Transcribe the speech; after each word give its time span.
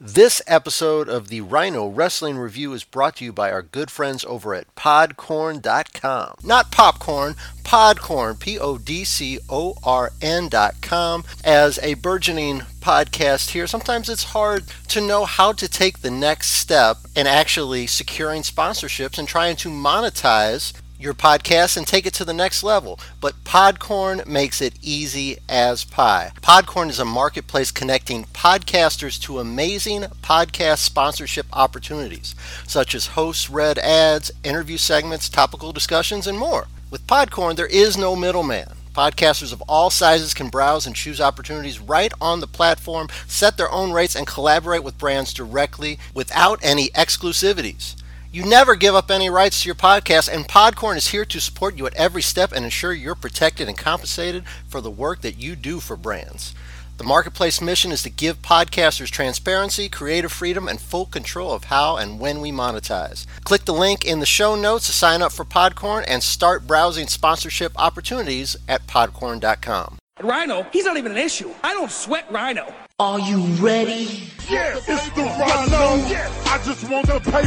This 0.00 0.42
episode 0.48 1.08
of 1.08 1.28
the 1.28 1.40
Rhino 1.40 1.86
Wrestling 1.86 2.36
Review 2.36 2.72
is 2.72 2.82
brought 2.82 3.14
to 3.16 3.24
you 3.24 3.32
by 3.32 3.52
our 3.52 3.62
good 3.62 3.92
friends 3.92 4.24
over 4.24 4.52
at 4.52 4.74
podcorn.com. 4.74 6.34
Not 6.42 6.72
popcorn, 6.72 7.36
podcorn, 7.62 8.40
P 8.40 8.58
O 8.58 8.76
D 8.76 9.04
C 9.04 9.38
O 9.48 9.76
R 9.84 10.10
N.com. 10.20 11.22
As 11.44 11.78
a 11.78 11.94
burgeoning 11.94 12.62
podcast 12.80 13.50
here, 13.50 13.68
sometimes 13.68 14.08
it's 14.08 14.24
hard 14.24 14.64
to 14.88 15.00
know 15.00 15.26
how 15.26 15.52
to 15.52 15.68
take 15.68 16.00
the 16.00 16.10
next 16.10 16.48
step 16.48 16.96
in 17.14 17.28
actually 17.28 17.86
securing 17.86 18.42
sponsorships 18.42 19.16
and 19.16 19.28
trying 19.28 19.54
to 19.54 19.68
monetize 19.68 20.72
your 21.04 21.14
podcast 21.14 21.76
and 21.76 21.86
take 21.86 22.06
it 22.06 22.14
to 22.14 22.24
the 22.24 22.32
next 22.32 22.62
level. 22.62 22.98
But 23.20 23.44
Podcorn 23.44 24.26
makes 24.26 24.60
it 24.60 24.74
easy 24.82 25.36
as 25.48 25.84
pie. 25.84 26.32
Podcorn 26.40 26.88
is 26.88 26.98
a 26.98 27.04
marketplace 27.04 27.70
connecting 27.70 28.24
podcasters 28.24 29.20
to 29.22 29.38
amazing 29.38 30.02
podcast 30.22 30.78
sponsorship 30.78 31.46
opportunities, 31.52 32.34
such 32.66 32.94
as 32.94 33.08
host 33.08 33.50
read 33.50 33.78
ads, 33.78 34.32
interview 34.42 34.78
segments, 34.78 35.28
topical 35.28 35.72
discussions, 35.72 36.26
and 36.26 36.38
more. 36.38 36.66
With 36.90 37.06
Podcorn, 37.06 37.56
there 37.56 37.66
is 37.66 37.98
no 37.98 38.16
middleman. 38.16 38.68
Podcasters 38.94 39.52
of 39.52 39.60
all 39.62 39.90
sizes 39.90 40.32
can 40.32 40.48
browse 40.48 40.86
and 40.86 40.94
choose 40.94 41.20
opportunities 41.20 41.80
right 41.80 42.12
on 42.20 42.38
the 42.38 42.46
platform, 42.46 43.08
set 43.26 43.56
their 43.56 43.70
own 43.70 43.90
rates, 43.90 44.14
and 44.14 44.26
collaborate 44.26 44.84
with 44.84 44.98
brands 44.98 45.34
directly 45.34 45.98
without 46.14 46.60
any 46.62 46.90
exclusivities. 46.90 47.96
You 48.34 48.44
never 48.44 48.74
give 48.74 48.96
up 48.96 49.12
any 49.12 49.30
rights 49.30 49.62
to 49.62 49.68
your 49.68 49.76
podcast, 49.76 50.28
and 50.28 50.48
Podcorn 50.48 50.96
is 50.96 51.06
here 51.06 51.24
to 51.24 51.40
support 51.40 51.78
you 51.78 51.86
at 51.86 51.94
every 51.94 52.20
step 52.20 52.50
and 52.50 52.64
ensure 52.64 52.92
you're 52.92 53.14
protected 53.14 53.68
and 53.68 53.78
compensated 53.78 54.42
for 54.66 54.80
the 54.80 54.90
work 54.90 55.20
that 55.20 55.38
you 55.38 55.54
do 55.54 55.78
for 55.78 55.96
brands. 55.96 56.52
The 56.96 57.04
marketplace 57.04 57.60
mission 57.60 57.92
is 57.92 58.02
to 58.02 58.10
give 58.10 58.42
podcasters 58.42 59.08
transparency, 59.08 59.88
creative 59.88 60.32
freedom, 60.32 60.66
and 60.66 60.80
full 60.80 61.06
control 61.06 61.52
of 61.52 61.62
how 61.62 61.96
and 61.96 62.18
when 62.18 62.40
we 62.40 62.50
monetize. 62.50 63.24
Click 63.44 63.66
the 63.66 63.72
link 63.72 64.04
in 64.04 64.18
the 64.18 64.26
show 64.26 64.56
notes 64.56 64.86
to 64.86 64.92
sign 64.92 65.22
up 65.22 65.30
for 65.30 65.44
Podcorn 65.44 66.04
and 66.08 66.20
start 66.20 66.66
browsing 66.66 67.06
sponsorship 67.06 67.70
opportunities 67.76 68.56
at 68.66 68.84
podcorn.com. 68.88 69.98
Rhino, 70.20 70.64
he's 70.72 70.86
not 70.86 70.96
even 70.96 71.12
an 71.12 71.18
issue. 71.18 71.54
I 71.62 71.72
don't 71.72 71.88
sweat 71.88 72.26
Rhino. 72.32 72.74
Are 73.00 73.18
you 73.18 73.40
ready? 73.58 74.30
Yeah, 74.48 74.76
it's 74.76 75.08
the 75.10 75.22
Rhino. 75.22 76.06
I 76.46 76.62
just 76.64 76.88
want 76.88 77.08
the 77.08 77.18
paper. 77.18 77.42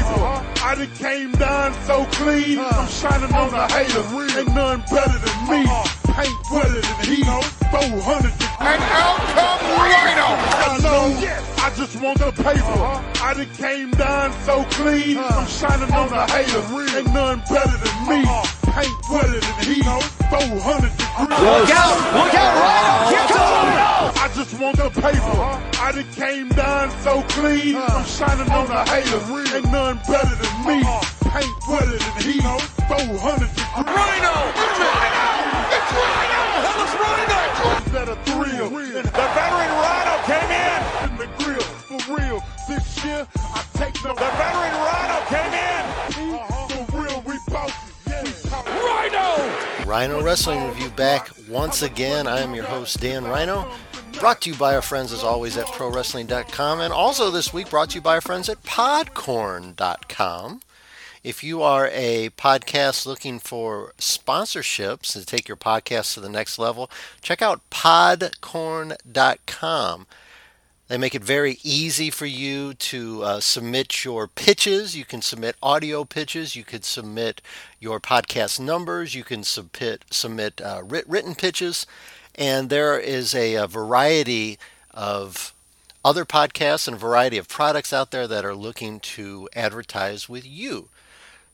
I 0.62 0.76
done 0.76 0.94
came 0.96 1.32
down 1.32 1.74
so 1.86 2.04
clean. 2.12 2.60
I'm 2.60 2.90
shining 2.90 3.34
on 3.34 3.52
the 3.52 3.68
haters. 3.68 4.36
Ain't 4.36 4.54
none 4.54 4.84
better 4.92 5.18
than 5.18 5.50
me. 5.50 5.97
Paint 6.18 6.50
wetter 6.50 6.82
than 6.82 6.98
heat. 7.06 7.26
400 7.70 8.34
degrees. 8.34 8.50
And 8.58 8.82
out 8.90 9.22
come 9.38 9.62
Rhino. 9.78 10.34
Rhino. 10.58 11.14
I 11.62 11.72
just 11.78 12.02
want 12.02 12.18
the 12.18 12.32
paper. 12.32 12.74
I 13.22 13.36
done 13.38 13.54
came 13.54 13.92
down 13.92 14.34
so 14.42 14.64
clean. 14.72 15.20
I'm 15.20 15.46
shining 15.46 15.94
on 15.94 16.10
the 16.10 16.26
haters. 16.26 16.66
Ain't 16.98 17.14
none 17.14 17.44
better 17.46 17.78
than 17.78 17.98
me. 18.10 18.26
Paint 18.66 18.98
wetter 19.14 19.40
than 19.46 19.62
heat. 19.62 19.86
400 19.86 20.90
degrees. 20.98 21.38
Look 21.38 21.70
out! 21.70 21.98
Look 22.18 22.34
out, 22.34 22.54
Rhino! 22.66 23.14
Here 23.14 23.28
comes 23.30 23.54
Rhino! 23.54 24.18
I 24.18 24.32
just 24.34 24.60
want 24.60 24.78
the 24.78 24.90
paper. 24.90 25.38
I 25.78 25.92
done 25.94 26.12
came 26.18 26.50
down 26.50 26.90
so 27.06 27.22
clean. 27.30 27.76
I'm 27.78 28.06
shining 28.06 28.50
on 28.50 28.66
the 28.66 28.82
haters. 28.90 29.54
Ain't 29.54 29.72
none 29.72 30.02
better 30.10 30.34
than 30.34 30.56
me. 30.66 30.82
Paint 31.30 31.58
wetter 31.70 32.00
than 32.02 32.18
heat. 32.26 32.42
400 32.42 33.54
degrees. 33.54 33.86
Rhino! 33.86 35.37
It's 35.98 36.06
Rhino! 36.06 36.40
It's 36.84 36.96
Rhino! 36.96 37.42
Hell, 37.58 37.72
it's 37.74 37.90
Rhino! 37.90 37.92
That 37.92 38.10
a 38.10 38.16
thrill. 38.30 38.70
The 38.70 39.28
veteran 39.34 39.72
Rhino 39.82 40.16
came 40.30 40.52
in. 40.54 40.80
In 41.10 41.18
the 41.18 41.28
grill, 41.44 41.68
for 41.88 42.00
real. 42.16 42.40
This 42.68 42.86
year, 43.04 43.28
I 43.36 43.64
take 43.74 43.96
no. 44.04 44.14
The 44.14 44.30
veteran 44.38 44.74
Rhino 44.86 45.18
came 45.34 45.54
in. 45.54 45.84
Uh-huh. 46.36 46.86
For 46.86 47.02
real, 47.02 47.20
we 47.26 47.36
bosses. 47.52 47.94
We. 48.06 48.52
Rhino! 48.82 49.28
Rhino 49.86 50.22
Wrestling 50.22 50.66
Review 50.68 50.90
back 50.90 51.30
once 51.50 51.82
again. 51.82 52.28
I 52.28 52.42
am 52.42 52.54
your 52.54 52.66
host, 52.66 53.00
Dan 53.00 53.26
Rhino. 53.26 53.68
Brought 54.20 54.42
to 54.42 54.50
you 54.50 54.56
by 54.56 54.76
our 54.76 54.82
friends, 54.82 55.14
as 55.14 55.24
always, 55.24 55.58
at 55.58 55.68
ProWrestling.com. 55.68 56.82
And 56.82 56.92
also 56.92 57.30
this 57.32 57.54
week, 57.54 57.70
brought 57.70 57.92
to 57.92 57.96
you 57.96 58.02
by 58.02 58.16
our 58.16 58.22
friends 58.22 58.50
at 58.50 58.62
Podcorn.com. 58.64 60.60
If 61.28 61.44
you 61.44 61.62
are 61.62 61.90
a 61.92 62.30
podcast 62.38 63.06
looking 63.06 63.40
for 63.40 63.92
sponsorships 63.98 65.12
to 65.12 65.26
take 65.26 65.50
your 65.50 65.58
podcast 65.58 66.14
to 66.14 66.22
the 66.22 66.30
next 66.30 66.58
level, 66.58 66.90
check 67.22 67.42
out 67.42 67.60
Podcorn.com. 67.70 70.08
They 70.88 70.98
make 70.98 71.14
it 71.14 71.26
very 71.26 71.60
easy 71.64 72.10
for 72.10 72.26
you 72.26 72.74
to 72.76 73.24
uh, 73.24 73.42
submit 73.42 74.06
your 74.06 74.30
pitches. 74.30 74.96
You 74.96 75.04
can 75.04 75.22
submit 75.22 75.58
audio 75.62 76.06
pitches. 76.06 76.56
You 76.56 76.64
could 76.64 76.86
submit 76.86 77.42
your 77.78 78.00
podcast 78.00 78.62
numbers. 78.62 79.14
You 79.14 79.26
can 79.26 79.44
submit 79.44 80.06
submit 80.10 80.62
uh, 80.62 80.82
writ- 80.86 81.10
written 81.10 81.36
pitches, 81.36 81.86
and 82.36 82.70
there 82.70 82.98
is 82.98 83.36
a, 83.36 83.56
a 83.56 83.68
variety 83.68 84.58
of 84.92 85.54
other 86.06 86.24
podcasts 86.24 86.88
and 86.88 86.96
a 86.96 86.98
variety 86.98 87.38
of 87.38 87.50
products 87.50 87.92
out 87.92 88.12
there 88.12 88.30
that 88.30 88.46
are 88.46 88.56
looking 88.56 89.02
to 89.02 89.50
advertise 89.54 90.30
with 90.30 90.48
you. 90.48 90.88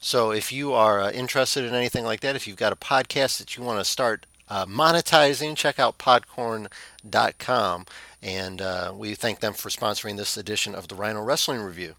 So 0.04 0.32
if 0.32 0.52
you 0.52 0.74
are 0.74 1.00
uh, 1.00 1.12
interested 1.12 1.64
in 1.64 1.74
anything 1.74 2.04
like 2.04 2.20
that, 2.20 2.36
if 2.36 2.46
you've 2.46 2.58
got 2.58 2.74
a 2.74 2.76
podcast 2.76 3.38
that 3.38 3.56
you 3.56 3.64
want 3.64 3.80
to 3.80 3.86
start 3.86 4.26
uh, 4.50 4.66
monetizing, 4.66 5.56
check 5.56 5.80
out 5.80 5.98
podcorn.com. 5.98 7.86
And 8.22 8.62
uh, 8.62 8.92
we 8.94 9.16
thank 9.16 9.40
them 9.40 9.54
for 9.54 9.70
sponsoring 9.70 10.18
this 10.18 10.36
edition 10.36 10.76
of 10.76 10.90
the 10.90 10.96
Rhino 10.96 11.24
Wrestling 11.24 11.62
Review. 11.62 11.96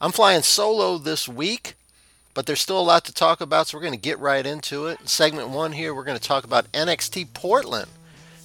I'm 0.00 0.10
flying 0.10 0.40
solo 0.40 0.96
this 0.96 1.28
week, 1.28 1.74
but 2.32 2.46
there's 2.46 2.62
still 2.62 2.80
a 2.80 2.82
lot 2.82 3.04
to 3.04 3.12
talk 3.12 3.42
about, 3.42 3.66
so 3.66 3.76
we're 3.76 3.82
going 3.82 3.92
to 3.92 4.00
get 4.00 4.18
right 4.18 4.46
into 4.46 4.86
it. 4.86 5.06
Segment 5.06 5.50
one 5.50 5.72
here, 5.72 5.94
we're 5.94 6.04
going 6.04 6.18
to 6.18 6.26
talk 6.26 6.44
about 6.44 6.72
NXT 6.72 7.34
Portland 7.34 7.90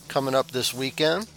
coming 0.09 0.35
up 0.35 0.51
this 0.51 0.73
weekend. 0.73 1.29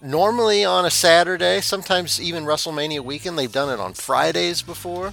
Normally 0.00 0.64
on 0.64 0.84
a 0.84 0.90
Saturday, 0.90 1.60
sometimes 1.60 2.20
even 2.20 2.44
WrestleMania 2.44 3.00
weekend. 3.00 3.36
They've 3.36 3.50
done 3.50 3.68
it 3.68 3.82
on 3.82 3.94
Fridays 3.94 4.62
before. 4.62 5.12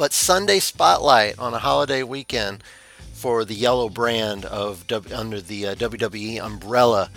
But 0.00 0.14
Sunday 0.14 0.60
Spotlight 0.60 1.38
on 1.38 1.52
a 1.52 1.58
holiday 1.58 2.02
weekend 2.02 2.64
for 3.12 3.44
the 3.44 3.52
yellow 3.52 3.90
brand 3.90 4.46
of 4.46 4.90
under 5.12 5.42
the 5.42 5.66
uh, 5.66 5.74
WWE 5.74 6.42
umbrella. 6.42 7.10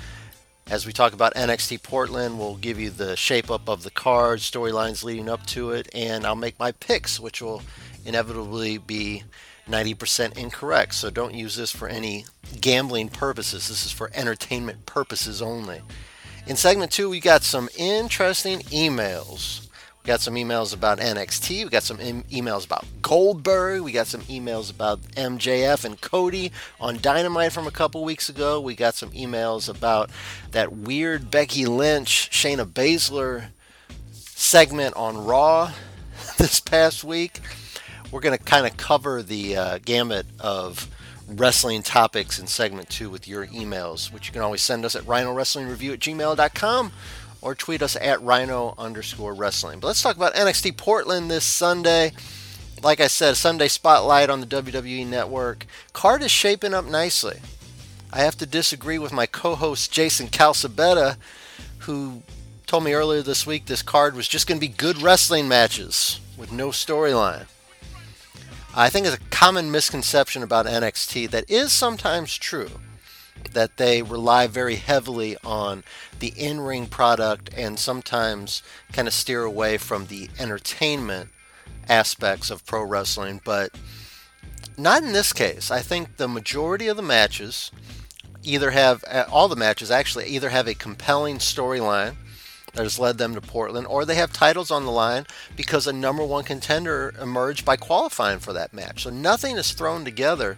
As 0.70 0.86
we 0.86 0.92
talk 0.92 1.14
about 1.14 1.34
NXT 1.34 1.82
Portland, 1.82 2.38
we'll 2.38 2.58
give 2.58 2.82
you 2.82 2.90
the 2.90 3.16
shape 3.16 3.50
up 3.50 3.70
of 3.70 3.84
the 3.84 3.90
card, 3.90 4.40
storylines 4.40 5.02
leading 5.02 5.30
up 5.30 5.46
to 5.46 5.72
it, 5.72 5.88
and 5.96 6.26
I'll 6.26 6.36
make 6.36 6.60
my 6.60 6.74
picks, 6.74 7.22
which 7.22 7.42
will 7.42 7.62
inevitably 8.04 8.80
be 8.80 9.24
90% 9.66 10.38
incorrect. 10.38 10.96
So 10.96 11.10
don't 11.10 11.36
use 11.36 11.56
this 11.56 11.72
for 11.72 11.88
any 11.88 12.26
gambling 12.60 13.08
purposes. 13.08 13.70
This 13.70 13.86
is 13.86 13.94
for 13.94 14.12
entertainment 14.14 14.86
purposes 14.86 15.42
only. 15.42 15.80
In 16.46 16.58
segment 16.58 16.92
two, 16.92 17.10
we 17.10 17.22
got 17.22 17.44
some 17.44 17.70
interesting 17.78 18.60
emails. 18.64 19.63
We 20.04 20.08
got 20.10 20.20
some 20.20 20.36
emails 20.36 20.74
about 20.74 21.00
NXT. 21.00 21.64
We 21.64 21.70
got 21.70 21.84
some 21.84 21.98
em- 22.02 22.24
emails 22.24 22.66
about 22.66 22.86
Goldberg. 23.02 23.84
We 23.84 23.94
got 23.94 24.08
some 24.08 24.20
emails 24.24 24.70
about 24.70 25.02
MJF 25.14 25.86
and 25.86 26.00
Cody 26.02 26.52
on 26.78 27.00
Dynamite 27.00 27.54
from 27.54 27.68
a 27.68 27.72
couple 27.72 28.04
weeks 28.04 28.28
ago. 28.28 28.60
We 28.60 28.76
got 28.76 28.96
some 28.96 29.12
emails 29.12 29.70
about 29.70 30.10
that 30.52 30.74
weird 30.74 31.32
Becky 31.32 31.66
Lynch, 31.66 32.30
Shayna 32.32 32.66
Baszler 32.66 33.46
segment 34.12 34.94
on 34.98 35.24
Raw 35.24 35.72
this 36.38 36.60
past 36.60 37.06
week. 37.06 37.40
We're 38.12 38.20
going 38.20 38.38
to 38.38 38.44
kind 38.44 38.68
of 38.68 38.76
cover 38.76 39.24
the 39.24 39.56
uh, 39.56 39.80
gamut 39.86 40.26
of 40.38 40.90
wrestling 41.30 41.82
topics 41.82 42.40
in 42.40 42.48
segment 42.48 42.90
two 42.90 43.10
with 43.10 43.26
your 43.26 43.48
emails, 43.48 44.12
which 44.12 44.28
you 44.28 44.34
can 44.34 44.42
always 44.42 44.62
send 44.62 44.84
us 44.84 44.98
at 44.98 45.04
rhinowrestlingreview 45.04 45.94
at 45.94 46.00
gmail.com 46.00 46.92
or 47.44 47.54
tweet 47.54 47.82
us 47.82 47.98
at 47.98 48.22
rhino 48.22 48.74
underscore 48.78 49.34
wrestling. 49.34 49.80
But 49.80 49.88
let's 49.88 50.02
talk 50.02 50.16
about 50.16 50.34
NXT 50.34 50.78
Portland 50.78 51.30
this 51.30 51.44
Sunday. 51.44 52.14
Like 52.82 53.02
I 53.02 53.08
said, 53.08 53.36
Sunday 53.36 53.68
spotlight 53.68 54.30
on 54.30 54.40
the 54.40 54.48
WWE 54.48 55.06
network. 55.06 55.66
Card 55.92 56.24
is 56.24 56.32
shaping 56.32 56.74
up 56.74 56.86
nicely. 56.86 57.40
I 58.12 58.20
have 58.20 58.38
to 58.38 58.46
disagree 58.46 58.98
with 58.98 59.12
my 59.12 59.26
co 59.26 59.56
host 59.56 59.92
Jason 59.92 60.28
Calcebetta, 60.28 61.18
who 61.80 62.24
told 62.66 62.86
me 62.86 62.94
earlier 62.94 63.22
this 63.22 63.46
week 63.46 63.66
this 63.66 63.82
card 63.82 64.16
was 64.16 64.28
just 64.28 64.48
going 64.48 64.60
to 64.60 64.66
be 64.66 64.74
good 64.74 65.02
wrestling 65.02 65.48
matches 65.48 66.20
with 66.38 66.52
no 66.52 66.70
storyline. 66.70 67.46
I 68.76 68.90
think 68.90 69.06
it's 69.06 69.16
a 69.16 69.30
common 69.30 69.70
misconception 69.70 70.44
about 70.44 70.66
NXT 70.66 71.30
that 71.32 71.50
is 71.50 71.72
sometimes 71.72 72.38
true 72.38 72.72
that 73.54 73.78
they 73.78 74.02
rely 74.02 74.48
very 74.48 74.76
heavily 74.76 75.38
on 75.44 75.84
the 76.20 76.34
in 76.38 76.62
ring 76.62 76.88
product 76.88 77.50
and 77.56 77.80
sometimes 77.80 78.64
kind 78.92 79.08
of 79.08 79.14
steer 79.14 79.44
away 79.44 79.78
from 79.78 80.08
the 80.08 80.30
entertainment 80.40 81.30
aspects 81.90 82.50
of 82.50 82.66
pro 82.66 82.84
wrestling, 82.84 83.42
but 83.44 83.72
not 84.78 85.04
in 85.04 85.14
this 85.14 85.34
case. 85.34 85.70
I 85.72 85.80
think 85.80 86.18
the 86.18 86.28
majority 86.28 86.88
of 86.88 86.98
the 86.98 87.04
matches 87.04 87.72
either 88.44 88.72
have, 88.72 89.04
uh, 89.08 89.26
all 89.32 89.48
the 89.48 89.56
matches 89.56 89.92
actually, 89.92 90.26
either 90.26 90.50
have 90.50 90.68
a 90.68 90.74
compelling 90.74 91.38
storyline 91.38 92.16
that 92.74 92.84
has 92.84 93.00
led 93.00 93.18
them 93.18 93.36
to 93.36 93.42
Portland, 93.42 93.88
or 93.88 94.04
they 94.04 94.16
have 94.16 94.34
titles 94.34 94.72
on 94.72 94.84
the 94.84 94.92
line 94.92 95.26
because 95.56 95.86
a 95.86 95.94
number 95.94 96.26
one 96.26 96.44
contender 96.44 97.14
emerged 97.22 97.66
by 97.66 97.78
qualifying 97.78 98.40
for 98.40 98.52
that 98.54 98.74
match. 98.74 99.04
So 99.04 99.10
nothing 99.10 99.58
is 99.58 99.72
thrown 99.74 100.04
together 100.04 100.58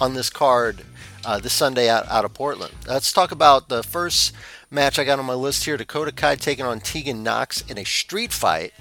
on 0.00 0.14
this 0.14 0.30
card 0.30 0.82
uh, 1.24 1.38
this 1.38 1.52
Sunday 1.52 1.88
out, 1.88 2.08
out 2.08 2.24
of 2.24 2.34
Portland. 2.34 2.74
Let's 2.86 3.12
talk 3.12 3.32
about 3.32 3.68
the 3.68 3.82
first 3.82 4.34
match 4.70 4.98
I 4.98 5.04
got 5.04 5.18
on 5.18 5.24
my 5.24 5.34
list 5.34 5.64
here 5.64 5.76
Dakota 5.76 6.12
Kai 6.12 6.36
taking 6.36 6.64
on 6.64 6.80
Tegan 6.80 7.22
Nox 7.22 7.62
in 7.62 7.78
a 7.78 7.84
street 7.84 8.32
fight. 8.32 8.72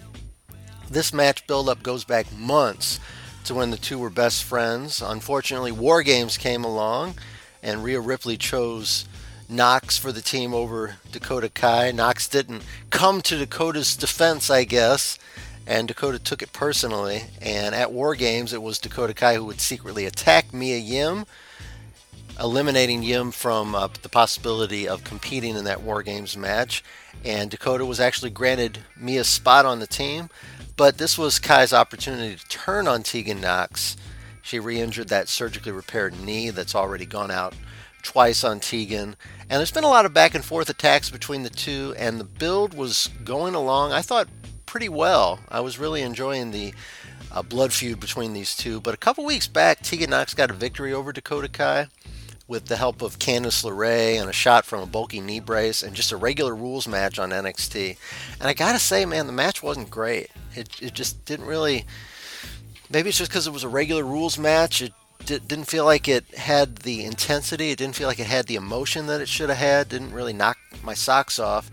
This 0.89 1.13
match 1.13 1.47
buildup 1.47 1.83
goes 1.83 2.03
back 2.03 2.31
months 2.37 2.99
to 3.45 3.53
when 3.53 3.71
the 3.71 3.77
two 3.77 3.99
were 3.99 4.09
best 4.09 4.43
friends. 4.43 5.01
Unfortunately, 5.01 5.71
War 5.71 6.03
Games 6.03 6.37
came 6.37 6.63
along, 6.63 7.15
and 7.61 7.83
Rhea 7.83 7.99
Ripley 7.99 8.37
chose 8.37 9.05
Nox 9.49 9.97
for 9.97 10.11
the 10.11 10.21
team 10.21 10.53
over 10.53 10.95
Dakota 11.11 11.49
Kai. 11.49 11.91
Nox 11.91 12.27
didn't 12.27 12.63
come 12.89 13.21
to 13.21 13.37
Dakota's 13.37 13.95
defense, 13.95 14.49
I 14.49 14.63
guess, 14.63 15.19
and 15.65 15.87
Dakota 15.87 16.19
took 16.19 16.41
it 16.41 16.53
personally. 16.53 17.23
And 17.41 17.73
at 17.73 17.91
War 17.91 18.15
Games, 18.15 18.53
it 18.53 18.61
was 18.61 18.79
Dakota 18.79 19.13
Kai 19.13 19.35
who 19.35 19.45
would 19.45 19.61
secretly 19.61 20.05
attack 20.05 20.53
Mia 20.53 20.77
Yim, 20.77 21.25
eliminating 22.39 23.03
Yim 23.03 23.31
from 23.31 23.75
uh, 23.75 23.89
the 24.01 24.09
possibility 24.09 24.87
of 24.87 25.03
competing 25.03 25.55
in 25.55 25.65
that 25.65 25.81
War 25.81 26.03
Games 26.03 26.35
match. 26.35 26.83
And 27.23 27.49
Dakota 27.49 27.85
was 27.85 27.99
actually 27.99 28.31
granted 28.31 28.79
Mia's 28.97 29.27
spot 29.27 29.65
on 29.65 29.79
the 29.79 29.87
team, 29.87 30.29
but 30.75 30.97
this 30.97 31.17
was 31.17 31.39
Kai's 31.39 31.73
opportunity 31.73 32.35
to 32.35 32.47
turn 32.47 32.87
on 32.87 33.03
Tegan 33.03 33.39
Nox. 33.39 33.95
She 34.41 34.59
re 34.59 34.81
injured 34.81 35.07
that 35.07 35.29
surgically 35.29 35.71
repaired 35.71 36.19
knee 36.19 36.49
that's 36.49 36.75
already 36.75 37.05
gone 37.05 37.31
out 37.31 37.53
twice 38.01 38.43
on 38.43 38.59
Tegan. 38.59 39.15
And 39.49 39.59
there's 39.59 39.71
been 39.71 39.85
a 39.85 39.89
lot 39.89 40.05
of 40.05 40.13
back 40.13 40.35
and 40.35 40.43
forth 40.43 40.69
attacks 40.69 41.09
between 41.09 41.43
the 41.43 41.49
two, 41.49 41.95
and 41.97 42.19
the 42.19 42.25
build 42.25 42.73
was 42.73 43.09
going 43.23 43.55
along, 43.55 43.93
I 43.93 44.01
thought, 44.01 44.27
pretty 44.73 44.89
well. 44.89 45.39
I 45.49 45.59
was 45.59 45.77
really 45.77 46.01
enjoying 46.01 46.49
the 46.49 46.73
uh, 47.31 47.43
blood 47.43 47.71
feud 47.71 47.99
between 47.99 48.33
these 48.33 48.55
two. 48.55 48.81
But 48.81 48.95
a 48.95 48.97
couple 48.97 49.23
weeks 49.23 49.47
back, 49.47 49.83
Tegan 49.83 50.09
Nox 50.09 50.33
got 50.33 50.49
a 50.49 50.53
victory 50.53 50.91
over 50.91 51.13
Dakota 51.13 51.47
Kai 51.47 51.89
with 52.47 52.65
the 52.65 52.77
help 52.77 53.03
of 53.03 53.19
Candice 53.19 53.63
LeRae 53.63 54.19
and 54.19 54.27
a 54.27 54.33
shot 54.33 54.65
from 54.65 54.81
a 54.81 54.87
bulky 54.87 55.21
knee 55.21 55.39
brace 55.39 55.83
and 55.83 55.95
just 55.95 56.11
a 56.11 56.17
regular 56.17 56.55
rules 56.55 56.87
match 56.87 57.19
on 57.19 57.29
NXT. 57.29 57.97
And 58.39 58.49
I 58.49 58.55
gotta 58.55 58.79
say, 58.79 59.05
man, 59.05 59.27
the 59.27 59.31
match 59.31 59.61
wasn't 59.61 59.91
great. 59.91 60.31
It, 60.55 60.81
it 60.81 60.95
just 60.95 61.23
didn't 61.23 61.45
really. 61.45 61.85
Maybe 62.89 63.09
it's 63.09 63.19
just 63.19 63.29
because 63.29 63.45
it 63.45 63.53
was 63.53 63.63
a 63.63 63.69
regular 63.69 64.03
rules 64.03 64.39
match. 64.39 64.81
It 64.81 64.93
d- 65.23 65.37
didn't 65.37 65.65
feel 65.65 65.85
like 65.85 66.07
it 66.07 66.25
had 66.33 66.77
the 66.77 67.05
intensity. 67.05 67.69
It 67.69 67.77
didn't 67.77 67.95
feel 67.95 68.07
like 68.07 68.19
it 68.19 68.25
had 68.25 68.47
the 68.47 68.55
emotion 68.55 69.05
that 69.05 69.21
it 69.21 69.29
should 69.29 69.49
have 69.49 69.59
had. 69.59 69.89
Didn't 69.89 70.13
really 70.13 70.33
knock 70.33 70.57
my 70.81 70.95
socks 70.95 71.37
off. 71.37 71.69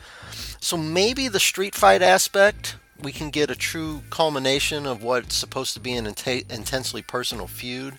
So 0.61 0.76
maybe 0.76 1.29
the 1.29 1.41
street 1.41 1.75
fight 1.75 2.03
aspect, 2.03 2.76
we 3.02 3.12
can 3.12 3.31
get 3.31 3.50
a 3.50 3.56
true 3.56 4.02
culmination 4.11 4.87
of 4.87 5.02
what's 5.02 5.35
supposed 5.35 5.75
to 5.75 5.81
be 5.81 5.93
an 5.94 6.06
int- 6.06 6.50
intensely 6.50 7.02
personal 7.02 7.47
feud. 7.47 7.99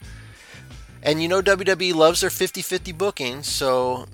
And 1.03 1.21
you 1.21 1.27
know 1.27 1.42
WWE 1.42 1.95
loves 1.95 2.21
their 2.21 2.30
50-50 2.30 2.95
bookings, 2.95 3.48
so 3.48 4.06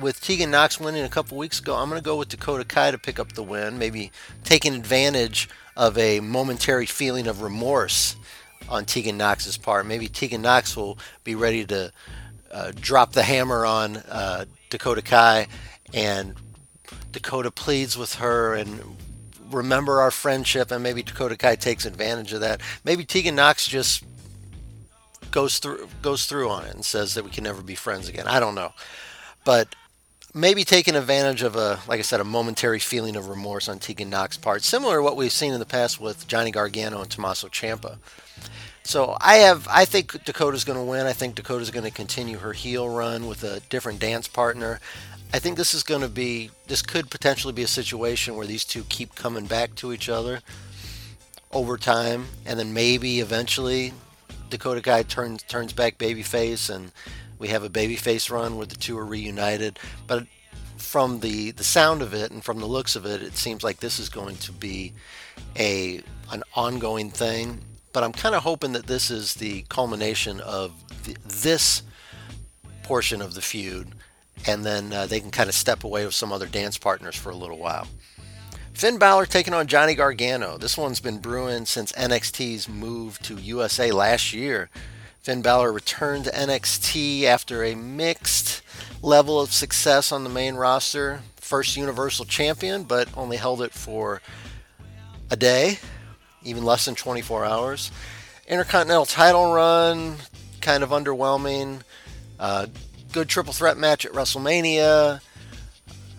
with 0.00 0.20
Tegan 0.20 0.50
Nox 0.50 0.78
winning 0.78 1.04
a 1.04 1.08
couple 1.08 1.36
weeks 1.36 1.58
ago, 1.58 1.74
I'm 1.74 1.88
going 1.88 2.00
to 2.00 2.04
go 2.04 2.16
with 2.16 2.28
Dakota 2.28 2.64
Kai 2.64 2.90
to 2.90 2.98
pick 2.98 3.18
up 3.18 3.32
the 3.32 3.42
win, 3.42 3.78
maybe 3.78 4.12
taking 4.44 4.74
advantage 4.74 5.48
of 5.76 5.98
a 5.98 6.20
momentary 6.20 6.86
feeling 6.86 7.26
of 7.26 7.42
remorse 7.42 8.16
on 8.68 8.84
Tegan 8.84 9.16
Nox's 9.16 9.56
part. 9.56 9.86
Maybe 9.86 10.08
Tegan 10.08 10.42
Nox 10.42 10.76
will 10.76 10.98
be 11.24 11.34
ready 11.34 11.64
to 11.66 11.92
uh, 12.52 12.72
drop 12.74 13.12
the 13.12 13.22
hammer 13.22 13.66
on 13.66 13.96
uh, 13.96 14.44
Dakota 14.70 15.02
Kai, 15.02 15.48
and 15.92 16.34
Dakota 17.12 17.50
pleads 17.50 17.96
with 17.96 18.16
her 18.16 18.54
and 18.54 18.80
remember 19.50 20.00
our 20.00 20.10
friendship, 20.10 20.70
and 20.70 20.82
maybe 20.82 21.02
Dakota 21.02 21.36
Kai 21.36 21.56
takes 21.56 21.84
advantage 21.84 22.32
of 22.32 22.40
that. 22.40 22.60
Maybe 22.84 23.04
Tegan 23.04 23.34
Nox 23.34 23.66
just 23.66 24.04
goes 25.30 25.58
through 25.58 25.88
goes 26.02 26.26
through 26.26 26.48
on 26.48 26.64
it 26.64 26.74
and 26.74 26.84
says 26.84 27.14
that 27.14 27.24
we 27.24 27.30
can 27.30 27.44
never 27.44 27.62
be 27.62 27.74
friends 27.74 28.08
again. 28.08 28.26
I 28.26 28.40
don't 28.40 28.54
know, 28.54 28.72
but 29.44 29.74
maybe 30.34 30.64
taking 30.64 30.94
advantage 30.94 31.42
of 31.42 31.56
a 31.56 31.80
like 31.88 31.98
I 31.98 32.02
said 32.02 32.20
a 32.20 32.24
momentary 32.24 32.78
feeling 32.78 33.16
of 33.16 33.28
remorse 33.28 33.68
on 33.68 33.78
Tegan 33.78 34.10
Nox's 34.10 34.38
part, 34.38 34.62
similar 34.62 34.96
to 34.96 35.02
what 35.02 35.16
we've 35.16 35.32
seen 35.32 35.52
in 35.52 35.60
the 35.60 35.66
past 35.66 36.00
with 36.00 36.28
Johnny 36.28 36.50
Gargano 36.50 37.00
and 37.00 37.10
Tommaso 37.10 37.48
Ciampa. 37.48 37.98
So 38.84 39.16
I 39.20 39.36
have 39.36 39.66
I 39.68 39.84
think 39.84 40.24
Dakota's 40.24 40.64
going 40.64 40.78
to 40.78 40.84
win. 40.84 41.06
I 41.06 41.12
think 41.12 41.34
Dakota's 41.34 41.70
going 41.70 41.84
to 41.84 41.90
continue 41.90 42.38
her 42.38 42.52
heel 42.52 42.88
run 42.88 43.26
with 43.26 43.42
a 43.42 43.60
different 43.68 43.98
dance 43.98 44.28
partner. 44.28 44.78
I 45.36 45.38
think 45.38 45.58
this 45.58 45.74
is 45.74 45.82
going 45.82 46.00
to 46.00 46.08
be 46.08 46.50
this 46.66 46.80
could 46.80 47.10
potentially 47.10 47.52
be 47.52 47.62
a 47.62 47.66
situation 47.66 48.36
where 48.36 48.46
these 48.46 48.64
two 48.64 48.84
keep 48.84 49.14
coming 49.14 49.44
back 49.44 49.74
to 49.74 49.92
each 49.92 50.08
other 50.08 50.40
over 51.52 51.76
time, 51.76 52.28
and 52.46 52.58
then 52.58 52.72
maybe 52.72 53.20
eventually 53.20 53.92
Dakota 54.48 54.80
Kai 54.80 55.02
turns 55.02 55.42
turns 55.42 55.74
back 55.74 55.98
babyface, 55.98 56.74
and 56.74 56.90
we 57.38 57.48
have 57.48 57.62
a 57.62 57.68
babyface 57.68 58.30
run 58.30 58.56
where 58.56 58.64
the 58.64 58.76
two 58.76 58.96
are 58.96 59.04
reunited. 59.04 59.78
But 60.06 60.26
from 60.78 61.20
the 61.20 61.50
the 61.50 61.64
sound 61.64 62.00
of 62.00 62.14
it 62.14 62.30
and 62.30 62.42
from 62.42 62.58
the 62.58 62.64
looks 62.64 62.96
of 62.96 63.04
it, 63.04 63.20
it 63.20 63.36
seems 63.36 63.62
like 63.62 63.80
this 63.80 63.98
is 63.98 64.08
going 64.08 64.36
to 64.36 64.52
be 64.52 64.94
a 65.58 66.00
an 66.32 66.44
ongoing 66.54 67.10
thing. 67.10 67.60
But 67.92 68.04
I'm 68.04 68.12
kind 68.12 68.34
of 68.34 68.42
hoping 68.42 68.72
that 68.72 68.86
this 68.86 69.10
is 69.10 69.34
the 69.34 69.66
culmination 69.68 70.40
of 70.40 70.72
the, 71.04 71.14
this 71.26 71.82
portion 72.84 73.20
of 73.20 73.34
the 73.34 73.42
feud, 73.42 73.92
and 74.46 74.64
then 74.64 74.92
uh, 74.92 75.06
they 75.06 75.20
can 75.20 75.30
kind 75.30 75.48
of 75.48 75.54
step 75.54 75.84
away 75.84 76.04
with 76.04 76.14
some 76.14 76.32
other 76.32 76.46
dance 76.46 76.78
partners 76.78 77.16
for 77.16 77.30
a 77.30 77.36
little 77.36 77.58
while. 77.58 77.86
Finn 78.74 78.98
Balor 78.98 79.24
taking 79.24 79.54
on 79.54 79.68
Johnny 79.68 79.94
Gargano. 79.94 80.58
This 80.58 80.76
one's 80.76 81.00
been 81.00 81.18
brewing 81.18 81.64
since 81.64 81.92
NXT's 81.92 82.68
move 82.68 83.18
to 83.20 83.36
USA 83.36 83.90
last 83.90 84.34
year. 84.34 84.68
Finn 85.22 85.40
Balor 85.40 85.72
returned 85.72 86.24
to 86.26 86.30
NXT 86.30 87.22
after 87.24 87.64
a 87.64 87.74
mixed 87.74 88.62
level 89.02 89.40
of 89.40 89.52
success 89.52 90.12
on 90.12 90.24
the 90.24 90.30
main 90.30 90.56
roster. 90.56 91.22
First 91.36 91.76
Universal 91.76 92.26
Champion, 92.26 92.84
but 92.84 93.08
only 93.16 93.36
held 93.38 93.62
it 93.62 93.72
for 93.72 94.20
a 95.30 95.36
day, 95.36 95.78
even 96.42 96.62
less 96.62 96.84
than 96.84 96.94
24 96.94 97.44
hours. 97.44 97.90
Intercontinental 98.46 99.06
title 99.06 99.52
run, 99.52 100.16
kind 100.60 100.82
of 100.82 100.90
underwhelming. 100.90 101.80
Uh, 102.38 102.66
good 103.12 103.28
triple 103.28 103.52
threat 103.52 103.76
match 103.76 104.04
at 104.04 104.12
WrestleMania. 104.12 105.20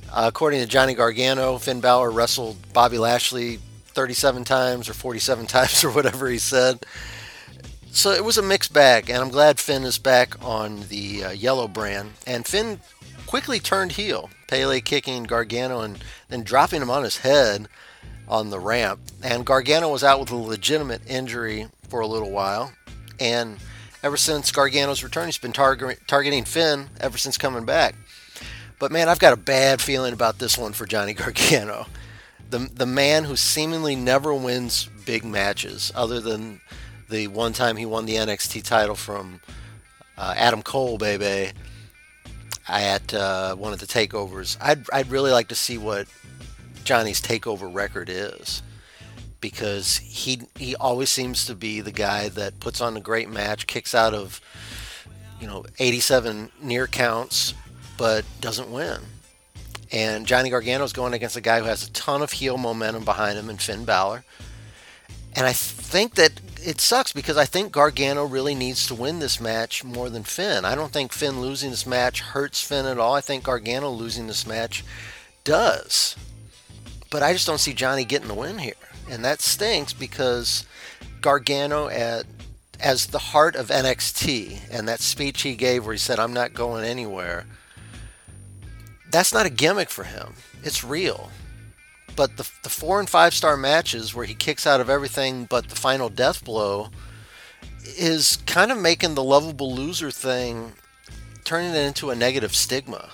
Uh, 0.09 0.23
according 0.27 0.61
to 0.61 0.65
Johnny 0.65 0.93
Gargano, 0.93 1.57
Finn 1.57 1.81
Balor 1.81 2.11
wrestled 2.11 2.57
Bobby 2.73 2.97
Lashley 2.97 3.59
37 3.87 4.43
times 4.43 4.89
or 4.89 4.93
47 4.93 5.45
times 5.47 5.83
or 5.83 5.91
whatever 5.91 6.29
he 6.29 6.37
said. 6.37 6.85
So 7.91 8.11
it 8.11 8.23
was 8.23 8.37
a 8.37 8.43
mixed 8.43 8.73
bag, 8.73 9.09
and 9.09 9.19
I'm 9.19 9.29
glad 9.29 9.59
Finn 9.59 9.83
is 9.83 9.97
back 9.97 10.43
on 10.45 10.81
the 10.89 11.23
uh, 11.23 11.31
yellow 11.31 11.67
brand. 11.67 12.11
And 12.27 12.45
Finn 12.45 12.79
quickly 13.25 13.59
turned 13.59 13.93
heel, 13.93 14.29
Pele 14.47 14.81
kicking 14.81 15.23
Gargano 15.23 15.81
and 15.81 15.97
then 16.29 16.43
dropping 16.43 16.81
him 16.81 16.91
on 16.91 17.03
his 17.03 17.17
head 17.17 17.67
on 18.27 18.49
the 18.49 18.59
ramp. 18.59 18.99
And 19.23 19.45
Gargano 19.45 19.89
was 19.89 20.03
out 20.03 20.19
with 20.19 20.31
a 20.31 20.35
legitimate 20.35 21.01
injury 21.07 21.67
for 21.89 21.99
a 21.99 22.07
little 22.07 22.31
while. 22.31 22.71
And 23.19 23.57
ever 24.03 24.17
since 24.17 24.51
Gargano's 24.51 25.03
return, 25.03 25.25
he's 25.25 25.37
been 25.37 25.53
target- 25.53 25.99
targeting 26.07 26.45
Finn 26.45 26.89
ever 26.99 27.17
since 27.17 27.37
coming 27.37 27.65
back. 27.65 27.95
But 28.79 28.91
man, 28.91 29.09
I've 29.09 29.19
got 29.19 29.33
a 29.33 29.37
bad 29.37 29.81
feeling 29.81 30.13
about 30.13 30.39
this 30.39 30.57
one 30.57 30.73
for 30.73 30.85
Johnny 30.85 31.13
Gargano. 31.15 31.87
The, 32.49 32.59
the 32.59 32.85
man 32.85 33.25
who 33.25 33.35
seemingly 33.35 33.95
never 33.95 34.33
wins 34.33 34.89
big 35.05 35.25
matches, 35.25 35.91
other 35.95 36.21
than 36.21 36.61
the 37.09 37.27
one 37.27 37.53
time 37.53 37.75
he 37.77 37.85
won 37.85 38.05
the 38.05 38.15
NXT 38.15 38.63
title 38.63 38.95
from 38.95 39.41
uh, 40.17 40.33
Adam 40.37 40.61
Cole, 40.61 40.97
baby, 40.97 41.51
at 42.67 43.13
uh, 43.13 43.55
one 43.55 43.73
of 43.73 43.79
the 43.79 43.85
takeovers. 43.85 44.57
I'd, 44.61 44.89
I'd 44.93 45.09
really 45.09 45.31
like 45.31 45.49
to 45.49 45.55
see 45.55 45.77
what 45.77 46.07
Johnny's 46.83 47.21
takeover 47.21 47.73
record 47.73 48.09
is 48.09 48.61
because 49.41 49.97
he 49.97 50.41
he 50.57 50.75
always 50.75 51.09
seems 51.09 51.45
to 51.45 51.55
be 51.55 51.81
the 51.81 51.91
guy 51.91 52.29
that 52.29 52.59
puts 52.59 52.81
on 52.81 52.97
a 52.97 53.01
great 53.01 53.29
match, 53.29 53.67
kicks 53.67 53.93
out 53.93 54.13
of 54.13 54.41
you 55.39 55.47
know 55.47 55.65
87 55.79 56.51
near 56.61 56.87
counts, 56.87 57.53
but 57.97 58.25
doesn't 58.41 58.71
win. 58.71 58.99
And 59.91 60.25
Johnny 60.25 60.49
Gargano's 60.49 60.93
going 60.93 61.13
against 61.13 61.37
a 61.37 61.41
guy 61.41 61.59
who 61.59 61.65
has 61.65 61.87
a 61.87 61.91
ton 61.91 62.21
of 62.21 62.33
heel 62.33 62.57
momentum 62.57 63.05
behind 63.05 63.37
him 63.37 63.49
in 63.49 63.57
Finn 63.57 63.85
Balor. 63.85 64.25
And 65.35 65.45
I 65.45 65.53
think 65.53 66.15
that 66.15 66.41
it 66.61 66.81
sucks 66.81 67.13
because 67.13 67.37
I 67.37 67.45
think 67.45 67.71
Gargano 67.71 68.25
really 68.25 68.55
needs 68.55 68.87
to 68.87 68.95
win 68.95 69.19
this 69.19 69.39
match 69.39 69.83
more 69.83 70.09
than 70.09 70.23
Finn. 70.23 70.65
I 70.65 70.75
don't 70.75 70.91
think 70.91 71.13
Finn 71.13 71.39
losing 71.39 71.69
this 71.69 71.85
match 71.85 72.21
hurts 72.21 72.61
Finn 72.61 72.85
at 72.85 72.97
all. 72.97 73.13
I 73.13 73.21
think 73.21 73.43
Gargano 73.43 73.89
losing 73.89 74.27
this 74.27 74.47
match 74.47 74.83
does. 75.43 76.15
But 77.09 77.23
I 77.23 77.31
just 77.33 77.47
don't 77.47 77.59
see 77.59 77.73
Johnny 77.73 78.03
getting 78.03 78.27
the 78.27 78.33
win 78.33 78.57
here. 78.57 78.73
And 79.09 79.23
that 79.23 79.41
stinks 79.41 79.93
because 79.93 80.65
Gargano 81.21 81.87
at 81.87 82.25
as 82.79 83.07
the 83.07 83.17
heart 83.19 83.55
of 83.55 83.69
NXT 83.69 84.59
and 84.69 84.87
that 84.87 84.99
speech 84.99 85.41
he 85.41 85.55
gave 85.55 85.83
where 85.85 85.93
he 85.93 85.99
said 85.99 86.19
I'm 86.19 86.33
not 86.33 86.53
going 86.53 86.83
anywhere 86.85 87.45
that's 89.11 89.33
not 89.33 89.45
a 89.45 89.49
gimmick 89.49 89.89
for 89.89 90.03
him. 90.03 90.33
It's 90.63 90.83
real. 90.83 91.31
but 92.15 92.37
the, 92.37 92.49
the 92.63 92.69
four 92.69 92.99
and 92.99 93.09
five 93.09 93.33
star 93.33 93.55
matches 93.55 94.13
where 94.13 94.25
he 94.25 94.33
kicks 94.33 94.65
out 94.67 94.81
of 94.81 94.89
everything 94.89 95.45
but 95.45 95.69
the 95.69 95.75
final 95.75 96.09
death 96.09 96.43
blow 96.43 96.89
is 97.83 98.37
kind 98.45 98.71
of 98.71 98.77
making 98.77 99.15
the 99.15 99.23
lovable 99.23 99.73
loser 99.73 100.11
thing 100.11 100.73
turning 101.43 101.71
it 101.71 101.77
into 101.77 102.09
a 102.09 102.15
negative 102.15 102.53
stigma. 102.53 103.09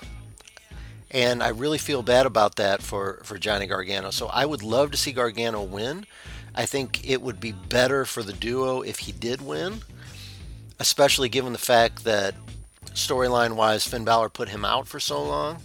And 1.14 1.44
I 1.44 1.50
really 1.50 1.78
feel 1.78 2.02
bad 2.02 2.26
about 2.26 2.56
that 2.56 2.82
for, 2.82 3.22
for 3.24 3.38
Johnny 3.38 3.68
Gargano. 3.68 4.10
So 4.10 4.28
I 4.28 4.46
would 4.46 4.64
love 4.64 4.90
to 4.92 4.98
see 4.98 5.12
Gargano 5.12 5.62
win. 5.62 6.08
I 6.56 6.66
think 6.66 7.08
it 7.08 7.22
would 7.22 7.40
be 7.40 7.52
better 7.52 8.04
for 8.04 8.24
the 8.24 8.34
duo 8.34 8.82
if 8.82 9.00
he 9.00 9.12
did 9.12 9.42
win, 9.42 9.82
especially 10.80 11.30
given 11.30 11.54
the 11.54 11.60
fact 11.60 12.04
that 12.04 12.34
storyline 12.94 13.56
wise, 13.56 13.88
Finn 13.88 14.06
Balor 14.06 14.30
put 14.30 14.50
him 14.50 14.66
out 14.66 14.88
for 14.88 15.00
so 15.00 15.24
long. 15.24 15.62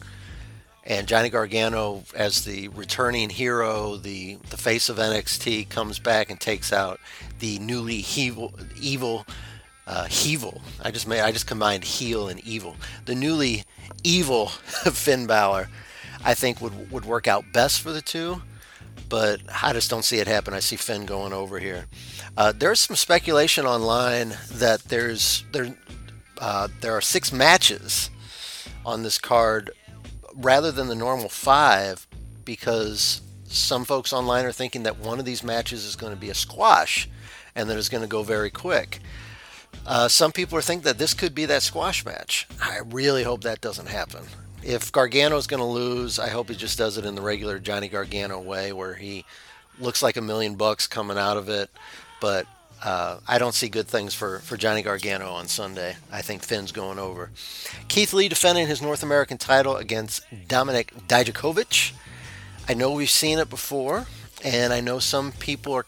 And 0.84 1.06
Johnny 1.06 1.28
Gargano, 1.28 2.04
as 2.14 2.44
the 2.44 2.68
returning 2.68 3.28
hero, 3.28 3.96
the, 3.96 4.38
the 4.48 4.56
face 4.56 4.88
of 4.88 4.96
NXT, 4.96 5.68
comes 5.68 5.98
back 5.98 6.30
and 6.30 6.40
takes 6.40 6.72
out 6.72 6.98
the 7.40 7.58
newly 7.58 8.04
evil, 8.16 8.54
evil 8.80 9.26
uh. 9.88 10.06
I 10.82 10.90
just 10.90 11.08
made 11.08 11.20
I 11.20 11.32
just 11.32 11.46
combined 11.46 11.84
heel 11.84 12.28
and 12.28 12.40
evil. 12.40 12.76
The 13.06 13.14
newly 13.14 13.64
evil 14.04 14.46
Finn 14.92 15.26
Balor, 15.26 15.68
I 16.24 16.34
think 16.34 16.60
would 16.60 16.92
would 16.92 17.04
work 17.04 17.26
out 17.26 17.52
best 17.52 17.80
for 17.80 17.90
the 17.90 18.02
two, 18.02 18.42
but 19.08 19.40
I 19.62 19.72
just 19.72 19.90
don't 19.90 20.04
see 20.04 20.18
it 20.18 20.26
happen. 20.26 20.54
I 20.54 20.60
see 20.60 20.76
Finn 20.76 21.06
going 21.06 21.32
over 21.32 21.58
here. 21.58 21.86
Uh, 22.36 22.52
there's 22.56 22.80
some 22.80 22.96
speculation 22.96 23.64
online 23.66 24.36
that 24.52 24.84
there's 24.84 25.44
there 25.52 25.74
uh, 26.40 26.68
there 26.80 26.92
are 26.92 27.00
six 27.00 27.32
matches 27.32 28.10
on 28.84 29.02
this 29.02 29.18
card 29.18 29.70
rather 30.34 30.70
than 30.70 30.88
the 30.88 30.94
normal 30.94 31.28
five 31.28 32.06
because 32.44 33.22
some 33.44 33.84
folks 33.84 34.12
online 34.12 34.44
are 34.44 34.52
thinking 34.52 34.82
that 34.82 34.98
one 34.98 35.18
of 35.18 35.24
these 35.24 35.42
matches 35.42 35.84
is 35.84 35.96
going 35.96 36.12
to 36.12 36.20
be 36.20 36.30
a 36.30 36.34
squash 36.34 37.08
and 37.54 37.68
that 37.68 37.76
it's 37.76 37.88
going 37.88 38.02
to 38.02 38.08
go 38.08 38.22
very 38.22 38.50
quick. 38.50 39.00
Uh, 39.88 40.06
some 40.06 40.32
people 40.32 40.58
are 40.58 40.62
thinking 40.62 40.84
that 40.84 40.98
this 40.98 41.14
could 41.14 41.34
be 41.34 41.46
that 41.46 41.62
squash 41.62 42.04
match. 42.04 42.46
I 42.62 42.80
really 42.84 43.22
hope 43.22 43.40
that 43.44 43.62
doesn't 43.62 43.88
happen. 43.88 44.22
If 44.62 44.92
Gargano 44.92 45.38
is 45.38 45.46
going 45.46 45.62
to 45.62 45.66
lose, 45.66 46.18
I 46.18 46.28
hope 46.28 46.50
he 46.50 46.54
just 46.54 46.76
does 46.76 46.98
it 46.98 47.06
in 47.06 47.14
the 47.14 47.22
regular 47.22 47.58
Johnny 47.58 47.88
Gargano 47.88 48.38
way 48.38 48.70
where 48.70 48.92
he 48.92 49.24
looks 49.80 50.02
like 50.02 50.18
a 50.18 50.20
million 50.20 50.56
bucks 50.56 50.86
coming 50.86 51.16
out 51.16 51.38
of 51.38 51.48
it. 51.48 51.70
But 52.20 52.46
uh, 52.84 53.20
I 53.26 53.38
don't 53.38 53.54
see 53.54 53.70
good 53.70 53.86
things 53.86 54.12
for, 54.12 54.40
for 54.40 54.58
Johnny 54.58 54.82
Gargano 54.82 55.30
on 55.30 55.48
Sunday. 55.48 55.96
I 56.12 56.20
think 56.20 56.42
Finn's 56.42 56.70
going 56.70 56.98
over. 56.98 57.30
Keith 57.88 58.12
Lee 58.12 58.28
defending 58.28 58.66
his 58.66 58.82
North 58.82 59.02
American 59.02 59.38
title 59.38 59.76
against 59.76 60.22
Dominik 60.48 61.06
Dijakovic. 61.08 61.92
I 62.68 62.74
know 62.74 62.92
we've 62.92 63.08
seen 63.08 63.38
it 63.38 63.48
before, 63.48 64.06
and 64.44 64.74
I 64.74 64.82
know 64.82 64.98
some 64.98 65.32
people 65.32 65.72
are 65.72 65.86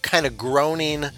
kind 0.00 0.24
of 0.24 0.38
groaning 0.38 1.10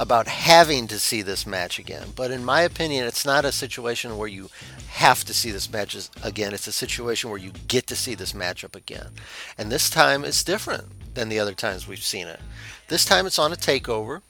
about 0.00 0.26
having 0.26 0.86
to 0.86 0.98
see 0.98 1.20
this 1.20 1.46
match 1.46 1.78
again. 1.78 2.08
But 2.16 2.30
in 2.30 2.42
my 2.42 2.62
opinion, 2.62 3.04
it's 3.04 3.26
not 3.26 3.44
a 3.44 3.52
situation 3.52 4.16
where 4.16 4.28
you 4.28 4.48
have 4.92 5.24
to 5.24 5.34
see 5.34 5.50
this 5.50 5.70
match 5.70 5.94
again. 6.22 6.54
It's 6.54 6.66
a 6.66 6.72
situation 6.72 7.28
where 7.28 7.38
you 7.38 7.52
get 7.68 7.86
to 7.88 7.94
see 7.94 8.14
this 8.14 8.32
matchup 8.32 8.74
again. 8.74 9.08
And 9.58 9.70
this 9.70 9.90
time 9.90 10.24
it's 10.24 10.42
different 10.42 11.14
than 11.14 11.28
the 11.28 11.38
other 11.38 11.52
times 11.52 11.86
we've 11.86 12.02
seen 12.02 12.28
it. 12.28 12.40
This 12.88 13.04
time 13.04 13.26
it's 13.26 13.38
on 13.38 13.52
a 13.52 13.56
takeover. 13.56 14.22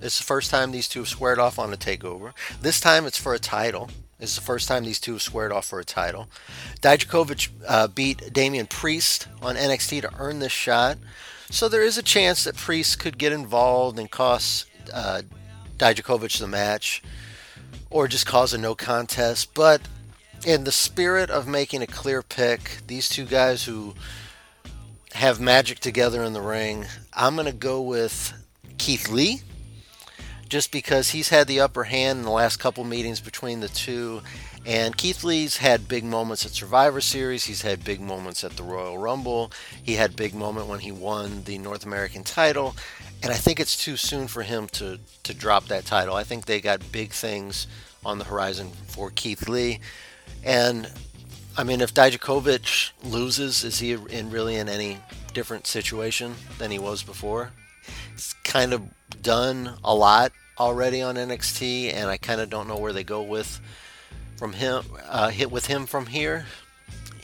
It's 0.00 0.18
the 0.18 0.24
first 0.24 0.48
time 0.48 0.70
these 0.70 0.86
two 0.86 1.00
have 1.00 1.08
squared 1.08 1.40
off 1.40 1.58
on 1.58 1.72
a 1.72 1.76
takeover. 1.76 2.32
This 2.62 2.78
time 2.78 3.04
it's 3.04 3.18
for 3.18 3.34
a 3.34 3.40
title. 3.40 3.90
It's 4.20 4.36
the 4.36 4.42
first 4.42 4.68
time 4.68 4.84
these 4.84 5.00
two 5.00 5.14
have 5.14 5.22
squared 5.22 5.50
off 5.50 5.66
for 5.66 5.80
a 5.80 5.84
title. 5.84 6.28
Dijakovic 6.82 7.48
uh, 7.66 7.88
beat 7.88 8.32
Damian 8.32 8.66
Priest 8.66 9.26
on 9.42 9.56
NXT 9.56 10.02
to 10.02 10.10
earn 10.20 10.38
this 10.38 10.52
shot. 10.52 10.98
So 11.50 11.68
there 11.68 11.82
is 11.82 11.98
a 11.98 12.02
chance 12.02 12.44
that 12.44 12.56
Priest 12.56 13.00
could 13.00 13.18
get 13.18 13.32
involved 13.32 13.98
and 13.98 14.08
cost 14.08 14.66
uh, 14.92 15.22
Dijakovic 15.78 16.38
the 16.38 16.46
match 16.46 17.02
or 17.90 18.08
just 18.08 18.26
cause 18.26 18.52
a 18.52 18.58
no 18.58 18.74
contest. 18.74 19.54
But 19.54 19.82
in 20.46 20.64
the 20.64 20.72
spirit 20.72 21.30
of 21.30 21.46
making 21.46 21.82
a 21.82 21.86
clear 21.86 22.22
pick, 22.22 22.78
these 22.86 23.08
two 23.08 23.24
guys 23.24 23.64
who 23.64 23.94
have 25.12 25.40
magic 25.40 25.80
together 25.80 26.22
in 26.22 26.32
the 26.32 26.40
ring, 26.40 26.86
I'm 27.12 27.34
going 27.34 27.46
to 27.46 27.52
go 27.52 27.80
with 27.80 28.32
Keith 28.78 29.08
Lee 29.08 29.40
just 30.48 30.70
because 30.70 31.10
he's 31.10 31.30
had 31.30 31.46
the 31.46 31.60
upper 31.60 31.84
hand 31.84 32.18
in 32.18 32.24
the 32.24 32.30
last 32.30 32.58
couple 32.58 32.84
meetings 32.84 33.20
between 33.20 33.60
the 33.60 33.68
two. 33.68 34.22
And 34.64 34.96
Keith 34.96 35.22
Lee's 35.22 35.58
had 35.58 35.88
big 35.88 36.04
moments 36.04 36.44
at 36.44 36.52
Survivor 36.52 37.00
Series. 37.00 37.44
He's 37.44 37.62
had 37.62 37.84
big 37.84 38.00
moments 38.00 38.42
at 38.42 38.56
the 38.56 38.64
Royal 38.64 38.98
Rumble. 38.98 39.52
He 39.82 39.94
had 39.94 40.16
big 40.16 40.34
moment 40.34 40.66
when 40.66 40.80
he 40.80 40.90
won 40.90 41.44
the 41.44 41.58
North 41.58 41.86
American 41.86 42.24
title. 42.24 42.74
And 43.22 43.32
I 43.32 43.36
think 43.36 43.58
it's 43.58 43.76
too 43.76 43.96
soon 43.96 44.28
for 44.28 44.42
him 44.42 44.68
to, 44.68 44.98
to 45.24 45.34
drop 45.34 45.66
that 45.66 45.84
title. 45.84 46.14
I 46.14 46.24
think 46.24 46.46
they 46.46 46.60
got 46.60 46.92
big 46.92 47.12
things 47.12 47.66
on 48.04 48.18
the 48.18 48.24
horizon 48.24 48.70
for 48.86 49.10
Keith 49.10 49.48
Lee. 49.48 49.80
And 50.44 50.90
I 51.56 51.64
mean, 51.64 51.80
if 51.80 51.94
Dijakovic 51.94 52.90
loses, 53.02 53.64
is 53.64 53.78
he 53.78 53.92
in 53.92 54.30
really 54.30 54.56
in 54.56 54.68
any 54.68 54.98
different 55.32 55.66
situation 55.66 56.34
than 56.58 56.70
he 56.70 56.78
was 56.78 57.02
before? 57.02 57.50
He's 58.12 58.34
kind 58.44 58.72
of 58.72 58.82
done 59.22 59.74
a 59.82 59.94
lot 59.94 60.32
already 60.58 61.02
on 61.02 61.16
NXT, 61.16 61.94
and 61.94 62.08
I 62.08 62.16
kind 62.16 62.40
of 62.40 62.50
don't 62.50 62.68
know 62.68 62.76
where 62.76 62.92
they 62.92 63.04
go 63.04 63.22
with 63.22 63.60
from 64.36 64.52
him. 64.52 64.84
Uh, 65.08 65.30
hit 65.30 65.50
with 65.50 65.66
him 65.66 65.86
from 65.86 66.06
here. 66.06 66.46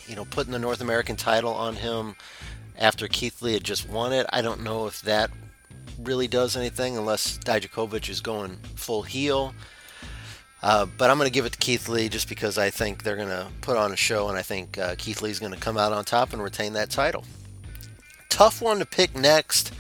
You 0.06 0.16
know, 0.16 0.25
putting 0.25 0.52
the 0.52 0.58
North 0.58 0.80
American 0.80 1.16
title 1.16 1.54
on 1.54 1.76
him 1.76 2.16
after 2.78 3.08
Keith 3.08 3.40
Lee 3.42 3.54
had 3.54 3.64
just 3.64 3.88
won 3.88 4.12
it. 4.12 4.26
I 4.32 4.42
don't 4.42 4.62
know 4.62 4.87
if 4.87 5.00
that 5.02 5.30
really 6.04 6.28
does 6.28 6.56
anything 6.56 6.97
unless 6.97 7.38
Dijakovic 7.38 8.09
is 8.09 8.21
going 8.21 8.59
full 8.76 9.02
heel. 9.02 9.54
Uh, 10.62 10.87
but 10.87 11.11
I'm 11.11 11.18
going 11.18 11.26
to 11.26 11.32
give 11.32 11.44
it 11.44 11.52
to 11.52 11.59
Keith 11.59 11.88
Lee 11.88 12.09
just 12.09 12.28
because 12.28 12.56
I 12.56 12.71
think 12.71 13.02
they're 13.02 13.16
going 13.16 13.28
to 13.28 13.49
put 13.62 13.76
on 13.76 13.92
a 13.92 13.97
show, 13.97 14.28
and 14.28 14.38
I 14.38 14.42
think 14.42 14.78
uh, 14.78 14.94
Keith 14.97 15.21
Lee 15.21 15.30
is 15.30 15.40
going 15.40 15.52
to 15.52 15.59
come 15.59 15.76
out 15.76 15.92
on 15.92 16.04
top 16.04 16.32
and 16.32 16.42
retain 16.42 16.75
that 16.75 16.90
title. 16.90 17.25
Tough 18.28 18.62
one 18.62 18.78
to 18.78 18.87
pick 18.87 19.16
next 19.16 19.73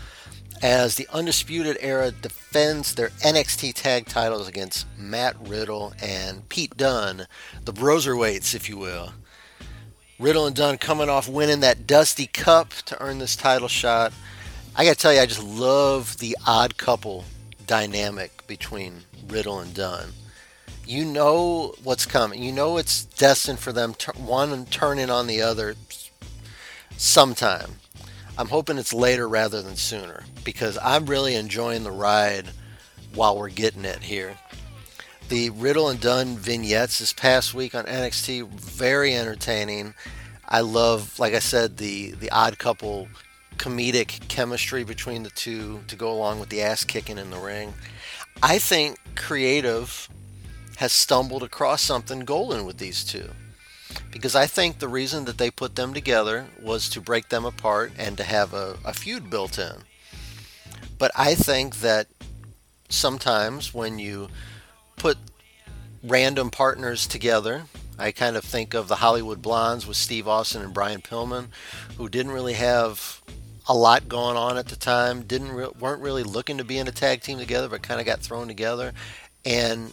as 0.60 0.94
the 0.96 1.08
Undisputed 1.12 1.76
Era 1.80 2.10
defends 2.10 2.94
their 2.94 3.08
NXT 3.08 3.74
tag 3.74 4.06
titles 4.06 4.48
against 4.48 4.86
Matt 4.96 5.36
Riddle 5.40 5.92
and 6.00 6.48
Pete 6.48 6.76
Dunne, 6.76 7.26
the 7.64 7.72
Broserweights, 7.72 8.54
if 8.54 8.68
you 8.68 8.76
will. 8.76 9.12
Riddle 10.18 10.46
and 10.46 10.54
Dunne 10.54 10.78
coming 10.78 11.08
off 11.08 11.28
winning 11.28 11.60
that 11.60 11.86
Dusty 11.86 12.26
Cup 12.26 12.70
to 12.86 13.00
earn 13.02 13.18
this 13.18 13.34
title 13.34 13.66
shot. 13.66 14.12
I 14.74 14.84
gotta 14.84 14.96
tell 14.96 15.12
you, 15.12 15.20
I 15.20 15.26
just 15.26 15.42
love 15.42 16.18
the 16.18 16.36
odd 16.46 16.78
couple 16.78 17.24
dynamic 17.66 18.46
between 18.46 19.02
Riddle 19.28 19.60
and 19.60 19.74
Dunne. 19.74 20.12
You 20.86 21.04
know 21.04 21.74
what's 21.84 22.06
coming. 22.06 22.42
You 22.42 22.52
know 22.52 22.78
it's 22.78 23.04
destined 23.04 23.58
for 23.58 23.72
them, 23.72 23.94
one 24.16 24.64
turning 24.66 25.10
on 25.10 25.26
the 25.26 25.42
other 25.42 25.74
sometime. 26.96 27.72
I'm 28.38 28.48
hoping 28.48 28.78
it's 28.78 28.94
later 28.94 29.28
rather 29.28 29.60
than 29.60 29.76
sooner 29.76 30.24
because 30.42 30.78
I'm 30.82 31.04
really 31.04 31.34
enjoying 31.34 31.84
the 31.84 31.92
ride 31.92 32.48
while 33.14 33.36
we're 33.36 33.50
getting 33.50 33.84
it 33.84 34.02
here. 34.02 34.38
The 35.28 35.50
Riddle 35.50 35.90
and 35.90 36.00
Dunne 36.00 36.38
vignettes 36.38 36.98
this 36.98 37.12
past 37.12 37.52
week 37.52 37.74
on 37.74 37.84
NXT 37.84 38.48
very 38.48 39.14
entertaining. 39.14 39.92
I 40.48 40.60
love, 40.60 41.18
like 41.18 41.34
I 41.34 41.40
said, 41.40 41.76
the 41.76 42.12
the 42.12 42.30
odd 42.30 42.58
couple 42.58 43.08
comedic 43.62 44.26
chemistry 44.26 44.82
between 44.82 45.22
the 45.22 45.30
two 45.30 45.84
to 45.86 45.94
go 45.94 46.12
along 46.12 46.40
with 46.40 46.48
the 46.48 46.60
ass 46.60 46.82
kicking 46.82 47.16
in 47.16 47.30
the 47.30 47.38
ring. 47.38 47.72
I 48.42 48.58
think 48.58 48.98
creative 49.14 50.08
has 50.78 50.90
stumbled 50.90 51.44
across 51.44 51.80
something 51.80 52.20
golden 52.20 52.66
with 52.66 52.78
these 52.78 53.04
two 53.04 53.30
because 54.10 54.34
I 54.34 54.46
think 54.46 54.80
the 54.80 54.88
reason 54.88 55.26
that 55.26 55.38
they 55.38 55.48
put 55.48 55.76
them 55.76 55.94
together 55.94 56.46
was 56.60 56.88
to 56.90 57.00
break 57.00 57.28
them 57.28 57.44
apart 57.44 57.92
and 57.96 58.16
to 58.16 58.24
have 58.24 58.52
a, 58.52 58.78
a 58.84 58.92
feud 58.92 59.30
built 59.30 59.60
in. 59.60 59.84
But 60.98 61.12
I 61.14 61.36
think 61.36 61.76
that 61.76 62.08
sometimes 62.88 63.72
when 63.72 64.00
you 64.00 64.28
put 64.96 65.18
random 66.02 66.50
partners 66.50 67.06
together, 67.06 67.66
I 67.96 68.10
kind 68.10 68.36
of 68.36 68.42
think 68.42 68.74
of 68.74 68.88
the 68.88 68.96
Hollywood 68.96 69.40
Blondes 69.40 69.86
with 69.86 69.96
Steve 69.96 70.26
Austin 70.26 70.62
and 70.62 70.74
Brian 70.74 71.00
Pillman, 71.00 71.46
who 71.96 72.08
didn't 72.08 72.32
really 72.32 72.54
have 72.54 73.22
a 73.72 73.74
lot 73.74 74.06
going 74.06 74.36
on 74.36 74.58
at 74.58 74.66
the 74.66 74.76
time, 74.76 75.22
didn't 75.22 75.50
re- 75.50 75.70
weren't 75.80 76.02
really 76.02 76.22
looking 76.22 76.58
to 76.58 76.64
be 76.64 76.76
in 76.76 76.86
a 76.88 76.92
tag 76.92 77.22
team 77.22 77.38
together, 77.38 77.70
but 77.70 77.82
kind 77.82 78.00
of 78.00 78.04
got 78.04 78.20
thrown 78.20 78.46
together, 78.46 78.92
and 79.46 79.90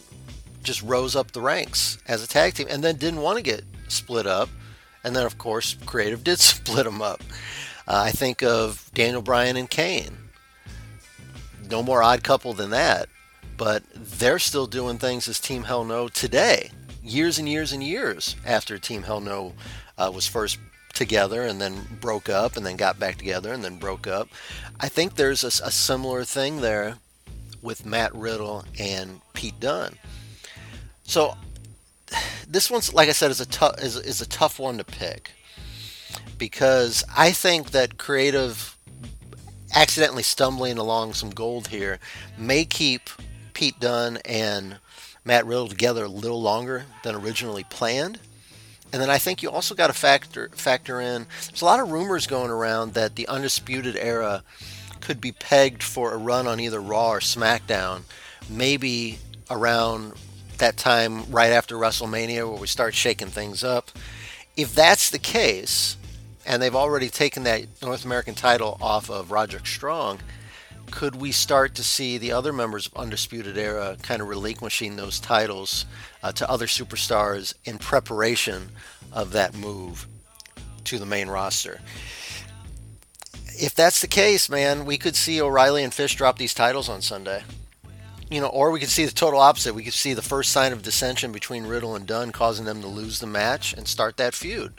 just 0.62 0.82
rose 0.82 1.16
up 1.16 1.30
the 1.30 1.40
ranks 1.40 1.96
as 2.06 2.22
a 2.22 2.28
tag 2.28 2.52
team, 2.52 2.66
and 2.68 2.84
then 2.84 2.96
didn't 2.96 3.22
want 3.22 3.38
to 3.38 3.42
get 3.42 3.64
split 3.88 4.26
up. 4.26 4.50
And 5.02 5.16
then, 5.16 5.24
of 5.24 5.38
course, 5.38 5.78
Creative 5.86 6.22
did 6.22 6.38
split 6.40 6.84
them 6.84 7.00
up. 7.00 7.22
Uh, 7.88 8.02
I 8.04 8.10
think 8.10 8.42
of 8.42 8.90
Daniel 8.92 9.22
Bryan 9.22 9.56
and 9.56 9.70
Kane. 9.70 10.14
No 11.70 11.82
more 11.82 12.02
odd 12.02 12.22
couple 12.22 12.52
than 12.52 12.68
that. 12.70 13.08
But 13.56 13.82
they're 13.94 14.38
still 14.38 14.66
doing 14.66 14.98
things 14.98 15.26
as 15.26 15.40
Team 15.40 15.62
Hell 15.62 15.84
No 15.84 16.08
today, 16.08 16.70
years 17.02 17.38
and 17.38 17.48
years 17.48 17.72
and 17.72 17.82
years 17.82 18.36
after 18.44 18.76
Team 18.76 19.04
Hell 19.04 19.20
No 19.20 19.54
uh, 19.96 20.10
was 20.14 20.26
first 20.26 20.58
together 20.92 21.42
and 21.42 21.60
then 21.60 21.98
broke 22.00 22.28
up 22.28 22.56
and 22.56 22.64
then 22.66 22.76
got 22.76 22.98
back 22.98 23.16
together 23.16 23.52
and 23.52 23.64
then 23.64 23.78
broke 23.78 24.06
up. 24.06 24.28
I 24.78 24.88
think 24.88 25.14
there's 25.14 25.44
a, 25.44 25.48
a 25.48 25.70
similar 25.70 26.24
thing 26.24 26.60
there 26.60 26.96
with 27.62 27.86
Matt 27.86 28.14
Riddle 28.14 28.64
and 28.78 29.20
Pete 29.32 29.60
Dunne. 29.60 29.96
So 31.04 31.34
this 32.48 32.70
one's 32.70 32.92
like 32.92 33.08
I 33.08 33.12
said 33.12 33.30
is 33.30 33.40
a 33.40 33.46
tough 33.46 33.82
is, 33.82 33.96
is 33.96 34.20
a 34.20 34.28
tough 34.28 34.58
one 34.58 34.78
to 34.78 34.84
pick 34.84 35.32
because 36.38 37.04
I 37.16 37.32
think 37.32 37.70
that 37.70 37.98
creative 37.98 38.76
accidentally 39.74 40.22
stumbling 40.22 40.78
along 40.78 41.14
some 41.14 41.30
gold 41.30 41.68
here 41.68 41.98
may 42.36 42.64
keep 42.64 43.08
Pete 43.54 43.78
Dunne 43.78 44.18
and 44.24 44.78
Matt 45.24 45.46
Riddle 45.46 45.68
together 45.68 46.04
a 46.04 46.08
little 46.08 46.40
longer 46.40 46.86
than 47.04 47.14
originally 47.14 47.64
planned. 47.64 48.18
And 48.92 49.00
then 49.00 49.10
I 49.10 49.18
think 49.18 49.42
you 49.42 49.50
also 49.50 49.74
got 49.74 49.86
to 49.86 49.92
factor 49.92 50.50
factor 50.54 51.00
in. 51.00 51.26
There's 51.48 51.62
a 51.62 51.64
lot 51.64 51.80
of 51.80 51.90
rumors 51.90 52.26
going 52.26 52.50
around 52.50 52.94
that 52.94 53.16
the 53.16 53.28
Undisputed 53.28 53.96
Era 53.96 54.42
could 55.00 55.20
be 55.20 55.32
pegged 55.32 55.82
for 55.82 56.12
a 56.12 56.16
run 56.16 56.46
on 56.46 56.60
either 56.60 56.80
Raw 56.80 57.10
or 57.12 57.20
SmackDown, 57.20 58.02
maybe 58.48 59.18
around 59.50 60.12
that 60.58 60.76
time 60.76 61.30
right 61.30 61.52
after 61.52 61.76
WrestleMania 61.76 62.48
where 62.48 62.60
we 62.60 62.66
start 62.66 62.94
shaking 62.94 63.28
things 63.28 63.64
up. 63.64 63.90
If 64.56 64.74
that's 64.74 65.10
the 65.10 65.18
case, 65.18 65.96
and 66.44 66.60
they've 66.60 66.74
already 66.74 67.08
taken 67.08 67.44
that 67.44 67.66
North 67.82 68.04
American 68.04 68.34
title 68.34 68.76
off 68.80 69.08
of 69.10 69.30
Roderick 69.30 69.66
Strong, 69.66 70.20
could 70.90 71.16
we 71.16 71.32
start 71.32 71.74
to 71.76 71.82
see 71.82 72.18
the 72.18 72.32
other 72.32 72.52
members 72.52 72.86
of 72.86 72.94
Undisputed 72.94 73.56
Era 73.56 73.96
kind 74.02 74.20
of 74.20 74.28
relinquishing 74.28 74.96
those 74.96 75.20
titles 75.20 75.86
uh, 76.22 76.32
to 76.32 76.50
other 76.50 76.66
superstars 76.66 77.54
in 77.64 77.78
preparation 77.78 78.70
of 79.12 79.32
that 79.32 79.56
move 79.56 80.06
to 80.84 80.98
the 80.98 81.06
main 81.06 81.28
roster? 81.28 81.80
If 83.46 83.74
that's 83.74 84.00
the 84.00 84.08
case, 84.08 84.48
man, 84.48 84.84
we 84.84 84.98
could 84.98 85.16
see 85.16 85.40
O'Reilly 85.40 85.84
and 85.84 85.92
Fish 85.92 86.16
drop 86.16 86.38
these 86.38 86.54
titles 86.54 86.88
on 86.88 87.02
Sunday. 87.02 87.42
You 88.30 88.40
know, 88.40 88.46
or 88.46 88.70
we 88.70 88.78
could 88.78 88.88
see 88.88 89.04
the 89.04 89.12
total 89.12 89.40
opposite. 89.40 89.74
We 89.74 89.82
could 89.82 89.92
see 89.92 90.14
the 90.14 90.22
first 90.22 90.52
sign 90.52 90.72
of 90.72 90.82
dissension 90.82 91.32
between 91.32 91.66
Riddle 91.66 91.96
and 91.96 92.06
Dunne 92.06 92.30
causing 92.30 92.64
them 92.64 92.80
to 92.80 92.86
lose 92.86 93.18
the 93.18 93.26
match 93.26 93.72
and 93.72 93.88
start 93.88 94.16
that 94.18 94.34
feud 94.34 94.74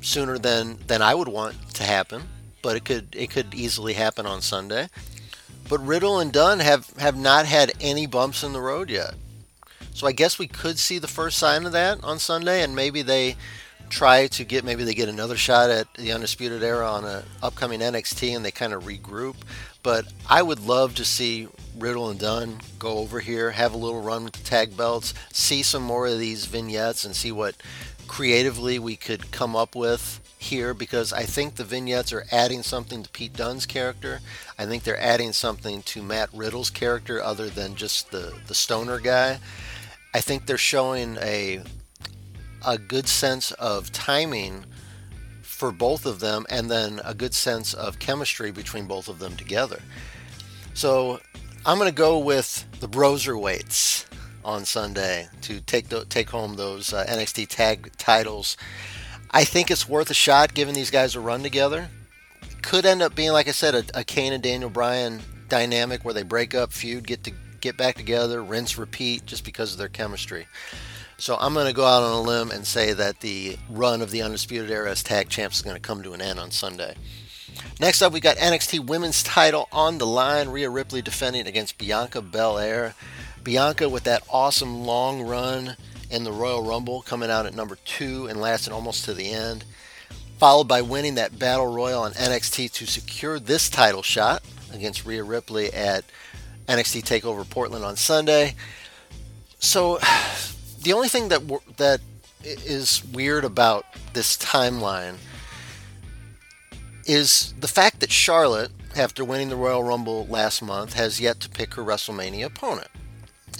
sooner 0.00 0.38
than 0.38 0.78
than 0.86 1.02
I 1.02 1.14
would 1.14 1.28
want 1.28 1.74
to 1.74 1.82
happen. 1.82 2.22
But 2.62 2.76
it 2.76 2.84
could 2.84 3.16
it 3.16 3.30
could 3.30 3.54
easily 3.54 3.94
happen 3.94 4.26
on 4.26 4.42
Sunday. 4.42 4.88
But 5.72 5.86
Riddle 5.86 6.18
and 6.18 6.30
Dunne 6.30 6.58
have, 6.58 6.90
have 6.98 7.16
not 7.16 7.46
had 7.46 7.72
any 7.80 8.04
bumps 8.04 8.44
in 8.44 8.52
the 8.52 8.60
road 8.60 8.90
yet. 8.90 9.14
So 9.94 10.06
I 10.06 10.12
guess 10.12 10.38
we 10.38 10.46
could 10.46 10.78
see 10.78 10.98
the 10.98 11.08
first 11.08 11.38
sign 11.38 11.64
of 11.64 11.72
that 11.72 12.04
on 12.04 12.18
Sunday, 12.18 12.62
and 12.62 12.76
maybe 12.76 13.00
they 13.00 13.36
try 13.88 14.26
to 14.26 14.44
get 14.44 14.66
maybe 14.66 14.84
they 14.84 14.92
get 14.92 15.08
another 15.08 15.38
shot 15.38 15.70
at 15.70 15.86
the 15.94 16.12
undisputed 16.12 16.62
era 16.62 16.86
on 16.86 17.06
an 17.06 17.24
upcoming 17.42 17.80
NXT 17.80 18.36
and 18.36 18.44
they 18.44 18.50
kind 18.50 18.74
of 18.74 18.84
regroup. 18.84 19.36
But 19.82 20.12
I 20.28 20.42
would 20.42 20.60
love 20.60 20.94
to 20.96 21.06
see 21.06 21.48
Riddle 21.78 22.10
and 22.10 22.20
Dunne 22.20 22.58
go 22.78 22.98
over 22.98 23.20
here, 23.20 23.52
have 23.52 23.72
a 23.72 23.78
little 23.78 24.02
run 24.02 24.24
with 24.24 24.34
the 24.34 24.44
tag 24.44 24.76
belts, 24.76 25.14
see 25.32 25.62
some 25.62 25.82
more 25.82 26.06
of 26.06 26.18
these 26.18 26.44
vignettes, 26.44 27.06
and 27.06 27.16
see 27.16 27.32
what 27.32 27.56
creatively 28.06 28.78
we 28.78 28.96
could 28.96 29.30
come 29.30 29.56
up 29.56 29.74
with 29.74 30.21
here 30.42 30.74
because 30.74 31.12
I 31.12 31.22
think 31.22 31.54
the 31.54 31.64
vignettes 31.64 32.12
are 32.12 32.26
adding 32.30 32.62
something 32.62 33.02
to 33.02 33.08
Pete 33.10 33.34
Dunne's 33.34 33.66
character. 33.66 34.20
I 34.58 34.66
think 34.66 34.82
they're 34.82 35.00
adding 35.00 35.32
something 35.32 35.82
to 35.82 36.02
Matt 36.02 36.28
Riddle's 36.32 36.70
character 36.70 37.22
other 37.22 37.48
than 37.48 37.74
just 37.74 38.10
the, 38.10 38.34
the 38.46 38.54
stoner 38.54 38.98
guy. 38.98 39.38
I 40.14 40.20
think 40.20 40.46
they're 40.46 40.58
showing 40.58 41.16
a 41.18 41.62
a 42.64 42.78
good 42.78 43.08
sense 43.08 43.50
of 43.52 43.90
timing 43.90 44.64
for 45.42 45.72
both 45.72 46.06
of 46.06 46.20
them 46.20 46.46
and 46.48 46.70
then 46.70 47.00
a 47.04 47.14
good 47.14 47.34
sense 47.34 47.74
of 47.74 47.98
chemistry 47.98 48.50
between 48.50 48.86
both 48.86 49.08
of 49.08 49.18
them 49.18 49.36
together. 49.36 49.80
So 50.74 51.20
I'm 51.66 51.78
going 51.78 51.90
to 51.90 51.94
go 51.94 52.18
with 52.18 52.66
the 52.80 52.88
Broserweights 52.88 54.06
on 54.44 54.64
Sunday 54.64 55.28
to 55.42 55.60
take 55.60 55.88
the, 55.88 56.04
take 56.06 56.30
home 56.30 56.56
those 56.56 56.92
uh, 56.92 57.04
NXT 57.08 57.48
tag 57.48 57.92
titles. 57.96 58.56
I 59.32 59.44
think 59.44 59.70
it's 59.70 59.88
worth 59.88 60.10
a 60.10 60.14
shot 60.14 60.54
giving 60.54 60.74
these 60.74 60.90
guys 60.90 61.14
a 61.14 61.20
run 61.20 61.42
together. 61.42 61.88
Could 62.60 62.84
end 62.84 63.02
up 63.02 63.14
being, 63.14 63.32
like 63.32 63.48
I 63.48 63.52
said, 63.52 63.74
a, 63.74 64.00
a 64.00 64.04
Kane 64.04 64.32
and 64.32 64.42
Daniel 64.42 64.70
Bryan 64.70 65.20
dynamic 65.48 66.04
where 66.04 66.14
they 66.14 66.22
break 66.22 66.54
up, 66.54 66.72
feud, 66.72 67.06
get 67.06 67.24
to 67.24 67.32
get 67.60 67.76
back 67.76 67.96
together, 67.96 68.42
rinse, 68.42 68.76
repeat, 68.76 69.24
just 69.24 69.44
because 69.44 69.72
of 69.72 69.78
their 69.78 69.88
chemistry. 69.88 70.46
So 71.16 71.36
I'm 71.40 71.54
going 71.54 71.66
to 71.66 71.72
go 71.72 71.84
out 71.84 72.02
on 72.02 72.12
a 72.12 72.20
limb 72.20 72.50
and 72.50 72.66
say 72.66 72.92
that 72.92 73.20
the 73.20 73.56
run 73.70 74.02
of 74.02 74.10
the 74.10 74.22
Undisputed 74.22 74.70
Era 74.70 74.90
as 74.90 75.02
tag 75.02 75.28
champs 75.28 75.56
is 75.56 75.62
going 75.62 75.76
to 75.76 75.80
come 75.80 76.02
to 76.02 76.12
an 76.12 76.20
end 76.20 76.40
on 76.40 76.50
Sunday. 76.50 76.96
Next 77.80 78.02
up, 78.02 78.12
we 78.12 78.20
got 78.20 78.36
NXT 78.38 78.86
Women's 78.86 79.22
Title 79.22 79.68
on 79.72 79.98
the 79.98 80.06
line. 80.06 80.48
Rhea 80.48 80.68
Ripley 80.68 81.00
defending 81.00 81.46
against 81.46 81.78
Bianca 81.78 82.20
Belair. 82.20 82.94
Bianca 83.44 83.88
with 83.88 84.04
that 84.04 84.22
awesome 84.30 84.84
long 84.84 85.22
run 85.22 85.76
in 86.12 86.24
the 86.24 86.32
Royal 86.32 86.62
Rumble, 86.62 87.02
coming 87.02 87.30
out 87.30 87.46
at 87.46 87.54
number 87.54 87.76
two 87.84 88.26
and 88.26 88.40
lasting 88.40 88.72
almost 88.72 89.04
to 89.06 89.14
the 89.14 89.30
end. 89.30 89.64
Followed 90.38 90.68
by 90.68 90.82
winning 90.82 91.14
that 91.14 91.38
Battle 91.38 91.72
Royal 91.72 92.02
on 92.02 92.12
NXT 92.12 92.70
to 92.72 92.86
secure 92.86 93.38
this 93.38 93.70
title 93.70 94.02
shot 94.02 94.42
against 94.72 95.06
Rhea 95.06 95.24
Ripley 95.24 95.72
at 95.72 96.04
NXT 96.68 97.02
Takeover 97.02 97.48
Portland 97.48 97.84
on 97.84 97.96
Sunday. 97.96 98.54
So, 99.58 99.98
the 100.82 100.92
only 100.92 101.08
thing 101.08 101.28
that 101.28 101.42
that 101.78 102.00
is 102.44 103.04
weird 103.04 103.44
about 103.44 103.86
this 104.12 104.36
timeline 104.36 105.14
is 107.06 107.54
the 107.58 107.68
fact 107.68 108.00
that 108.00 108.10
Charlotte, 108.10 108.70
after 108.96 109.24
winning 109.24 109.48
the 109.48 109.56
Royal 109.56 109.82
Rumble 109.82 110.26
last 110.26 110.60
month, 110.60 110.94
has 110.94 111.20
yet 111.20 111.40
to 111.40 111.48
pick 111.48 111.74
her 111.74 111.82
WrestleMania 111.82 112.46
opponent 112.46 112.88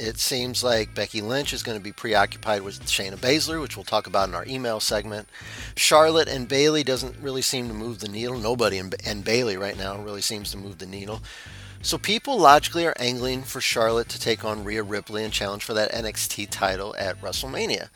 it 0.01 0.19
seems 0.19 0.63
like 0.63 0.95
Becky 0.95 1.21
Lynch 1.21 1.53
is 1.53 1.63
going 1.63 1.79
to 1.79 1.83
be 1.83 1.93
preoccupied 1.93 2.63
with 2.63 2.81
Shayna 2.87 3.17
Baszler, 3.17 3.61
which 3.61 3.77
we'll 3.77 3.85
talk 3.85 4.07
about 4.07 4.29
in 4.29 4.35
our 4.35 4.47
email 4.47 4.81
segment. 4.81 5.29
Charlotte 5.77 6.29
and 6.29 6.49
Bayley 6.49 6.83
doesn't 6.83 7.19
really 7.21 7.43
seem 7.43 7.69
to 7.69 7.75
move 7.75 8.01
the 8.01 8.09
needle. 8.09 8.39
Nobody 8.39 8.79
and 8.79 9.25
Bayley 9.25 9.57
right 9.57 9.77
now 9.77 9.99
really 9.99 10.21
seems 10.21 10.51
to 10.51 10.59
move 10.59 10.79
the 10.79 10.87
needle. 10.87 11.23
So 11.83 11.99
people 11.99 12.39
logically 12.39 12.87
are 12.87 12.95
angling 12.99 13.43
for 13.43 13.61
Charlotte 13.61 14.09
to 14.11 14.21
take 14.21 14.45
on 14.45 14.65
Rhea 14.65 14.83
Ripley 14.83 15.25
and 15.25 15.33
challenge 15.33 15.65
for 15.65 15.75
that 15.75 15.91
NXT 15.93 16.49
title 16.51 16.95
at 16.97 17.21
WrestleMania. 17.21 17.89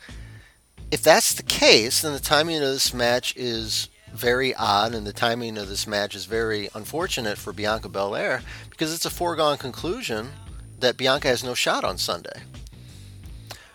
If 0.91 1.01
that's 1.01 1.33
the 1.33 1.43
case, 1.43 2.01
then 2.01 2.13
the 2.13 2.19
timing 2.19 2.57
of 2.57 2.63
this 2.63 2.93
match 2.93 3.35
is 3.37 3.87
very 4.13 4.53
odd, 4.55 4.93
and 4.93 5.05
the 5.05 5.13
timing 5.13 5.57
of 5.57 5.67
this 5.67 5.85
match 5.85 6.15
is 6.15 6.25
very 6.25 6.69
unfortunate 6.73 7.37
for 7.37 7.53
Bianca 7.53 7.89
Belair 7.89 8.41
because 8.69 8.93
it's 8.93 9.05
a 9.05 9.09
foregone 9.09 9.57
conclusion 9.57 10.31
that 10.79 10.97
Bianca 10.97 11.27
has 11.27 11.43
no 11.43 11.53
shot 11.53 11.83
on 11.83 11.97
Sunday. 11.97 12.41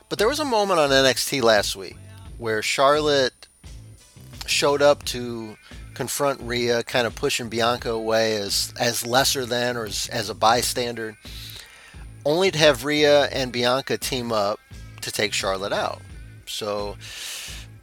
But 0.09 0.19
there 0.19 0.29
was 0.29 0.41
a 0.41 0.45
moment 0.45 0.79
on 0.79 0.91
NXT 0.91 1.43
last 1.43 1.75
week 1.75 1.97
where 2.39 2.63
Charlotte 2.63 3.49
showed 4.47 4.83
up 4.83 5.05
to 5.07 5.57
confront 5.95 6.41
Rhea, 6.41 6.83
kind 6.83 7.07
of 7.07 7.15
pushing 7.15 7.49
Bianca 7.49 7.91
away 7.91 8.37
as 8.37 8.73
as 8.79 9.07
lesser 9.07 9.47
than 9.47 9.77
or 9.77 9.87
as, 9.87 10.09
as 10.09 10.29
a 10.29 10.35
bystander, 10.35 11.17
only 12.25 12.51
to 12.51 12.59
have 12.59 12.85
Rhea 12.85 13.25
and 13.27 13.53
Bianca 13.53 13.99
team 13.99 14.33
up 14.33 14.61
to 15.01 15.11
take 15.11 15.33
Charlotte 15.33 15.73
out. 15.73 16.01
So 16.47 16.97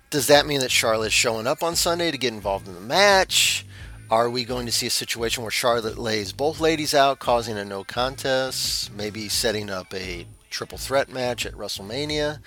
does 0.09 0.27
that 0.27 0.45
mean 0.45 0.59
that 0.61 0.71
Charlotte's 0.71 1.13
showing 1.13 1.47
up 1.47 1.63
on 1.63 1.75
Sunday 1.75 2.11
to 2.11 2.17
get 2.17 2.33
involved 2.33 2.67
in 2.67 2.73
the 2.73 2.81
match? 2.81 3.65
Are 4.11 4.27
we 4.27 4.43
going 4.43 4.65
to 4.65 4.71
see 4.71 4.87
a 4.87 4.91
situation 4.91 5.43
where 5.43 5.51
Charlotte 5.51 5.99
lays 5.99 6.33
both 6.33 6.59
ladies 6.59 6.95
out, 6.95 7.19
causing 7.19 7.59
a 7.59 7.63
no 7.63 7.83
contest, 7.83 8.91
maybe 8.91 9.29
setting 9.29 9.69
up 9.69 9.93
a 9.93 10.25
triple 10.49 10.79
threat 10.79 11.09
match 11.09 11.45
at 11.45 11.53
WrestleMania? 11.53 12.39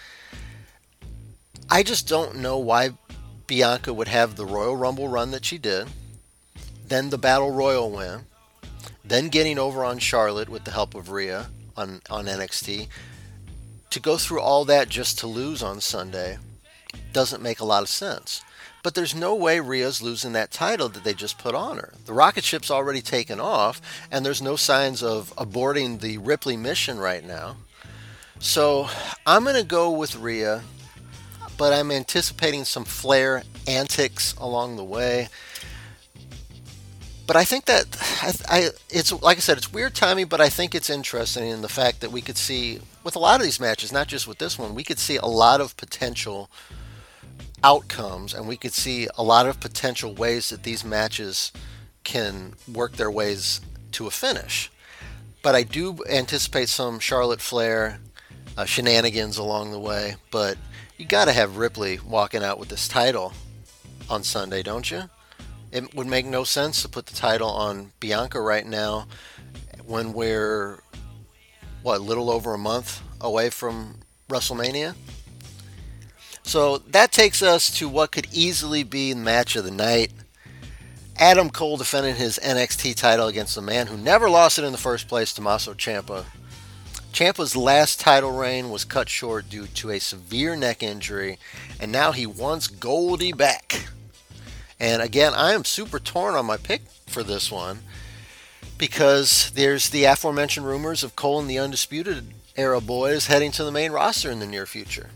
I 1.71 1.85
just 1.85 2.09
don't 2.09 2.39
know 2.39 2.59
why 2.59 2.91
Bianca 3.47 3.95
would 3.95 4.09
have 4.09 4.35
the 4.35 4.45
Royal 4.45 4.77
Rumble 4.77 5.07
run 5.07 5.31
that 5.31 5.45
she 5.45 5.57
did, 5.57 5.87
then 6.89 7.11
the 7.11 7.19
Battle 7.19 7.53
Royal 7.53 7.89
win, 7.93 8.23
then 9.05 9.29
getting 9.29 9.57
over 9.57 9.85
on 9.85 10.01
Charlotte 10.01 10.49
with 10.49 10.65
the 10.65 10.73
help 10.73 10.97
of 10.97 11.11
Rhea 11.11 11.47
on, 11.77 12.03
on 12.11 12.27
NXT. 12.27 12.89
To 13.91 14.01
go 14.01 14.17
through 14.17 14.41
all 14.41 14.65
that 14.65 14.89
just 14.89 15.17
to 15.21 15.29
lose 15.29 15.63
on 15.63 15.81
Sunday 15.81 16.39
doesn't 17.13 17.41
make 17.41 17.61
a 17.61 17.65
lot 17.65 17.85
of 17.85 17.89
sense. 17.89 18.43
But 18.83 18.95
there's 18.95 19.15
no 19.15 19.35
way 19.35 19.61
Rhea's 19.61 20.03
losing 20.03 20.33
that 20.33 20.51
title 20.51 20.89
that 20.89 21.05
they 21.05 21.15
just 21.15 21.39
put 21.39 21.55
on 21.55 21.77
her. 21.77 21.93
The 22.05 22.13
rocket 22.13 22.43
ship's 22.43 22.71
already 22.71 23.01
taken 23.01 23.39
off, 23.39 23.81
and 24.11 24.27
there's 24.27 24.43
no 24.43 24.57
signs 24.57 25.03
of 25.03 25.33
aborting 25.37 26.01
the 26.01 26.19
Ripley 26.19 26.57
mission 26.57 26.99
right 26.99 27.25
now. 27.25 27.57
So 28.41 28.89
I'm 29.25 29.45
going 29.45 29.55
to 29.55 29.63
go 29.63 29.91
with 29.93 30.17
Rhea, 30.17 30.63
but 31.57 31.73
I'm 31.73 31.93
anticipating 31.93 32.65
some 32.65 32.85
Flair 32.85 33.45
antics 33.69 34.35
along 34.35 34.77
the 34.77 34.85
way. 34.85 35.29
But 37.25 37.37
I 37.37 37.45
think 37.45 37.67
that 37.67 37.87
I, 38.21 38.33
I, 38.49 38.71
it's 38.91 39.13
like 39.23 39.37
I 39.37 39.41
said, 39.41 39.59
it's 39.59 39.73
weird 39.73 39.95
timing, 39.95 40.27
but 40.27 40.41
I 40.41 40.49
think 40.49 40.75
it's 40.75 40.91
interesting 40.91 41.49
in 41.49 41.63
the 41.63 41.69
fact 41.69 42.01
that 42.01 42.11
we 42.11 42.21
could 42.21 42.37
see 42.37 42.81
with 43.05 43.15
a 43.15 43.21
lot 43.21 43.41
of 43.41 43.45
these 43.45 43.61
matches, 43.61 43.93
not 43.93 44.09
just 44.09 44.27
with 44.27 44.39
this 44.39 44.59
one, 44.59 44.75
we 44.75 44.83
could 44.83 44.99
see 44.99 45.17
a 45.17 45.27
lot 45.27 45.61
of 45.61 45.77
potential 45.77 46.51
outcomes, 47.65 48.35
and 48.35 48.49
we 48.49 48.57
could 48.57 48.73
see 48.73 49.09
a 49.17 49.23
lot 49.23 49.47
of 49.47 49.61
potential 49.61 50.15
ways 50.15 50.51
that 50.51 50.63
these 50.63 50.85
matches 50.85 51.53
can 52.05 52.55
work 52.73 52.93
their 52.93 53.11
ways 53.11 53.61
to 53.93 54.07
a 54.07 54.11
finish. 54.11 54.71
But 55.43 55.55
I 55.55 55.63
do 55.63 55.99
anticipate 56.09 56.69
some 56.69 56.99
Charlotte 56.99 57.41
Flair 57.41 57.99
uh, 58.57 58.65
shenanigans 58.65 59.39
along 59.39 59.73
the 59.73 59.79
way. 59.79 60.17
But 60.31 60.57
you 60.97 61.07
got 61.07 61.27
to 61.27 61.33
have 61.33 61.57
Ripley 61.57 61.99
walking 62.01 62.43
out 62.43 62.59
with 62.59 62.69
this 62.69 62.89
title 62.89 63.33
on 64.09 64.23
Sunday, 64.23 64.63
don't 64.63 64.91
you? 64.91 65.05
It 65.71 65.95
would 65.95 66.07
make 66.07 66.27
no 66.27 66.45
sense 66.45 66.83
to 66.83 66.89
put 66.89 67.07
the 67.07 67.15
title 67.15 67.49
on 67.49 67.93
Bianca 67.99 68.41
right 68.41 68.67
now 68.67 69.07
when 69.85 70.13
we're 70.13 70.81
what 71.83 71.99
a 71.99 72.03
little 72.03 72.31
over 72.31 72.55
a 72.55 72.59
month 72.59 73.03
away 73.21 73.51
from 73.51 74.01
WrestleMania. 74.29 74.95
So 76.53 76.77
that 76.89 77.13
takes 77.13 77.41
us 77.41 77.71
to 77.79 77.89
what 77.89 78.13
could 78.13 78.27
easily 78.31 78.83
be 78.83 79.15
the 79.15 79.19
match 79.19 79.57
of 79.57 79.65
the 79.65 79.71
night. 79.71 80.13
Adam 81.17 81.49
Cole 81.49 81.79
defending 81.79 82.17
his 82.17 82.39
NXT 82.45 82.95
title 82.95 83.27
against 83.27 83.55
the 83.55 83.63
man 83.63 83.87
who 83.87 83.97
never 83.97 84.29
lost 84.29 84.59
it 84.59 84.65
in 84.65 84.73
the 84.73 84.77
first 84.77 85.09
place, 85.09 85.33
Tommaso 85.33 85.73
Ciampa. 85.73 86.27
Ciampa's 87.11 87.57
last 87.57 88.01
title 88.01 88.33
reign 88.33 88.69
was 88.69 88.85
cut 88.85 89.09
short 89.09 89.49
due 89.49 89.67
to 89.67 89.89
a 89.89 89.99
severe 89.99 90.55
neck 90.55 90.83
injury, 90.83 91.39
and 91.81 91.91
now 91.91 92.13
he 92.13 92.27
wants 92.27 92.67
Goldie 92.67 93.33
back. 93.33 93.87
And 94.79 95.01
again, 95.01 95.33
I 95.33 95.55
am 95.55 95.65
super 95.65 95.99
torn 95.99 96.35
on 96.35 96.45
my 96.45 96.59
pick 96.59 96.83
for 97.07 97.23
this 97.23 97.51
one 97.51 97.79
because 98.77 99.51
there's 99.53 99.89
the 99.89 100.05
aforementioned 100.05 100.67
rumors 100.67 101.03
of 101.03 101.17
Cole 101.17 101.41
and 101.41 101.49
the 101.49 101.59
Undisputed 101.59 102.27
Era 102.59 102.83
boys 102.83 103.29
heading 103.29 103.53
to 103.53 103.65
the 103.65 103.73
main 103.73 103.91
roster 103.91 104.31
in 104.31 104.39
the 104.39 104.47
near 104.47 104.67
future. 104.67 105.09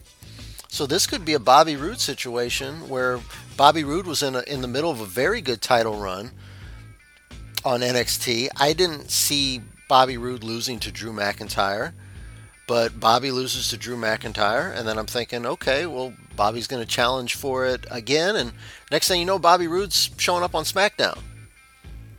So 0.68 0.86
this 0.86 1.06
could 1.06 1.24
be 1.24 1.34
a 1.34 1.38
Bobby 1.38 1.76
Roode 1.76 2.00
situation 2.00 2.88
where 2.88 3.20
Bobby 3.56 3.84
Roode 3.84 4.06
was 4.06 4.22
in 4.22 4.34
a, 4.34 4.40
in 4.42 4.60
the 4.60 4.68
middle 4.68 4.90
of 4.90 5.00
a 5.00 5.06
very 5.06 5.40
good 5.40 5.62
title 5.62 5.98
run 5.98 6.32
on 7.64 7.80
NXT. 7.80 8.48
I 8.56 8.72
didn't 8.72 9.10
see 9.10 9.62
Bobby 9.88 10.16
Roode 10.16 10.44
losing 10.44 10.78
to 10.80 10.92
Drew 10.92 11.12
McIntyre, 11.12 11.92
but 12.66 12.98
Bobby 12.98 13.30
loses 13.30 13.70
to 13.70 13.76
Drew 13.76 13.96
McIntyre, 13.96 14.76
and 14.76 14.86
then 14.86 14.98
I'm 14.98 15.06
thinking, 15.06 15.46
okay, 15.46 15.86
well 15.86 16.12
Bobby's 16.34 16.66
going 16.66 16.82
to 16.82 16.88
challenge 16.88 17.34
for 17.34 17.64
it 17.64 17.86
again, 17.90 18.36
and 18.36 18.52
next 18.90 19.08
thing 19.08 19.20
you 19.20 19.26
know, 19.26 19.38
Bobby 19.38 19.68
Roode's 19.68 20.10
showing 20.18 20.42
up 20.42 20.54
on 20.54 20.64
SmackDown, 20.64 21.18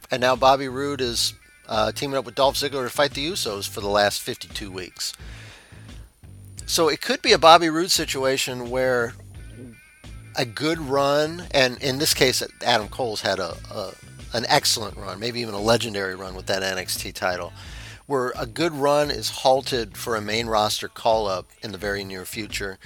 and 0.09 0.21
now 0.21 0.35
Bobby 0.35 0.67
Roode 0.67 1.01
is 1.01 1.33
uh, 1.67 1.91
teaming 1.91 2.17
up 2.17 2.25
with 2.25 2.35
Dolph 2.35 2.55
Ziggler 2.55 2.85
to 2.85 2.89
fight 2.89 3.13
the 3.13 3.29
Usos 3.29 3.67
for 3.67 3.81
the 3.81 3.89
last 3.89 4.21
52 4.21 4.71
weeks. 4.71 5.13
So 6.67 6.89
it 6.89 7.01
could 7.01 7.21
be 7.21 7.31
a 7.31 7.37
Bobby 7.37 7.69
Roode 7.69 7.91
situation 7.91 8.69
where 8.69 9.13
a 10.35 10.45
good 10.45 10.77
run, 10.77 11.43
and 11.51 11.81
in 11.81 11.97
this 11.97 12.13
case, 12.13 12.43
Adam 12.63 12.89
Cole's 12.89 13.21
had 13.21 13.39
a, 13.39 13.55
a 13.71 13.93
an 14.33 14.45
excellent 14.49 14.97
run, 14.97 15.17
maybe 15.17 15.39
even 15.39 15.53
a 15.53 15.59
legendary 15.59 16.13
run 16.13 16.35
with 16.35 16.45
that 16.47 16.61
NXT 16.61 17.13
title, 17.13 17.53
where 18.05 18.33
a 18.37 18.45
good 18.45 18.73
run 18.73 19.09
is 19.09 19.29
halted 19.29 19.97
for 19.97 20.17
a 20.17 20.21
main 20.21 20.47
roster 20.47 20.89
call 20.89 21.25
up 21.25 21.49
in 21.61 21.71
the 21.71 21.77
very 21.77 22.03
near 22.03 22.25
future. 22.25 22.77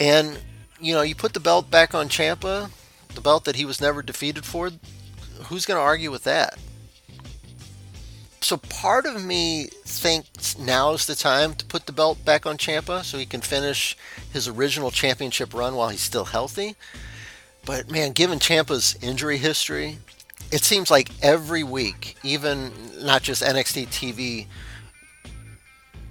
And, 0.00 0.40
you 0.80 0.94
know, 0.94 1.02
you 1.02 1.14
put 1.14 1.34
the 1.34 1.40
belt 1.40 1.70
back 1.70 1.94
on 1.94 2.08
Ciampa, 2.08 2.70
the 3.14 3.20
belt 3.20 3.44
that 3.44 3.56
he 3.56 3.66
was 3.66 3.80
never 3.80 4.02
defeated 4.02 4.46
for, 4.46 4.70
who's 5.44 5.66
going 5.66 5.78
to 5.78 5.82
argue 5.82 6.10
with 6.10 6.24
that? 6.24 6.58
So 8.42 8.56
part 8.56 9.06
of 9.06 9.24
me 9.24 9.68
thinks 9.84 10.58
now 10.58 10.94
is 10.94 11.06
the 11.06 11.14
time 11.14 11.54
to 11.54 11.64
put 11.64 11.86
the 11.86 11.92
belt 11.92 12.24
back 12.24 12.44
on 12.44 12.56
Ciampa 12.58 13.04
so 13.04 13.16
he 13.16 13.24
can 13.24 13.40
finish 13.40 13.96
his 14.32 14.48
original 14.48 14.90
championship 14.90 15.54
run 15.54 15.76
while 15.76 15.90
he's 15.90 16.00
still 16.00 16.24
healthy. 16.24 16.74
But 17.64 17.88
man, 17.88 18.10
given 18.10 18.40
Ciampa's 18.40 18.96
injury 19.00 19.38
history, 19.38 19.98
it 20.50 20.64
seems 20.64 20.90
like 20.90 21.10
every 21.22 21.62
week, 21.62 22.16
even 22.24 22.72
not 23.00 23.22
just 23.22 23.44
NXT 23.44 23.86
TV 23.86 24.46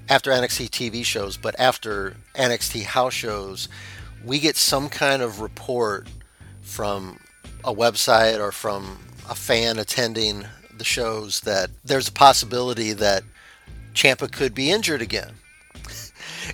after 0.08 0.32
NXT 0.32 0.70
TV 0.70 1.04
shows, 1.04 1.36
but 1.36 1.54
after 1.60 2.16
NXT 2.36 2.84
house 2.84 3.14
shows, 3.14 3.68
we 4.24 4.40
get 4.40 4.56
some 4.56 4.88
kind 4.88 5.22
of 5.22 5.42
report 5.42 6.08
from 6.62 7.20
a 7.66 7.74
website 7.74 8.40
or 8.40 8.54
from 8.54 9.00
a 9.30 9.36
fan 9.36 9.78
attending 9.80 10.46
the 10.82 10.86
shows 10.86 11.42
that 11.42 11.70
there's 11.86 12.08
a 12.08 12.12
possibility 12.12 12.92
that 12.92 13.22
Ciampa 13.94 14.32
could 14.32 14.56
be 14.56 14.72
injured 14.72 15.00
again. 15.00 15.34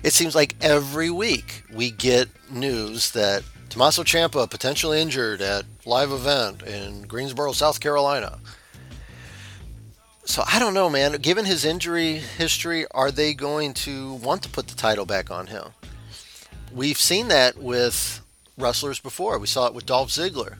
It 0.04 0.12
seems 0.12 0.34
like 0.34 0.54
every 0.60 1.08
week 1.08 1.64
we 1.72 1.90
get 1.90 2.28
news 2.50 3.12
that 3.12 3.42
Tommaso 3.70 4.02
Ciampa 4.02 4.50
potentially 4.50 5.00
injured 5.00 5.40
at 5.40 5.64
live 5.86 6.12
event 6.12 6.62
in 6.62 7.04
Greensboro, 7.04 7.52
South 7.52 7.80
Carolina. 7.80 8.38
So 10.26 10.44
I 10.46 10.58
don't 10.58 10.74
know, 10.74 10.90
man. 10.90 11.12
Given 11.22 11.46
his 11.46 11.64
injury 11.64 12.16
history, 12.16 12.84
are 12.90 13.10
they 13.10 13.32
going 13.32 13.72
to 13.88 14.12
want 14.12 14.42
to 14.42 14.50
put 14.50 14.68
the 14.68 14.76
title 14.76 15.06
back 15.06 15.30
on 15.30 15.46
him? 15.46 15.68
We've 16.70 17.00
seen 17.00 17.28
that 17.28 17.56
with 17.56 18.20
wrestlers 18.58 19.00
before. 19.00 19.38
We 19.38 19.46
saw 19.46 19.68
it 19.68 19.74
with 19.74 19.86
Dolph 19.86 20.10
Ziggler. 20.10 20.56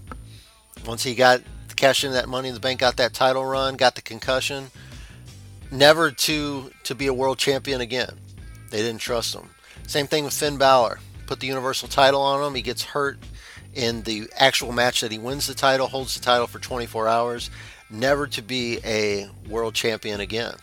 Once 0.87 1.02
he 1.02 1.14
got 1.14 1.42
cashed 1.79 2.05
in 2.05 2.12
that 2.12 2.29
Money 2.29 2.49
in 2.49 2.55
the 2.55 2.61
Bank, 2.61 2.81
got 2.81 2.97
that 2.97 3.14
title 3.14 3.45
run, 3.45 3.77
got 3.77 3.95
the 3.95 4.03
concussion, 4.03 4.71
never 5.71 6.11
to 6.11 6.71
to 6.85 6.95
be 6.95 7.07
a 7.07 7.14
world 7.14 7.38
champion 7.38 7.81
again. 7.81 8.19
They 8.71 8.79
didn't 8.79 9.01
trust 9.01 9.35
him. 9.35 9.49
Same 9.87 10.07
thing 10.07 10.25
with 10.25 10.35
Finn 10.35 10.59
Balor. 10.59 11.01
Put 11.27 11.41
the 11.41 11.47
Universal 11.47 11.88
title 11.88 12.21
on 12.21 12.45
him. 12.45 12.55
He 12.55 12.62
gets 12.62 12.83
hurt 12.83 13.19
in 13.75 14.03
the 14.03 14.29
actual 14.37 14.73
match 14.73 15.01
that 15.01 15.12
he 15.12 15.19
wins 15.19 15.47
the 15.47 15.55
title, 15.55 15.87
holds 15.87 16.14
the 16.14 16.21
title 16.21 16.47
for 16.47 16.59
24 16.59 17.07
hours, 17.07 17.51
never 17.91 18.27
to 18.27 18.43
be 18.43 18.81
a 18.85 19.29
world 19.49 19.75
champion 19.75 20.21
again. 20.21 20.55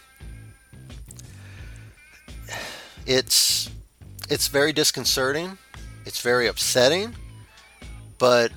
It's 3.06 3.70
it's 4.30 4.48
very 4.48 4.74
disconcerting. 4.74 5.58
It's 6.06 6.22
very 6.22 6.48
upsetting. 6.48 7.16
But 8.18 8.52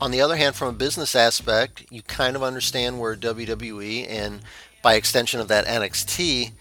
on 0.00 0.10
the 0.10 0.20
other 0.20 0.36
hand, 0.36 0.54
from 0.54 0.68
a 0.68 0.78
business 0.78 1.14
aspect, 1.14 1.86
you 1.90 2.02
kind 2.02 2.36
of 2.36 2.42
understand 2.42 3.00
where 3.00 3.16
WWE 3.16 4.06
and 4.08 4.40
by 4.82 4.94
extension 4.94 5.40
of 5.40 5.48
that 5.48 5.66
NXT 5.66 6.52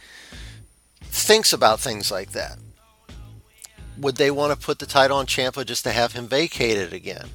thinks 1.02 1.54
about 1.54 1.80
things 1.80 2.12
like 2.12 2.32
that. 2.32 2.58
Would 3.98 4.18
they 4.18 4.32
want 4.32 4.58
to 4.58 4.66
put 4.66 4.80
the 4.80 4.86
title 4.86 5.18
on 5.18 5.26
Ciampa 5.26 5.66
just 5.66 5.84
to 5.84 5.92
have 5.92 6.14
him 6.14 6.28
vacated 6.28 6.94
again? 6.94 7.30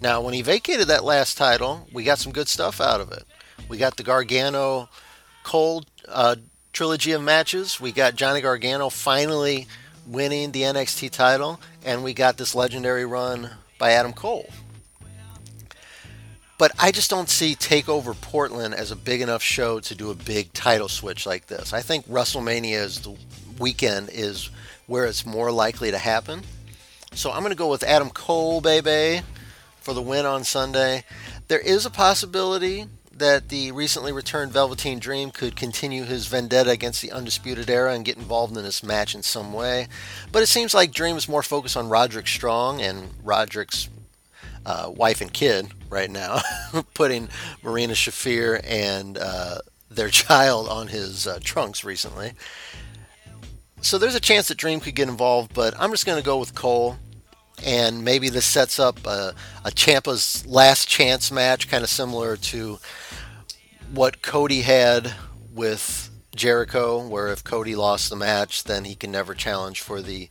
Now, 0.00 0.20
when 0.20 0.34
he 0.34 0.42
vacated 0.42 0.88
that 0.88 1.04
last 1.04 1.38
title, 1.38 1.88
we 1.92 2.04
got 2.04 2.18
some 2.18 2.32
good 2.32 2.48
stuff 2.48 2.80
out 2.80 3.00
of 3.00 3.10
it. 3.10 3.24
We 3.68 3.78
got 3.78 3.96
the 3.96 4.02
Gargano 4.02 4.88
Cole 5.42 5.84
uh, 6.08 6.36
trilogy 6.72 7.12
of 7.12 7.22
matches. 7.22 7.80
We 7.80 7.92
got 7.92 8.14
Johnny 8.14 8.40
Gargano 8.40 8.90
finally 8.90 9.66
winning 10.06 10.52
the 10.52 10.62
NXT 10.62 11.10
title, 11.10 11.60
and 11.84 12.04
we 12.04 12.12
got 12.12 12.36
this 12.36 12.54
legendary 12.54 13.06
run 13.06 13.50
by 13.78 13.92
Adam 13.92 14.12
Cole. 14.12 14.48
But 16.56 16.72
I 16.78 16.92
just 16.92 17.10
don't 17.10 17.28
see 17.28 17.56
Takeover 17.56 18.18
Portland 18.20 18.74
as 18.74 18.90
a 18.90 18.96
big 18.96 19.20
enough 19.20 19.42
show 19.42 19.80
to 19.80 19.94
do 19.94 20.10
a 20.10 20.14
big 20.14 20.52
title 20.52 20.88
switch 20.88 21.26
like 21.26 21.46
this. 21.46 21.72
I 21.72 21.82
think 21.82 22.06
WrestleMania 22.06 22.74
is 22.74 23.00
the 23.00 23.16
weekend 23.58 24.10
is 24.12 24.50
where 24.86 25.04
it's 25.06 25.26
more 25.26 25.50
likely 25.50 25.90
to 25.90 25.98
happen. 25.98 26.42
So 27.12 27.32
I'm 27.32 27.40
going 27.40 27.50
to 27.50 27.56
go 27.56 27.70
with 27.70 27.82
Adam 27.82 28.10
Cole, 28.10 28.60
baby, 28.60 29.24
for 29.80 29.94
the 29.94 30.02
win 30.02 30.26
on 30.26 30.44
Sunday. 30.44 31.04
There 31.48 31.58
is 31.58 31.86
a 31.86 31.90
possibility 31.90 32.86
that 33.12 33.48
the 33.48 33.70
recently 33.72 34.12
returned 34.12 34.52
Velveteen 34.52 34.98
Dream 34.98 35.30
could 35.30 35.56
continue 35.56 36.04
his 36.04 36.26
vendetta 36.26 36.70
against 36.70 37.02
the 37.02 37.12
Undisputed 37.12 37.70
Era 37.70 37.94
and 37.94 38.04
get 38.04 38.16
involved 38.16 38.56
in 38.56 38.64
this 38.64 38.82
match 38.82 39.14
in 39.14 39.22
some 39.22 39.52
way. 39.52 39.86
But 40.32 40.42
it 40.42 40.46
seems 40.46 40.74
like 40.74 40.92
Dream 40.92 41.16
is 41.16 41.28
more 41.28 41.42
focused 41.42 41.76
on 41.76 41.88
Roderick 41.88 42.26
Strong 42.26 42.80
and 42.80 43.10
Roderick's 43.22 43.88
uh, 44.66 44.90
wife 44.94 45.20
and 45.20 45.32
kid 45.32 45.68
right 45.90 46.10
now, 46.10 46.40
putting 46.94 47.28
Marina 47.62 47.94
Shafir 47.94 48.60
and 48.64 49.18
uh, 49.18 49.58
their 49.90 50.08
child 50.10 50.68
on 50.68 50.88
his 50.88 51.26
uh, 51.26 51.38
trunks 51.42 51.84
recently. 51.84 52.32
So 53.80 53.98
there's 53.98 54.14
a 54.14 54.20
chance 54.20 54.48
that 54.48 54.56
Dream 54.56 54.80
could 54.80 54.94
get 54.94 55.08
involved, 55.08 55.52
but 55.52 55.74
I'm 55.78 55.90
just 55.90 56.06
going 56.06 56.18
to 56.18 56.24
go 56.24 56.38
with 56.38 56.54
Cole. 56.54 56.96
And 57.64 58.04
maybe 58.04 58.30
this 58.30 58.46
sets 58.46 58.78
up 58.78 59.06
a, 59.06 59.34
a 59.64 59.70
Ciampa's 59.70 60.44
last 60.46 60.88
chance 60.88 61.30
match, 61.30 61.68
kind 61.68 61.84
of 61.84 61.90
similar 61.90 62.36
to 62.36 62.78
what 63.92 64.22
Cody 64.22 64.62
had 64.62 65.14
with 65.52 66.10
Jericho, 66.34 67.06
where 67.06 67.28
if 67.28 67.44
Cody 67.44 67.76
lost 67.76 68.10
the 68.10 68.16
match, 68.16 68.64
then 68.64 68.84
he 68.84 68.94
can 68.94 69.12
never 69.12 69.34
challenge 69.34 69.80
for 69.80 70.02
the 70.02 70.30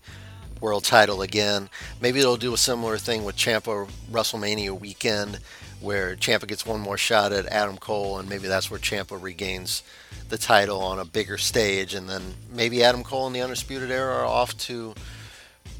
world 0.64 0.86
title 0.86 1.22
again. 1.22 1.70
Maybe 2.02 2.22
they'll 2.22 2.38
do 2.38 2.54
a 2.54 2.58
similar 2.58 2.98
thing 2.98 3.26
with 3.26 3.36
Ciampa 3.36 3.90
WrestleMania 4.10 4.80
weekend, 4.80 5.40
where 5.82 6.16
Ciampa 6.16 6.48
gets 6.48 6.66
one 6.66 6.80
more 6.80 6.98
shot 6.98 7.34
at 7.34 7.46
Adam 7.48 7.78
Cole, 7.78 8.18
and 8.18 8.30
maybe 8.30 8.48
that's 8.48 8.72
where 8.72 8.80
Ciampa 8.80 9.22
regains 9.22 9.84
the 10.30 10.38
title 10.38 10.80
on 10.80 11.00
a 11.00 11.06
bigger 11.06 11.38
stage, 11.38 11.94
and 11.94 12.08
then 12.08 12.36
maybe 12.50 12.82
Adam 12.82 13.04
Cole 13.04 13.28
and 13.28 13.36
the 13.36 13.42
Undisputed 13.42 13.92
Era 13.92 14.16
are 14.16 14.26
off 14.26 14.58
to 14.60 14.96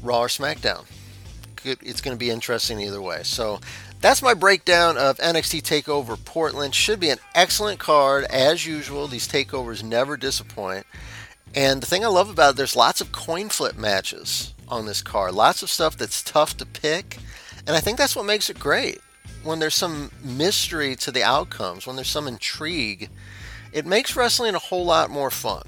Raw 0.02 0.20
or 0.20 0.28
SmackDown. 0.28 0.84
it's 1.64 2.02
going 2.02 2.14
to 2.14 2.18
be 2.18 2.30
interesting 2.30 2.78
either 2.78 3.00
way. 3.00 3.22
So 3.22 3.60
that's 4.02 4.20
my 4.20 4.34
breakdown 4.34 4.98
of 4.98 5.16
NXT 5.16 5.62
Takeover 5.62 6.22
Portland. 6.22 6.74
Should 6.74 7.00
be 7.00 7.08
an 7.08 7.20
excellent 7.34 7.78
card 7.78 8.24
as 8.24 8.66
usual. 8.66 9.08
These 9.08 9.28
takeovers 9.28 9.82
never 9.82 10.18
disappoint. 10.18 10.84
And 11.54 11.80
the 11.80 11.86
thing 11.86 12.04
I 12.04 12.08
love 12.08 12.28
about 12.28 12.50
it, 12.50 12.56
there's 12.58 12.76
lots 12.76 13.00
of 13.00 13.12
coin 13.12 13.48
flip 13.48 13.78
matches 13.78 14.52
on 14.74 14.86
this 14.86 15.00
car. 15.02 15.32
Lots 15.32 15.62
of 15.62 15.70
stuff 15.70 15.96
that's 15.96 16.22
tough 16.22 16.56
to 16.58 16.66
pick. 16.66 17.18
And 17.66 17.74
I 17.74 17.80
think 17.80 17.96
that's 17.96 18.16
what 18.16 18.26
makes 18.26 18.50
it 18.50 18.58
great. 18.58 19.00
When 19.42 19.58
there's 19.58 19.74
some 19.74 20.10
mystery 20.22 20.96
to 20.96 21.10
the 21.10 21.22
outcomes, 21.22 21.86
when 21.86 21.96
there's 21.96 22.10
some 22.10 22.28
intrigue, 22.28 23.08
it 23.72 23.86
makes 23.86 24.16
wrestling 24.16 24.54
a 24.54 24.58
whole 24.58 24.84
lot 24.84 25.10
more 25.10 25.30
fun. 25.30 25.62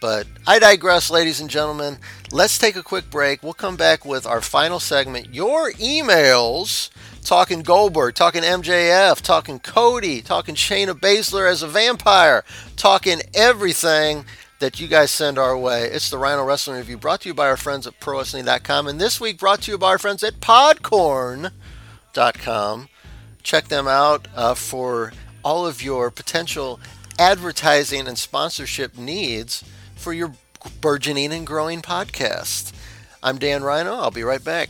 But 0.00 0.26
I 0.46 0.58
digress, 0.58 1.10
ladies 1.10 1.40
and 1.40 1.50
gentlemen. 1.50 1.98
Let's 2.30 2.56
take 2.56 2.76
a 2.76 2.82
quick 2.82 3.10
break. 3.10 3.42
We'll 3.42 3.52
come 3.52 3.76
back 3.76 4.04
with 4.04 4.26
our 4.26 4.40
final 4.40 4.78
segment 4.78 5.34
your 5.34 5.72
emails. 5.72 6.90
Talking 7.24 7.60
Goldberg, 7.60 8.14
talking 8.14 8.42
MJF, 8.42 9.20
talking 9.20 9.58
Cody, 9.58 10.22
talking 10.22 10.54
Shayna 10.54 10.98
Baszler 10.98 11.50
as 11.50 11.62
a 11.62 11.68
vampire, 11.68 12.42
talking 12.76 13.20
everything 13.34 14.24
that 14.58 14.80
you 14.80 14.88
guys 14.88 15.10
send 15.10 15.38
our 15.38 15.56
way. 15.56 15.84
It's 15.84 16.10
the 16.10 16.18
Rhino 16.18 16.44
Wrestling 16.44 16.78
Review 16.78 16.98
brought 16.98 17.20
to 17.22 17.28
you 17.28 17.34
by 17.34 17.46
our 17.46 17.56
friends 17.56 17.86
at 17.86 18.00
ProWrestling.com. 18.00 18.86
And 18.88 19.00
this 19.00 19.20
week 19.20 19.38
brought 19.38 19.62
to 19.62 19.70
you 19.72 19.78
by 19.78 19.88
our 19.88 19.98
friends 19.98 20.24
at 20.24 20.40
Podcorn.com. 20.40 21.52
Check 23.42 23.68
them 23.68 23.86
out 23.88 24.28
uh, 24.34 24.54
for 24.54 25.12
all 25.44 25.66
of 25.66 25.82
your 25.82 26.10
potential 26.10 26.80
advertising 27.18 28.06
and 28.06 28.18
sponsorship 28.18 28.98
needs 28.98 29.64
for 29.96 30.12
your 30.12 30.34
burgeoning 30.80 31.32
and 31.32 31.46
growing 31.46 31.80
podcast. 31.80 32.72
I'm 33.22 33.38
Dan 33.38 33.62
Rhino. 33.62 33.94
I'll 33.94 34.10
be 34.10 34.22
right 34.22 34.42
back. 34.42 34.68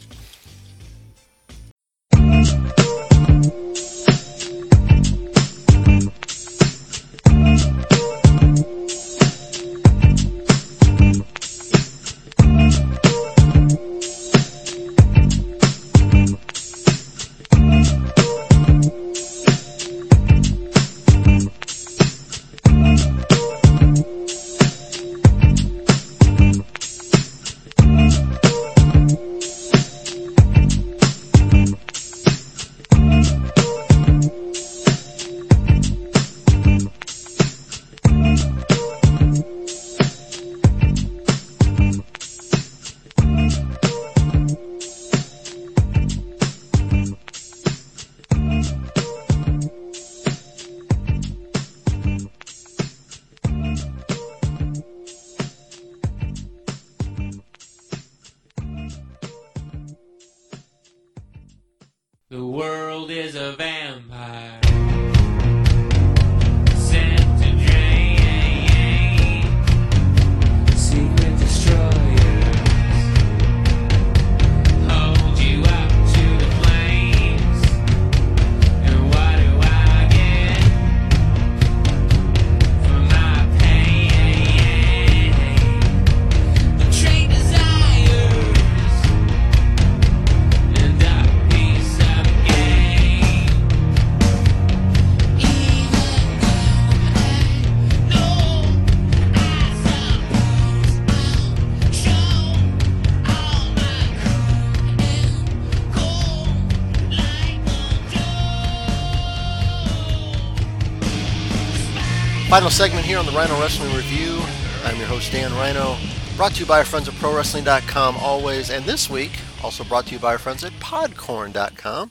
Final 112.68 112.86
segment 112.86 113.06
here 113.06 113.18
on 113.18 113.24
the 113.24 113.32
Rhino 113.32 113.58
Wrestling 113.58 113.96
Review. 113.96 114.42
I'm 114.84 114.98
your 114.98 115.06
host, 115.06 115.32
Dan 115.32 115.54
Rhino. 115.54 115.96
Brought 116.36 116.52
to 116.52 116.60
you 116.60 116.66
by 116.66 116.80
our 116.80 116.84
friends 116.84 117.08
at 117.08 117.14
ProWrestling.com 117.14 118.18
always. 118.18 118.68
And 118.68 118.84
this 118.84 119.08
week, 119.08 119.30
also 119.64 119.84
brought 119.84 120.04
to 120.08 120.12
you 120.12 120.18
by 120.18 120.32
our 120.32 120.38
friends 120.38 120.62
at 120.62 120.72
Podcorn.com. 120.72 122.10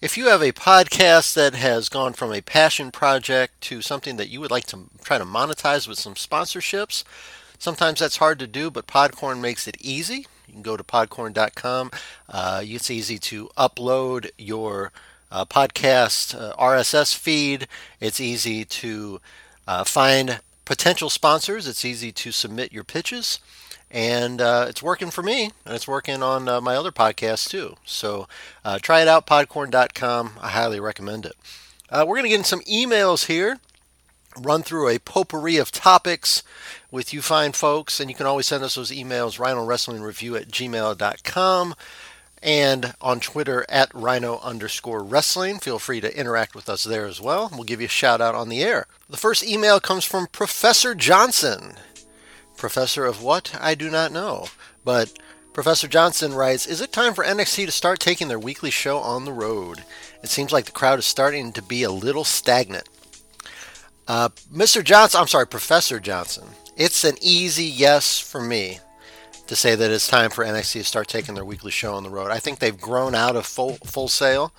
If 0.00 0.16
you 0.16 0.28
have 0.28 0.40
a 0.40 0.52
podcast 0.52 1.34
that 1.34 1.54
has 1.56 1.88
gone 1.88 2.12
from 2.12 2.32
a 2.32 2.40
passion 2.40 2.92
project 2.92 3.60
to 3.62 3.82
something 3.82 4.18
that 4.18 4.28
you 4.28 4.40
would 4.40 4.52
like 4.52 4.66
to 4.66 4.84
try 5.02 5.18
to 5.18 5.24
monetize 5.24 5.88
with 5.88 5.98
some 5.98 6.14
sponsorships, 6.14 7.02
sometimes 7.58 7.98
that's 7.98 8.18
hard 8.18 8.38
to 8.38 8.46
do, 8.46 8.70
but 8.70 8.86
Podcorn 8.86 9.40
makes 9.40 9.66
it 9.66 9.76
easy. 9.80 10.28
You 10.46 10.52
can 10.52 10.62
go 10.62 10.76
to 10.76 10.84
podcorn.com. 10.84 11.90
Uh, 12.28 12.60
it's 12.62 12.88
easy 12.88 13.18
to 13.18 13.48
upload 13.58 14.30
your 14.38 14.92
uh, 15.32 15.44
podcast 15.44 16.40
uh, 16.40 16.54
RSS 16.54 17.16
feed. 17.16 17.66
It's 17.98 18.20
easy 18.20 18.64
to 18.64 19.20
uh, 19.66 19.84
find 19.84 20.40
potential 20.64 21.10
sponsors. 21.10 21.66
It's 21.66 21.84
easy 21.84 22.12
to 22.12 22.32
submit 22.32 22.72
your 22.72 22.84
pitches. 22.84 23.38
And 23.90 24.40
uh, 24.40 24.66
it's 24.68 24.82
working 24.82 25.10
for 25.10 25.22
me, 25.22 25.50
and 25.66 25.74
it's 25.74 25.86
working 25.86 26.22
on 26.22 26.48
uh, 26.48 26.62
my 26.62 26.74
other 26.74 26.90
podcasts 26.90 27.46
too. 27.48 27.76
So 27.84 28.26
uh, 28.64 28.78
try 28.78 29.02
it 29.02 29.08
out, 29.08 29.26
podcorn.com. 29.26 30.32
I 30.40 30.48
highly 30.48 30.80
recommend 30.80 31.26
it. 31.26 31.34
Uh, 31.90 32.04
we're 32.08 32.16
going 32.16 32.24
to 32.24 32.30
get 32.30 32.38
in 32.38 32.44
some 32.44 32.62
emails 32.62 33.26
here, 33.26 33.58
run 34.40 34.62
through 34.62 34.88
a 34.88 34.98
potpourri 34.98 35.58
of 35.58 35.70
topics 35.70 36.42
with 36.90 37.12
you 37.12 37.20
fine 37.20 37.52
folks, 37.52 38.00
and 38.00 38.08
you 38.08 38.16
can 38.16 38.24
always 38.24 38.46
send 38.46 38.64
us 38.64 38.76
those 38.76 38.90
emails, 38.90 39.38
Rhino 39.38 39.62
Wrestling 39.62 40.00
Review 40.00 40.36
at 40.36 40.48
gmail.com 40.48 41.74
and 42.42 42.94
on 43.00 43.20
Twitter 43.20 43.64
at 43.68 43.94
Rhino 43.94 44.40
underscore 44.40 45.04
wrestling. 45.04 45.58
Feel 45.58 45.78
free 45.78 46.00
to 46.00 46.18
interact 46.18 46.54
with 46.54 46.68
us 46.68 46.84
there 46.84 47.06
as 47.06 47.20
well. 47.20 47.50
We'll 47.52 47.64
give 47.64 47.80
you 47.80 47.86
a 47.86 47.90
shout 47.90 48.20
out 48.20 48.34
on 48.34 48.48
the 48.48 48.62
air. 48.62 48.86
The 49.08 49.16
first 49.16 49.44
email 49.44 49.78
comes 49.80 50.04
from 50.04 50.26
Professor 50.26 50.94
Johnson. 50.94 51.74
Professor 52.56 53.04
of 53.04 53.22
what? 53.22 53.56
I 53.60 53.74
do 53.74 53.90
not 53.90 54.12
know. 54.12 54.46
But 54.84 55.12
Professor 55.52 55.86
Johnson 55.86 56.34
writes 56.34 56.66
Is 56.66 56.80
it 56.80 56.92
time 56.92 57.14
for 57.14 57.24
NXT 57.24 57.66
to 57.66 57.72
start 57.72 58.00
taking 58.00 58.28
their 58.28 58.38
weekly 58.38 58.70
show 58.70 58.98
on 58.98 59.24
the 59.24 59.32
road? 59.32 59.84
It 60.22 60.28
seems 60.28 60.52
like 60.52 60.64
the 60.64 60.72
crowd 60.72 60.98
is 60.98 61.06
starting 61.06 61.52
to 61.52 61.62
be 61.62 61.82
a 61.82 61.90
little 61.90 62.24
stagnant. 62.24 62.88
Uh, 64.08 64.30
Mr. 64.52 64.82
Johnson, 64.82 65.20
I'm 65.20 65.28
sorry, 65.28 65.46
Professor 65.46 66.00
Johnson. 66.00 66.48
It's 66.76 67.04
an 67.04 67.16
easy 67.20 67.64
yes 67.64 68.18
for 68.18 68.40
me 68.40 68.80
to 69.52 69.56
say 69.56 69.74
that 69.74 69.90
it's 69.90 70.08
time 70.08 70.30
for 70.30 70.46
NXT 70.46 70.72
to 70.72 70.84
start 70.84 71.08
taking 71.08 71.34
their 71.34 71.44
weekly 71.44 71.70
show 71.70 71.92
on 71.92 72.04
the 72.04 72.08
road. 72.08 72.30
I 72.30 72.38
think 72.38 72.58
they've 72.58 72.80
grown 72.80 73.14
out 73.14 73.36
of 73.36 73.44
full 73.44 73.74
Full 73.84 74.08
Sail. 74.08 74.50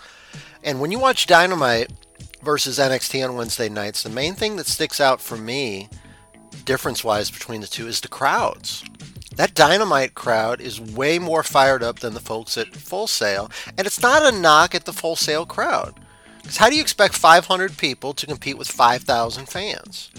And 0.63 0.79
when 0.79 0.91
you 0.91 0.99
watch 0.99 1.25
Dynamite 1.25 1.91
versus 2.43 2.77
NXT 2.77 3.27
on 3.27 3.35
Wednesday 3.35 3.69
nights, 3.69 4.03
the 4.03 4.11
main 4.11 4.35
thing 4.35 4.55
that 4.57 4.67
sticks 4.67 5.01
out 5.01 5.19
for 5.19 5.35
me, 5.35 5.89
difference 6.63 7.03
wise 7.03 7.31
between 7.31 7.61
the 7.61 7.67
two, 7.67 7.87
is 7.87 8.01
the 8.01 8.07
crowds. 8.07 8.83
That 9.35 9.55
Dynamite 9.55 10.13
crowd 10.13 10.61
is 10.61 10.79
way 10.79 11.17
more 11.17 11.41
fired 11.41 11.81
up 11.81 11.97
than 11.99 12.13
the 12.13 12.19
folks 12.19 12.55
at 12.55 12.75
Full 12.75 13.07
Sail. 13.07 13.49
And 13.75 13.87
it's 13.87 14.01
not 14.01 14.31
a 14.31 14.37
knock 14.37 14.75
at 14.75 14.85
the 14.85 14.93
Full 14.93 15.15
Sail 15.15 15.47
crowd. 15.47 15.99
Because 16.43 16.57
how 16.57 16.69
do 16.69 16.75
you 16.75 16.83
expect 16.83 17.15
500 17.15 17.77
people 17.77 18.13
to 18.13 18.27
compete 18.27 18.59
with 18.59 18.67
5,000 18.67 19.47
fans? 19.47 20.11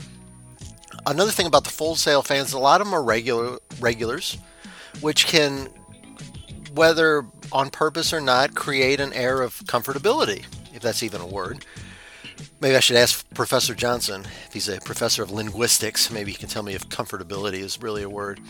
Another 1.07 1.31
thing 1.31 1.47
about 1.47 1.63
the 1.63 1.71
Full 1.71 1.95
Sail 1.95 2.23
fans, 2.23 2.53
a 2.53 2.59
lot 2.59 2.81
of 2.81 2.89
them 2.89 2.95
are 2.95 3.05
regular 3.05 3.59
regulars, 3.79 4.37
which 5.01 5.27
can, 5.27 5.69
whether 6.75 7.25
on 7.53 7.71
purpose 7.71 8.13
or 8.13 8.21
not, 8.21 8.55
create 8.55 9.01
an 9.01 9.13
air 9.13 9.43
of 9.43 9.55
comfortability, 9.65 10.45
if 10.75 10.83
that's 10.83 11.03
even 11.03 11.21
a 11.21 11.27
word. 11.27 11.65
Maybe 12.61 12.77
I 12.77 12.81
should 12.81 12.97
ask 12.97 13.29
Professor 13.35 13.75
Johnson 13.75 14.23
if 14.47 14.53
he's 14.53 14.69
a 14.69 14.81
professor 14.81 15.23
of 15.23 15.31
linguistics. 15.31 16.11
Maybe 16.11 16.33
he 16.33 16.37
can 16.37 16.49
tell 16.49 16.63
me 16.63 16.75
if 16.75 16.89
comfortability 16.89 17.59
is 17.59 17.81
really 17.81 18.03
a 18.03 18.11
word. 18.11 18.41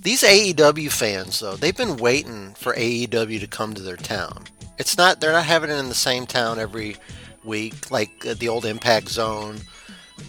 These 0.00 0.22
AEW 0.22 0.90
fans, 0.90 1.40
though, 1.40 1.56
they've 1.56 1.76
been 1.76 1.98
waiting 1.98 2.54
for 2.54 2.74
AEW 2.74 3.40
to 3.40 3.46
come 3.46 3.74
to 3.74 3.82
their 3.82 3.96
town. 3.96 4.44
It's 4.78 4.96
not 4.96 5.20
they're 5.20 5.32
not 5.32 5.44
having 5.44 5.70
it 5.70 5.74
in 5.74 5.88
the 5.90 5.94
same 5.94 6.24
town 6.26 6.58
every 6.58 6.96
week 7.44 7.90
like 7.90 8.24
uh, 8.26 8.34
the 8.34 8.48
old 8.48 8.64
Impact 8.64 9.08
Zone, 9.08 9.60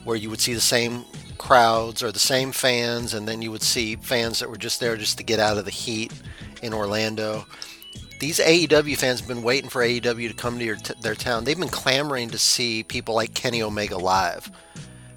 where 0.04 0.18
you 0.18 0.30
would 0.30 0.40
see 0.40 0.54
the 0.54 0.62
same 0.62 1.06
crowds 1.38 2.04
or 2.04 2.12
the 2.12 2.20
same 2.20 2.52
fans, 2.52 3.14
and 3.14 3.28
then 3.28 3.42
you 3.42 3.52
would 3.52 3.64
see 3.64 3.96
fans 3.96 4.40
that 4.40 4.50
were 4.50 4.58
just 4.58 4.80
there 4.80 4.96
just 4.96 5.18
to 5.18 5.24
get 5.24 5.40
out 5.40 5.58
of 5.58 5.66
the 5.66 5.72
heat 5.72 6.12
in 6.62 6.74
Orlando. 6.74 7.46
These 8.20 8.40
AEW 8.40 8.98
fans 8.98 9.20
have 9.20 9.28
been 9.28 9.42
waiting 9.42 9.70
for 9.70 9.82
AEW 9.82 10.28
to 10.28 10.34
come 10.36 10.60
to 10.60 10.66
your 10.66 10.76
t- 10.76 10.94
their 11.02 11.16
town. 11.16 11.44
They've 11.44 11.60
been 11.60 11.70
clamoring 11.70 12.30
to 12.30 12.38
see 12.38 12.84
people 12.84 13.16
like 13.16 13.34
Kenny 13.34 13.64
Omega 13.64 13.98
live 13.98 14.52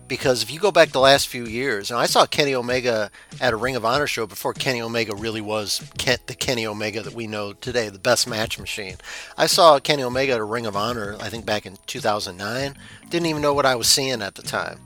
because 0.07 0.43
if 0.43 0.53
you 0.53 0.61
go 0.61 0.71
back 0.71 0.91
the 0.91 1.01
last 1.01 1.29
few 1.29 1.47
years, 1.47 1.91
and 1.91 1.99
I 1.99 2.07
saw 2.07 2.27
Kenny 2.27 2.55
Omega 2.55 3.11
at 3.41 3.53
a 3.53 3.57
Ring 3.57 3.77
of 3.77 3.85
Honor 3.85 4.07
show 4.07 4.27
before 4.27 4.53
Kenny 4.53 4.81
Omega 4.81 5.15
really 5.15 5.41
was 5.41 5.91
Ken, 5.99 6.19
the 6.27 6.35
Kenny 6.35 6.67
Omega 6.67 7.03
that 7.03 7.15
we 7.15 7.27
know 7.27 7.53
today, 7.53 7.89
the 7.89 7.99
best 7.99 8.29
match 8.29 8.59
machine. 8.59 8.97
I 9.39 9.47
saw 9.47 9.79
Kenny 9.79 10.03
Omega 10.03 10.33
at 10.33 10.41
a 10.41 10.45
Ring 10.45 10.67
of 10.67 10.77
Honor, 10.77 11.17
I 11.21 11.29
think 11.29 11.47
back 11.47 11.67
in 11.67 11.79
2009. 11.87 12.75
Didn't 13.09 13.27
even 13.27 13.43
know 13.43 13.55
what 13.55 13.67
I 13.67 13.77
was 13.77 13.89
seeing 13.89 14.23
at 14.23 14.35
the 14.35 14.43
time. 14.43 14.81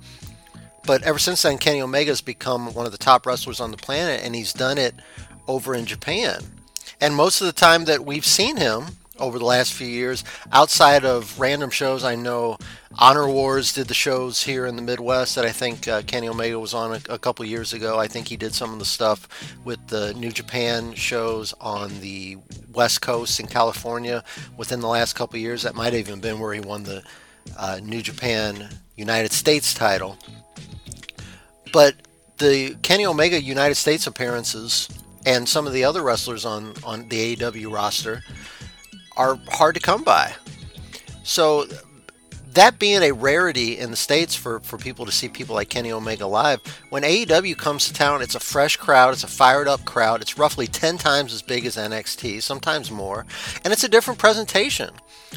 But 0.86 1.02
ever 1.02 1.18
since 1.18 1.42
then, 1.42 1.58
Kenny 1.58 1.82
Omega's 1.82 2.20
become 2.20 2.72
one 2.72 2.86
of 2.86 2.92
the 2.92 2.98
top 2.98 3.26
wrestlers 3.26 3.60
on 3.60 3.72
the 3.72 3.76
planet, 3.76 4.22
and 4.24 4.34
he's 4.34 4.52
done 4.52 4.78
it 4.78 4.94
over 5.46 5.74
in 5.74 5.84
Japan. 5.84 6.42
And 7.00 7.14
most 7.14 7.40
of 7.40 7.46
the 7.46 7.52
time 7.52 7.84
that 7.84 8.04
we've 8.04 8.24
seen 8.24 8.56
him 8.56 8.97
over 9.18 9.38
the 9.38 9.44
last 9.44 9.74
few 9.74 9.86
years, 9.86 10.24
outside 10.52 11.04
of 11.04 11.38
random 11.38 11.70
shows, 11.70 12.04
I 12.04 12.14
know 12.14 12.58
Honor 12.98 13.28
Wars 13.28 13.72
did 13.72 13.88
the 13.88 13.94
shows 13.94 14.42
here 14.42 14.66
in 14.66 14.76
the 14.76 14.82
Midwest 14.82 15.34
that 15.34 15.44
I 15.44 15.52
think 15.52 15.86
uh, 15.86 16.02
Kenny 16.02 16.28
Omega 16.28 16.58
was 16.58 16.74
on 16.74 16.94
a, 16.94 17.14
a 17.14 17.18
couple 17.18 17.44
years 17.44 17.72
ago. 17.72 17.98
I 17.98 18.08
think 18.08 18.28
he 18.28 18.36
did 18.36 18.54
some 18.54 18.72
of 18.72 18.78
the 18.78 18.84
stuff 18.84 19.28
with 19.64 19.86
the 19.88 20.14
New 20.14 20.30
Japan 20.30 20.94
shows 20.94 21.54
on 21.60 22.00
the 22.00 22.38
West 22.72 23.02
Coast 23.02 23.40
in 23.40 23.46
California 23.46 24.24
within 24.56 24.80
the 24.80 24.88
last 24.88 25.14
couple 25.14 25.38
years. 25.38 25.62
That 25.62 25.74
might 25.74 25.92
have 25.92 26.08
even 26.08 26.20
been 26.20 26.40
where 26.40 26.54
he 26.54 26.60
won 26.60 26.84
the 26.84 27.02
uh, 27.56 27.80
New 27.82 28.02
Japan 28.02 28.68
United 28.96 29.32
States 29.32 29.74
title. 29.74 30.18
But 31.72 31.94
the 32.38 32.76
Kenny 32.82 33.06
Omega 33.06 33.40
United 33.40 33.74
States 33.74 34.06
appearances 34.06 34.88
and 35.26 35.48
some 35.48 35.66
of 35.66 35.72
the 35.72 35.84
other 35.84 36.02
wrestlers 36.02 36.44
on, 36.44 36.74
on 36.84 37.08
the 37.08 37.36
AEW 37.36 37.72
roster 37.72 38.22
are 39.18 39.38
hard 39.48 39.74
to 39.74 39.80
come 39.80 40.02
by. 40.02 40.32
So 41.24 41.66
that 42.54 42.78
being 42.78 43.02
a 43.02 43.12
rarity 43.12 43.78
in 43.78 43.90
the 43.90 43.96
states 43.96 44.34
for, 44.34 44.60
for 44.60 44.78
people 44.78 45.04
to 45.04 45.12
see 45.12 45.28
people 45.28 45.54
like 45.54 45.68
Kenny 45.68 45.92
Omega 45.92 46.26
live, 46.26 46.60
when 46.90 47.02
AEW 47.02 47.56
comes 47.56 47.86
to 47.86 47.92
town, 47.92 48.22
it's 48.22 48.34
a 48.34 48.40
fresh 48.40 48.76
crowd, 48.76 49.12
it's 49.12 49.24
a 49.24 49.28
fired 49.28 49.68
up 49.68 49.84
crowd, 49.84 50.22
it's 50.22 50.38
roughly 50.38 50.66
10 50.66 50.98
times 50.98 51.34
as 51.34 51.42
big 51.42 51.66
as 51.66 51.76
NXT, 51.76 52.42
sometimes 52.42 52.90
more, 52.90 53.26
and 53.62 53.72
it's 53.72 53.84
a 53.84 53.88
different 53.88 54.18
presentation. 54.18 54.90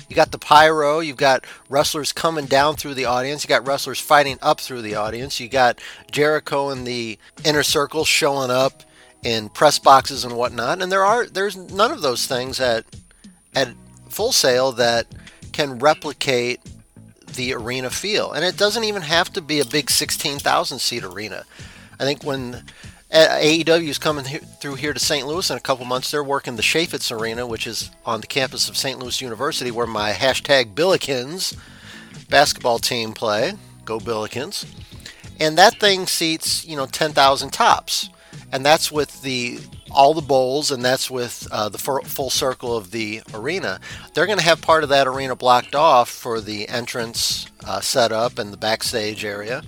You 0.10 0.16
got 0.16 0.32
the 0.32 0.40
pyro, 0.40 1.00
you've 1.00 1.18
got 1.18 1.46
wrestlers 1.70 2.14
coming 2.14 2.46
down 2.46 2.76
through 2.76 2.94
the 2.94 3.06
audience, 3.06 3.44
you 3.44 3.50
got 3.50 3.68
wrestlers 3.68 4.00
fighting 4.00 4.40
up 4.42 4.60
through 4.60 4.82
the 4.82 4.96
audience, 4.96 5.40
you 5.40 5.50
got 5.50 5.80
Jericho 6.12 6.70
in 6.70 6.86
the 6.86 7.20
inner 7.44 7.64
circle 7.64 8.06
showing 8.06 8.50
up 8.50 8.84
in 9.24 9.50
press 9.50 9.78
boxes 9.78 10.24
and 10.24 10.36
whatnot, 10.36 10.82
and 10.82 10.92
there 10.92 11.06
are 11.06 11.28
there's 11.28 11.56
none 11.56 11.92
of 11.92 12.02
those 12.02 12.26
things 12.26 12.60
at 12.60 12.86
at 13.56 13.70
Full 14.10 14.32
Sail 14.32 14.72
that 14.74 15.08
can 15.52 15.80
replicate 15.80 16.60
the 17.36 17.54
arena 17.54 17.90
feel. 17.90 18.32
And 18.32 18.44
it 18.44 18.58
doesn't 18.58 18.84
even 18.84 19.02
have 19.04 19.32
to 19.34 19.42
be 19.42 19.60
a 19.60 19.66
big 19.66 19.90
16,000 19.90 20.80
seat 20.80 21.04
arena. 21.04 21.46
I 22.00 22.04
think 22.04 22.24
when 22.24 22.64
AEW 23.12 23.88
is 23.88 23.98
coming 23.98 24.24
through 24.26 24.76
here 24.76 24.94
to 24.94 25.00
St. 25.00 25.28
Louis 25.28 25.50
in 25.50 25.58
a 25.58 25.62
couple 25.62 25.86
months, 25.86 26.12
they're 26.12 26.24
working 26.24 26.56
the 26.56 26.62
Chaifetz 26.62 27.12
Arena, 27.12 27.46
which 27.46 27.68
is 27.68 27.92
on 28.06 28.22
the 28.22 28.28
campus 28.28 28.70
of 28.70 28.78
St. 28.78 29.00
Louis 29.00 29.22
University, 29.22 29.72
where 29.72 29.88
my 29.88 30.12
hashtag 30.12 30.74
Billikens 30.74 31.58
basketball 32.30 32.80
team 32.80 33.14
play. 33.14 33.54
Go 33.86 34.00
Billikens. 34.00 34.66
And 35.40 35.58
that 35.58 35.80
thing 35.80 36.08
seats, 36.08 36.66
you 36.66 36.76
know, 36.76 36.86
10,000 36.86 37.52
tops. 37.52 38.10
And 38.52 38.66
that's 38.66 38.92
with 38.92 39.22
the 39.22 39.60
all 39.94 40.14
the 40.14 40.22
bowls, 40.22 40.72
and 40.72 40.84
that's 40.84 41.10
with 41.10 41.48
uh, 41.52 41.70
the 41.70 41.78
full 41.78 42.30
circle 42.30 42.76
of 42.76 42.92
the 42.92 43.22
arena. 43.34 43.80
They're 44.14 44.26
going 44.26 44.38
to 44.38 44.44
have 44.44 44.62
part 44.62 44.84
of 44.84 44.90
that 44.90 45.08
arena 45.08 45.36
blocked 45.36 45.76
off 45.76 46.10
for 46.10 46.40
the 46.42 46.68
entrance 46.68 47.48
uh, 47.66 47.82
setup 47.82 48.40
and 48.40 48.52
the 48.52 48.58
backstage 48.58 49.26
area. 49.26 49.64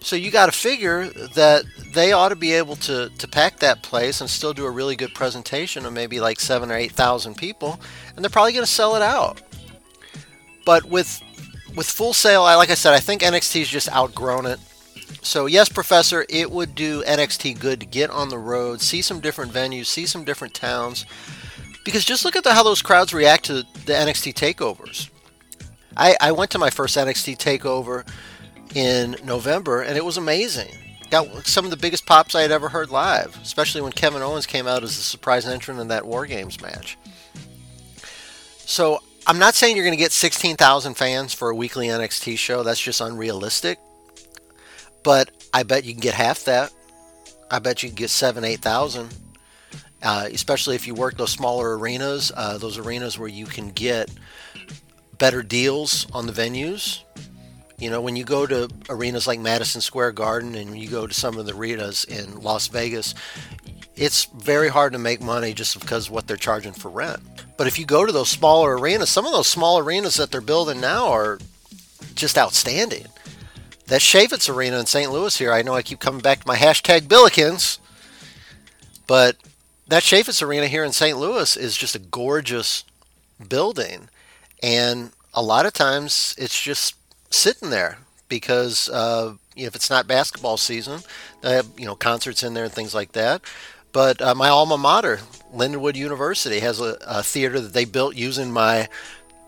So 0.00 0.16
you 0.16 0.30
got 0.30 0.46
to 0.46 0.52
figure 0.52 1.08
that 1.34 1.64
they 1.94 2.12
ought 2.12 2.28
to 2.28 2.36
be 2.36 2.52
able 2.52 2.76
to, 2.76 3.08
to 3.08 3.28
pack 3.28 3.60
that 3.60 3.82
place 3.82 4.20
and 4.20 4.28
still 4.28 4.52
do 4.52 4.66
a 4.66 4.70
really 4.70 4.96
good 4.96 5.14
presentation 5.14 5.86
of 5.86 5.94
maybe 5.94 6.20
like 6.20 6.40
seven 6.40 6.70
or 6.70 6.74
eight 6.74 6.92
thousand 6.92 7.36
people, 7.36 7.80
and 8.14 8.22
they're 8.22 8.30
probably 8.30 8.52
going 8.52 8.66
to 8.66 8.70
sell 8.70 8.96
it 8.96 9.02
out. 9.02 9.40
But 10.66 10.84
with 10.84 11.22
with 11.74 11.88
Full 11.88 12.12
Sail, 12.12 12.42
I 12.42 12.54
like 12.54 12.70
I 12.70 12.74
said, 12.74 12.92
I 12.92 13.00
think 13.00 13.22
NXT's 13.22 13.68
just 13.68 13.90
outgrown 13.90 14.46
it. 14.46 14.60
So, 15.24 15.46
yes, 15.46 15.70
Professor, 15.70 16.26
it 16.28 16.50
would 16.50 16.74
do 16.74 17.02
NXT 17.02 17.58
good 17.58 17.80
to 17.80 17.86
get 17.86 18.10
on 18.10 18.28
the 18.28 18.38
road, 18.38 18.82
see 18.82 19.00
some 19.00 19.20
different 19.20 19.52
venues, 19.52 19.86
see 19.86 20.04
some 20.04 20.22
different 20.22 20.52
towns. 20.52 21.06
Because 21.84 22.04
just 22.04 22.24
look 22.24 22.36
at 22.36 22.44
the, 22.44 22.52
how 22.52 22.62
those 22.62 22.82
crowds 22.82 23.14
react 23.14 23.46
to 23.46 23.54
the 23.54 23.92
NXT 23.92 24.34
takeovers. 24.34 25.08
I, 25.96 26.16
I 26.20 26.32
went 26.32 26.50
to 26.52 26.58
my 26.58 26.70
first 26.70 26.96
NXT 26.96 27.38
takeover 27.38 28.06
in 28.74 29.16
November, 29.24 29.82
and 29.82 29.96
it 29.96 30.04
was 30.04 30.16
amazing. 30.16 30.74
Got 31.10 31.46
some 31.46 31.64
of 31.64 31.70
the 31.70 31.76
biggest 31.76 32.06
pops 32.06 32.34
I 32.34 32.42
had 32.42 32.50
ever 32.50 32.68
heard 32.68 32.90
live, 32.90 33.38
especially 33.42 33.80
when 33.80 33.92
Kevin 33.92 34.22
Owens 34.22 34.46
came 34.46 34.66
out 34.66 34.82
as 34.82 34.96
the 34.96 35.02
surprise 35.02 35.46
entrant 35.46 35.80
in 35.80 35.88
that 35.88 36.06
War 36.06 36.26
Games 36.26 36.60
match. 36.60 36.98
So, 38.58 39.00
I'm 39.26 39.38
not 39.38 39.54
saying 39.54 39.76
you're 39.76 39.86
going 39.86 39.96
to 39.96 40.02
get 40.02 40.12
16,000 40.12 40.94
fans 40.94 41.32
for 41.32 41.48
a 41.48 41.54
weekly 41.54 41.86
NXT 41.86 42.36
show. 42.36 42.62
That's 42.62 42.80
just 42.80 43.00
unrealistic 43.00 43.78
but 45.04 45.30
I 45.52 45.62
bet 45.62 45.84
you 45.84 45.92
can 45.92 46.00
get 46.00 46.14
half 46.14 46.44
that. 46.44 46.72
I 47.50 47.60
bet 47.60 47.84
you 47.84 47.90
can 47.90 47.96
get 47.96 48.10
seven, 48.10 48.42
eight 48.42 48.60
thousand. 48.60 49.14
Uh, 50.02 50.28
especially 50.32 50.74
if 50.74 50.86
you 50.86 50.94
work 50.94 51.16
those 51.16 51.30
smaller 51.30 51.78
arenas, 51.78 52.30
uh, 52.36 52.58
those 52.58 52.76
arenas 52.76 53.18
where 53.18 53.28
you 53.28 53.46
can 53.46 53.70
get 53.70 54.10
better 55.16 55.42
deals 55.42 56.06
on 56.12 56.26
the 56.26 56.32
venues. 56.32 57.00
You 57.78 57.88
know, 57.88 58.02
when 58.02 58.14
you 58.14 58.24
go 58.24 58.46
to 58.46 58.68
arenas 58.90 59.26
like 59.26 59.40
Madison 59.40 59.80
Square 59.80 60.12
Garden 60.12 60.54
and 60.56 60.78
you 60.78 60.88
go 60.88 61.06
to 61.06 61.14
some 61.14 61.38
of 61.38 61.46
the 61.46 61.54
arenas 61.54 62.04
in 62.04 62.40
Las 62.40 62.68
Vegas, 62.68 63.14
it's 63.96 64.24
very 64.26 64.68
hard 64.68 64.92
to 64.92 64.98
make 64.98 65.22
money 65.22 65.54
just 65.54 65.80
because 65.80 66.08
of 66.08 66.12
what 66.12 66.26
they're 66.26 66.36
charging 66.36 66.72
for 66.72 66.90
rent. 66.90 67.20
But 67.56 67.66
if 67.66 67.78
you 67.78 67.86
go 67.86 68.04
to 68.04 68.12
those 68.12 68.28
smaller 68.28 68.76
arenas, 68.76 69.08
some 69.08 69.24
of 69.24 69.32
those 69.32 69.46
small 69.46 69.78
arenas 69.78 70.16
that 70.16 70.30
they're 70.30 70.40
building 70.40 70.80
now 70.80 71.08
are 71.08 71.38
just 72.14 72.36
outstanding 72.36 73.06
that 73.86 74.00
Chaifetz 74.00 74.48
Arena 74.48 74.78
in 74.78 74.86
St. 74.86 75.10
Louis 75.12 75.36
here, 75.36 75.52
I 75.52 75.62
know 75.62 75.74
I 75.74 75.82
keep 75.82 76.00
coming 76.00 76.20
back 76.20 76.40
to 76.40 76.46
my 76.46 76.56
hashtag 76.56 77.02
Billikens, 77.02 77.78
but 79.06 79.36
that 79.88 80.02
Chaifetz 80.02 80.42
Arena 80.42 80.66
here 80.66 80.84
in 80.84 80.92
St. 80.92 81.18
Louis 81.18 81.56
is 81.56 81.76
just 81.76 81.94
a 81.94 81.98
gorgeous 81.98 82.84
building. 83.48 84.08
And 84.62 85.10
a 85.34 85.42
lot 85.42 85.66
of 85.66 85.72
times 85.72 86.34
it's 86.38 86.60
just 86.60 86.94
sitting 87.30 87.70
there 87.70 87.98
because 88.28 88.88
uh, 88.88 89.34
if 89.56 89.74
it's 89.74 89.90
not 89.90 90.06
basketball 90.06 90.56
season, 90.56 91.00
they 91.42 91.54
have 91.54 91.68
you 91.76 91.84
know 91.84 91.94
concerts 91.94 92.42
in 92.42 92.54
there 92.54 92.64
and 92.64 92.72
things 92.72 92.94
like 92.94 93.12
that. 93.12 93.42
But 93.92 94.20
uh, 94.20 94.34
my 94.34 94.48
alma 94.48 94.76
mater, 94.76 95.20
Lindenwood 95.54 95.94
University, 95.94 96.60
has 96.60 96.80
a, 96.80 96.98
a 97.06 97.22
theater 97.22 97.60
that 97.60 97.72
they 97.72 97.84
built 97.84 98.16
using 98.16 98.50
my 98.50 98.88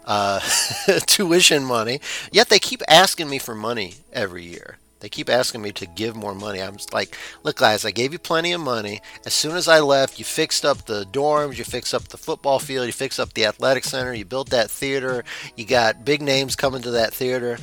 uh, 0.06 0.40
tuition 1.06 1.64
money. 1.64 2.00
Yet 2.32 2.48
they 2.48 2.58
keep 2.58 2.82
asking 2.88 3.28
me 3.28 3.38
for 3.38 3.54
money 3.54 3.94
every 4.12 4.44
year. 4.44 4.78
They 5.00 5.10
keep 5.10 5.28
asking 5.28 5.60
me 5.60 5.72
to 5.72 5.86
give 5.86 6.16
more 6.16 6.34
money. 6.34 6.60
I'm 6.60 6.78
like, 6.92 7.16
look, 7.42 7.56
guys, 7.56 7.84
I 7.84 7.90
gave 7.90 8.12
you 8.12 8.18
plenty 8.18 8.52
of 8.52 8.60
money. 8.60 9.02
As 9.26 9.34
soon 9.34 9.54
as 9.56 9.68
I 9.68 9.80
left, 9.80 10.18
you 10.18 10.24
fixed 10.24 10.64
up 10.64 10.86
the 10.86 11.04
dorms, 11.04 11.58
you 11.58 11.64
fixed 11.64 11.92
up 11.92 12.08
the 12.08 12.16
football 12.16 12.58
field, 12.58 12.86
you 12.86 12.92
fixed 12.92 13.20
up 13.20 13.34
the 13.34 13.44
athletic 13.44 13.84
center, 13.84 14.14
you 14.14 14.24
built 14.24 14.50
that 14.50 14.70
theater, 14.70 15.22
you 15.54 15.66
got 15.66 16.04
big 16.04 16.22
names 16.22 16.56
coming 16.56 16.82
to 16.82 16.92
that 16.92 17.12
theater. 17.12 17.58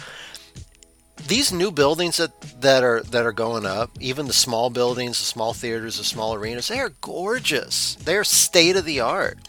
These 1.28 1.52
new 1.52 1.72
buildings 1.72 2.18
that, 2.18 2.40
that 2.62 2.84
are 2.84 3.02
that 3.02 3.26
are 3.26 3.32
going 3.32 3.66
up, 3.66 3.92
even 4.00 4.28
the 4.28 4.34
small 4.34 4.70
buildings, 4.70 5.20
the 5.20 5.26
small 5.26 5.54
theaters, 5.54 5.98
the 5.98 6.04
small 6.04 6.36
arenas, 6.36 6.68
they 6.68 6.80
are 6.80 6.92
gorgeous. 7.02 7.96
They're 7.96 8.24
state 8.24 8.76
of 8.76 8.86
the 8.86 9.00
art. 9.00 9.40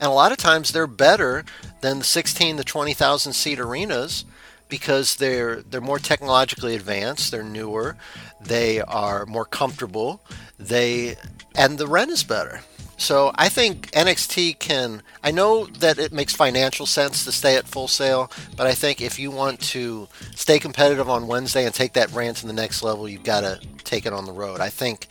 And 0.00 0.10
a 0.10 0.14
lot 0.14 0.32
of 0.32 0.38
times 0.38 0.72
they're 0.72 0.86
better 0.86 1.44
than 1.80 1.98
the 1.98 2.04
16 2.04 2.56
to 2.56 2.64
20,000 2.64 3.32
seat 3.32 3.58
arenas 3.58 4.24
because 4.68 5.16
they're 5.16 5.62
they're 5.62 5.80
more 5.80 5.98
technologically 5.98 6.74
advanced, 6.74 7.30
they're 7.30 7.42
newer, 7.42 7.96
they 8.40 8.80
are 8.80 9.26
more 9.26 9.44
comfortable, 9.44 10.20
they 10.58 11.16
and 11.54 11.78
the 11.78 11.86
rent 11.86 12.10
is 12.10 12.24
better. 12.24 12.60
So 12.96 13.32
I 13.34 13.48
think 13.48 13.90
NXT 13.90 14.58
can. 14.58 15.02
I 15.22 15.30
know 15.30 15.66
that 15.66 15.98
it 15.98 16.12
makes 16.12 16.34
financial 16.34 16.86
sense 16.86 17.24
to 17.24 17.32
stay 17.32 17.56
at 17.56 17.66
Full 17.66 17.88
Sail, 17.88 18.30
but 18.56 18.66
I 18.66 18.72
think 18.72 19.00
if 19.00 19.18
you 19.18 19.30
want 19.30 19.60
to 19.60 20.08
stay 20.34 20.58
competitive 20.58 21.08
on 21.08 21.26
Wednesday 21.26 21.64
and 21.66 21.74
take 21.74 21.94
that 21.94 22.12
brand 22.12 22.36
to 22.38 22.46
the 22.46 22.52
next 22.52 22.82
level, 22.82 23.08
you've 23.08 23.24
got 23.24 23.40
to 23.40 23.60
take 23.82 24.06
it 24.06 24.12
on 24.12 24.26
the 24.26 24.32
road. 24.32 24.60
I 24.60 24.70
think 24.70 25.08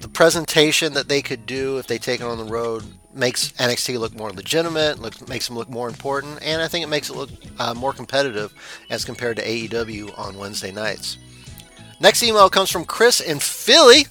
the, 0.00 0.08
presentation 0.08 0.92
that 0.92 1.08
they 1.08 1.22
could 1.22 1.46
do 1.46 1.78
if 1.78 1.86
they 1.86 1.98
take 1.98 2.20
it 2.20 2.26
on 2.26 2.38
the 2.38 2.52
road 2.52 2.84
makes 3.14 3.52
NXT 3.52 3.98
look 3.98 4.14
more 4.14 4.30
legitimate, 4.30 4.98
look, 4.98 5.28
makes 5.28 5.46
them 5.46 5.56
look 5.56 5.68
more 5.68 5.88
important, 5.88 6.38
and 6.42 6.60
I 6.60 6.68
think 6.68 6.84
it 6.84 6.88
makes 6.88 7.10
it 7.10 7.16
look 7.16 7.30
uh, 7.58 7.74
more 7.74 7.92
competitive 7.92 8.52
as 8.90 9.04
compared 9.04 9.36
to 9.36 9.44
AEW 9.44 10.18
on 10.18 10.38
Wednesday 10.38 10.72
nights. 10.72 11.18
Next 12.00 12.22
email 12.22 12.50
comes 12.50 12.70
from 12.70 12.84
Chris 12.84 13.20
in 13.20 13.38
Philly. 13.38 14.06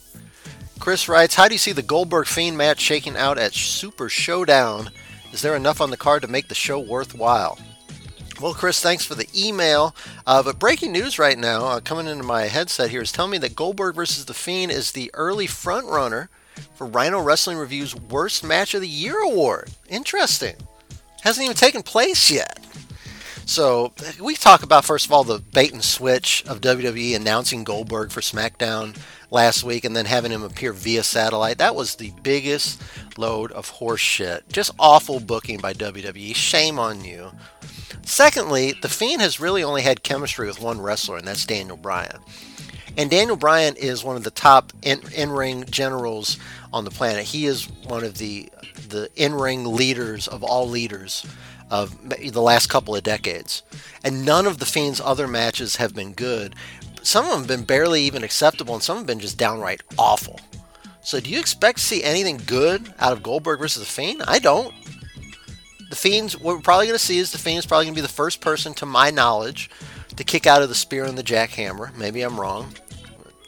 Chris 0.80 1.08
writes, 1.08 1.36
How 1.36 1.48
do 1.48 1.54
you 1.54 1.60
see 1.60 1.72
the 1.72 1.82
Goldberg 1.82 2.28
Fiend 2.28 2.58
match 2.58 2.80
shaking 2.80 3.16
out 3.16 3.38
at 3.38 3.54
Super 3.54 4.10
Showdown? 4.10 4.90
Is 5.32 5.42
there 5.42 5.56
enough 5.56 5.82
on 5.82 5.90
the 5.90 5.98
card 5.98 6.22
to 6.22 6.28
make 6.28 6.48
the 6.48 6.56
show 6.56 6.80
worthwhile? 6.80 7.58
Well, 8.42 8.54
Chris, 8.54 8.82
thanks 8.82 9.06
for 9.06 9.16
the 9.16 9.30
email. 9.36 9.96
Uh, 10.26 10.44
but 10.44 10.60
breaking 10.60 10.92
news 10.92 11.20
right 11.20 11.38
now, 11.38 11.66
uh, 11.66 11.80
coming 11.80 12.08
into 12.08 12.24
my 12.24 12.44
headset 12.44 12.90
here, 12.90 13.02
is 13.02 13.12
telling 13.12 13.32
me 13.32 13.38
that 13.40 13.56
Goldberg 13.56 13.96
versus 13.96 14.26
The 14.26 14.34
Fiend 14.34 14.72
is 14.72 14.92
the 14.92 15.12
early 15.14 15.48
front 15.48 15.88
runner 15.88 16.30
for 16.76 16.88
Rhino 16.88 17.22
Wrestling 17.22 17.58
Review's 17.58 17.96
Worst 17.96 18.44
Match 18.44 18.74
of 18.74 18.82
the 18.82 18.88
Year 18.88 19.20
award. 19.20 19.70
Interesting. 19.90 20.56
Hasn't 21.22 21.44
even 21.44 21.56
taken 21.56 21.84
place 21.84 22.30
yet. 22.30 22.60
So 23.46 23.94
we 24.22 24.36
talk 24.36 24.64
about 24.64 24.86
first 24.86 25.06
of 25.06 25.12
all 25.12 25.24
the 25.24 25.40
bait 25.40 25.74
and 25.74 25.84
switch 25.84 26.44
of 26.48 26.62
WWE 26.62 27.16
announcing 27.16 27.64
Goldberg 27.64 28.12
for 28.12 28.22
SmackDown 28.22 28.98
last 29.30 29.64
week 29.64 29.84
and 29.84 29.96
then 29.96 30.06
having 30.06 30.32
him 30.32 30.44
appear 30.44 30.72
via 30.72 31.04
satellite. 31.04 31.58
That 31.58 31.76
was 31.76 31.96
the 31.96 32.14
biggest 32.24 32.82
load 33.18 33.52
of 33.52 33.68
horse 33.70 34.00
shit. 34.02 34.48
Just 34.50 34.72
awful 34.80 35.20
booking 35.20 35.60
by 35.60 35.74
WWE. 35.74 36.36
Shame 36.36 36.80
on 36.80 37.04
you. 37.04 37.32
Secondly, 38.06 38.74
the 38.82 38.90
Fiend 38.90 39.22
has 39.22 39.40
really 39.40 39.64
only 39.64 39.82
had 39.82 40.04
chemistry 40.04 40.48
with 40.48 40.62
one 40.62 40.82
wrestler, 40.82 41.18
and 41.18 41.28
that's 41.28 41.46
Daniel 41.46 41.78
Bryan. 41.78 42.20
And 42.96 43.10
Daniel 43.10 43.36
Bryan 43.36 43.76
is 43.76 44.04
one 44.04 44.16
of 44.16 44.24
the 44.24 44.32
top 44.32 44.72
in 44.84 45.32
ring 45.32 45.66
generals 45.70 46.38
on 46.72 46.86
the 46.86 46.92
planet. 46.92 47.26
He 47.26 47.46
is 47.46 47.70
one 47.88 48.04
of 48.04 48.18
the 48.18 48.50
the 48.90 49.10
in 49.16 49.34
ring 49.34 49.66
leaders 49.66 50.28
of 50.28 50.44
all 50.44 50.68
leaders 50.68 51.26
of 51.70 51.98
the 52.10 52.42
last 52.42 52.68
couple 52.68 52.96
of 52.96 53.04
decades. 53.04 53.64
And 54.04 54.26
none 54.26 54.46
of 54.46 54.60
the 54.60 54.66
Fiend's 54.66 55.02
other 55.02 55.28
matches 55.28 55.78
have 55.78 55.96
been 55.96 56.14
good. 56.14 56.56
Some 57.02 57.26
of 57.26 57.32
them 57.32 57.40
have 57.40 57.48
been 57.48 57.64
barely 57.64 58.02
even 58.04 58.24
acceptable, 58.24 58.76
and 58.76 58.84
some 58.84 58.98
have 58.98 59.08
been 59.08 59.20
just 59.20 59.38
downright 59.38 59.82
awful. 59.98 60.40
So, 61.02 61.20
do 61.20 61.30
you 61.30 61.40
expect 61.40 61.80
to 61.80 61.84
see 61.84 62.04
anything 62.04 62.40
good 62.46 62.94
out 63.00 63.12
of 63.12 63.24
Goldberg 63.24 63.60
versus 63.60 63.84
the 63.84 63.90
Fiend? 63.90 64.24
I 64.26 64.40
don't. 64.40 64.74
The 65.90 65.96
Fiend's, 65.96 66.40
what 66.40 66.56
we're 66.56 66.62
probably 66.62 66.86
going 66.88 66.98
to 66.98 67.04
see 67.04 67.18
is 67.18 67.32
the 67.32 67.38
Fiend's 67.38 67.66
probably 67.66 67.86
going 67.86 67.96
to 67.96 68.02
be 68.02 68.08
the 68.08 68.14
first 68.14 68.40
person, 68.40 68.74
to 68.76 68.86
my 68.86 69.12
knowledge, 69.12 69.70
to 70.16 70.24
kick 70.24 70.48
out 70.48 70.62
of 70.62 70.70
the 70.70 70.76
spear 70.76 71.04
and 71.04 71.18
the 71.18 71.24
jackhammer. 71.24 71.94
Maybe 71.98 72.22
I'm 72.22 72.40
wrong. 72.40 72.74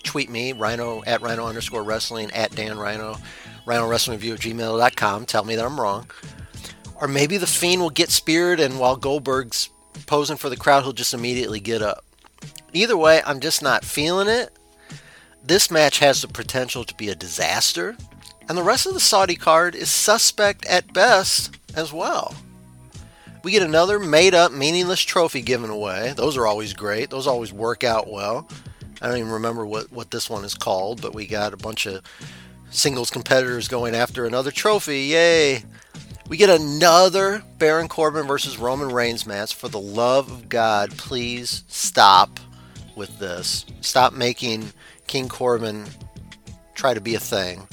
Tweet 0.05 0.29
me, 0.29 0.53
Rhino 0.53 1.03
at 1.05 1.21
Rhino 1.21 1.45
underscore 1.45 1.83
wrestling 1.83 2.31
at 2.31 2.55
Dan 2.55 2.77
Rhino, 2.77 3.17
Rhino 3.65 3.87
Wrestling 3.87 4.17
Review 4.17 4.35
at 4.35 4.39
gmail.com. 4.39 5.25
Tell 5.25 5.43
me 5.43 5.55
that 5.55 5.65
I'm 5.65 5.79
wrong. 5.79 6.09
Or 7.01 7.07
maybe 7.07 7.37
the 7.37 7.47
Fiend 7.47 7.81
will 7.81 7.89
get 7.89 8.11
speared, 8.11 8.59
and 8.59 8.79
while 8.79 8.95
Goldberg's 8.95 9.69
posing 10.05 10.37
for 10.37 10.49
the 10.49 10.55
crowd, 10.55 10.83
he'll 10.83 10.93
just 10.93 11.13
immediately 11.13 11.59
get 11.59 11.81
up. 11.81 12.05
Either 12.71 12.95
way, 12.95 13.21
I'm 13.25 13.39
just 13.39 13.61
not 13.61 13.83
feeling 13.83 14.27
it. 14.29 14.51
This 15.43 15.69
match 15.69 15.99
has 15.99 16.21
the 16.21 16.27
potential 16.27 16.83
to 16.85 16.95
be 16.95 17.09
a 17.09 17.15
disaster, 17.15 17.97
and 18.47 18.57
the 18.57 18.63
rest 18.63 18.85
of 18.85 18.93
the 18.93 18.99
Saudi 18.99 19.35
card 19.35 19.75
is 19.75 19.89
suspect 19.91 20.65
at 20.65 20.93
best 20.93 21.57
as 21.75 21.91
well. 21.91 22.35
We 23.43 23.51
get 23.51 23.63
another 23.63 23.99
made 23.99 24.33
up, 24.33 24.51
meaningless 24.51 25.01
trophy 25.01 25.41
given 25.41 25.69
away. 25.69 26.13
Those 26.15 26.37
are 26.37 26.47
always 26.47 26.73
great, 26.73 27.09
those 27.09 27.27
always 27.27 27.53
work 27.53 27.83
out 27.83 28.09
well. 28.09 28.47
I 29.05 29.09
don't 29.09 29.17
even 29.19 29.31
remember 29.33 29.67
what, 29.67 29.91
what 29.91 30.09
this 30.09 30.31
one 30.31 30.43
is 30.43 30.55
called, 30.55 30.99
but 30.99 31.13
we 31.13 31.27
got 31.27 31.53
a 31.53 31.57
bunch 31.57 31.85
of 31.85 32.01
singles 32.71 33.11
competitors 33.11 33.67
going 33.67 33.93
after 33.93 34.25
another 34.25 34.49
trophy. 34.49 35.01
Yay! 35.01 35.63
We 36.27 36.37
get 36.37 36.49
another 36.49 37.43
Baron 37.59 37.87
Corbin 37.87 38.25
versus 38.25 38.57
Roman 38.57 38.91
Reigns 38.91 39.27
match. 39.27 39.53
For 39.53 39.67
the 39.67 39.79
love 39.79 40.31
of 40.31 40.49
God, 40.49 40.89
please 40.97 41.65
stop 41.67 42.39
with 42.95 43.19
this. 43.19 43.67
Stop 43.81 44.11
making 44.11 44.73
King 45.05 45.29
Corbin 45.29 45.85
try 46.73 46.95
to 46.95 46.99
be 46.99 47.13
a 47.13 47.19
thing. 47.19 47.67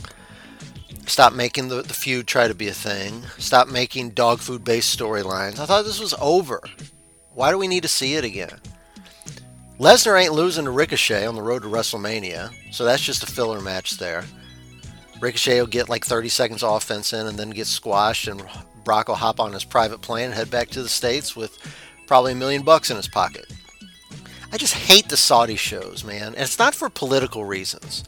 Stop 1.07 1.33
making 1.33 1.69
the, 1.69 1.81
the 1.81 1.95
feud 1.95 2.27
try 2.27 2.47
to 2.47 2.55
be 2.55 2.69
a 2.69 2.75
thing. 2.75 3.23
Stop 3.39 3.69
making 3.69 4.11
dog 4.11 4.41
food 4.41 4.65
based 4.65 4.99
storylines. 4.99 5.59
I 5.59 5.65
thought 5.65 5.87
this 5.87 5.99
was 5.99 6.13
over. 6.21 6.61
Why 7.33 7.51
do 7.51 7.57
we 7.57 7.69
need 7.69 7.85
to 7.85 7.89
see 7.89 8.17
it 8.17 8.25
again? 8.25 8.61
Lesnar 9.83 10.23
ain't 10.23 10.33
losing 10.33 10.67
to 10.67 10.71
Ricochet 10.71 11.27
on 11.27 11.35
the 11.35 11.43
road 11.43 11.63
to 11.63 11.69
WrestleMania, 11.69 12.53
so 12.71 12.85
that's 12.85 13.03
just 13.03 13.25
a 13.25 13.27
filler 13.27 13.61
match 13.61 13.97
there. 13.97 14.23
Ricochet 15.21 15.59
will 15.59 15.67
get 15.67 15.89
like 15.89 16.05
30 16.05 16.29
seconds 16.29 16.63
offense 16.63 17.13
in 17.13 17.27
and 17.27 17.37
then 17.37 17.51
get 17.51 17.67
squashed, 17.67 18.29
and 18.29 18.45
Brock 18.85 19.09
will 19.09 19.17
hop 19.17 19.41
on 19.41 19.53
his 19.53 19.65
private 19.65 20.01
plane 20.01 20.27
and 20.27 20.35
head 20.35 20.53
back 20.53 20.69
to 20.69 20.85
the 20.85 20.89
States 20.89 21.35
with 21.35 21.59
probably 22.07 22.31
a 22.31 22.37
million 22.37 22.63
bucks 22.63 22.93
in 22.93 22.97
his 22.97 23.09
pocket. 23.09 23.53
I 24.53 24.57
just 24.57 24.75
hate 24.75 25.09
the 25.09 25.17
Saudi 25.17 25.57
shows, 25.57 26.05
man. 26.05 26.29
And 26.29 26.43
it's 26.43 26.61
not 26.61 26.77
for 26.77 26.89
political 26.89 27.45
reasons. 27.45 28.05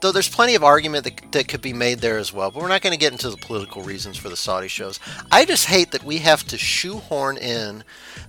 Though 0.00 0.12
there's 0.12 0.28
plenty 0.28 0.54
of 0.54 0.62
argument 0.62 1.04
that, 1.04 1.32
that 1.32 1.48
could 1.48 1.60
be 1.60 1.72
made 1.72 1.98
there 1.98 2.18
as 2.18 2.32
well, 2.32 2.50
but 2.50 2.62
we're 2.62 2.68
not 2.68 2.82
going 2.82 2.92
to 2.92 2.98
get 2.98 3.12
into 3.12 3.30
the 3.30 3.36
political 3.36 3.82
reasons 3.82 4.16
for 4.16 4.28
the 4.28 4.36
Saudi 4.36 4.68
shows. 4.68 5.00
I 5.32 5.44
just 5.44 5.66
hate 5.66 5.90
that 5.90 6.04
we 6.04 6.18
have 6.18 6.44
to 6.48 6.58
shoehorn 6.58 7.36
in 7.36 7.82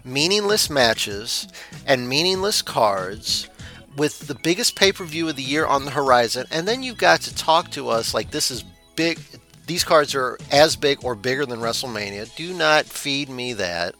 meaningless 0.04 0.70
matches 0.70 1.48
and 1.86 2.10
meaningless 2.10 2.62
cards 2.62 3.48
with 3.96 4.28
the 4.28 4.36
biggest 4.36 4.76
pay 4.76 4.92
per 4.92 5.04
view 5.04 5.30
of 5.30 5.36
the 5.36 5.44
year 5.44 5.66
on 5.66 5.86
the 5.86 5.92
horizon, 5.92 6.46
and 6.52 6.68
then 6.68 6.82
you've 6.82 6.98
got 6.98 7.22
to 7.22 7.36
talk 7.36 7.70
to 7.72 7.90
us 7.90 8.14
like 8.14 8.32
this 8.32 8.50
is 8.50 8.64
big. 8.96 9.20
These 9.68 9.84
cards 9.84 10.16
are 10.16 10.40
as 10.52 10.76
big 10.76 11.04
or 11.04 11.14
bigger 11.14 11.46
than 11.46 11.60
WrestleMania. 11.60 12.36
Do 12.36 12.54
not 12.54 12.86
feed 12.86 13.30
me 13.30 13.54
that. 13.54 13.94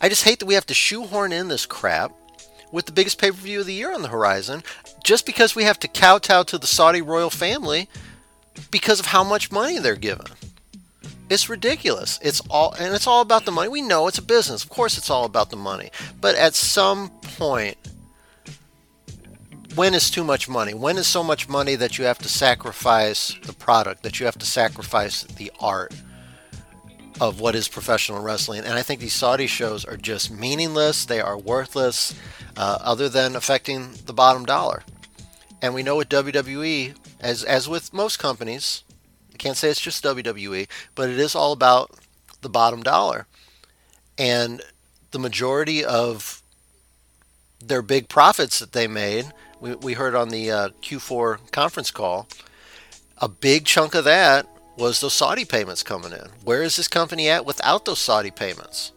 I 0.00 0.08
just 0.08 0.24
hate 0.24 0.40
that 0.40 0.46
we 0.46 0.54
have 0.54 0.66
to 0.66 0.74
shoehorn 0.74 1.32
in 1.32 1.46
this 1.48 1.66
crap 1.66 2.12
with 2.72 2.86
the 2.86 2.92
biggest 2.92 3.20
pay 3.20 3.30
per 3.30 3.36
view 3.36 3.60
of 3.60 3.66
the 3.66 3.74
year 3.74 3.92
on 3.92 4.02
the 4.02 4.08
horizon 4.08 4.62
just 5.04 5.26
because 5.26 5.54
we 5.54 5.64
have 5.64 5.78
to 5.80 5.88
kowtow 5.88 6.42
to 6.44 6.58
the 6.58 6.66
Saudi 6.66 7.00
royal 7.00 7.30
family 7.30 7.88
because 8.70 9.00
of 9.00 9.06
how 9.06 9.22
much 9.22 9.52
money 9.52 9.78
they're 9.78 9.96
given. 9.96 10.26
It's 11.28 11.48
ridiculous. 11.48 12.18
It's 12.22 12.40
all 12.50 12.72
and 12.78 12.94
it's 12.94 13.06
all 13.06 13.20
about 13.20 13.44
the 13.44 13.52
money. 13.52 13.68
We 13.68 13.82
know 13.82 14.06
it's 14.06 14.18
a 14.18 14.22
business. 14.22 14.62
Of 14.62 14.70
course 14.70 14.96
it's 14.96 15.10
all 15.10 15.24
about 15.24 15.50
the 15.50 15.56
money. 15.56 15.90
But 16.20 16.36
at 16.36 16.54
some 16.54 17.10
point 17.22 17.76
when 19.74 19.92
is 19.92 20.10
too 20.10 20.24
much 20.24 20.48
money? 20.48 20.72
When 20.72 20.96
is 20.96 21.06
so 21.06 21.22
much 21.22 21.50
money 21.50 21.74
that 21.74 21.98
you 21.98 22.06
have 22.06 22.18
to 22.18 22.28
sacrifice 22.28 23.36
the 23.42 23.52
product, 23.52 24.02
that 24.04 24.18
you 24.18 24.24
have 24.24 24.38
to 24.38 24.46
sacrifice 24.46 25.24
the 25.24 25.52
art 25.60 25.94
of 27.20 27.40
what 27.40 27.54
is 27.54 27.68
professional 27.68 28.22
wrestling? 28.22 28.64
And 28.64 28.74
I 28.74 28.82
think 28.82 29.00
these 29.00 29.12
Saudi 29.12 29.46
shows 29.46 29.84
are 29.84 29.96
just 29.96 30.30
meaningless. 30.30 31.04
They 31.04 31.20
are 31.20 31.38
worthless, 31.38 32.14
uh, 32.56 32.78
other 32.80 33.08
than 33.08 33.36
affecting 33.36 33.92
the 34.06 34.12
bottom 34.12 34.44
dollar. 34.44 34.82
And 35.62 35.74
we 35.74 35.82
know 35.82 35.96
with 35.96 36.08
WWE, 36.08 36.94
as 37.20 37.42
as 37.44 37.68
with 37.68 37.92
most 37.92 38.18
companies, 38.18 38.82
I 39.32 39.36
can't 39.36 39.56
say 39.56 39.70
it's 39.70 39.80
just 39.80 40.04
WWE, 40.04 40.68
but 40.94 41.08
it 41.08 41.18
is 41.18 41.34
all 41.34 41.52
about 41.52 41.90
the 42.42 42.48
bottom 42.48 42.82
dollar. 42.82 43.26
And 44.18 44.62
the 45.10 45.18
majority 45.18 45.84
of 45.84 46.42
their 47.58 47.82
big 47.82 48.08
profits 48.08 48.58
that 48.58 48.72
they 48.72 48.86
made 48.86 49.32
we, 49.60 49.74
we 49.74 49.92
heard 49.94 50.14
on 50.14 50.28
the 50.28 50.50
uh, 50.50 50.68
Q4 50.82 51.50
conference 51.50 51.90
call, 51.90 52.28
a 53.18 53.28
big 53.28 53.64
chunk 53.64 53.94
of 53.94 54.04
that 54.04 54.46
was 54.76 55.00
those 55.00 55.14
Saudi 55.14 55.44
payments 55.44 55.82
coming 55.82 56.12
in. 56.12 56.28
Where 56.44 56.62
is 56.62 56.76
this 56.76 56.88
company 56.88 57.28
at 57.28 57.46
without 57.46 57.84
those 57.84 57.98
Saudi 57.98 58.30
payments? 58.30 58.92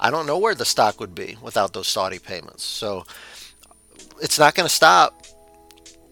I 0.00 0.10
don't 0.10 0.26
know 0.26 0.38
where 0.38 0.54
the 0.54 0.64
stock 0.64 1.00
would 1.00 1.14
be 1.14 1.36
without 1.42 1.72
those 1.72 1.88
Saudi 1.88 2.18
payments. 2.18 2.62
So 2.64 3.04
it's 4.22 4.38
not 4.38 4.54
going 4.54 4.68
to 4.68 4.74
stop. 4.74 5.26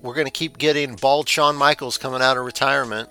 We're 0.02 0.14
going 0.14 0.26
to 0.26 0.32
keep 0.32 0.58
getting 0.58 0.96
bald 0.96 1.28
Shawn 1.28 1.56
Michaels 1.56 1.98
coming 1.98 2.20
out 2.20 2.36
of 2.36 2.44
retirement. 2.44 3.08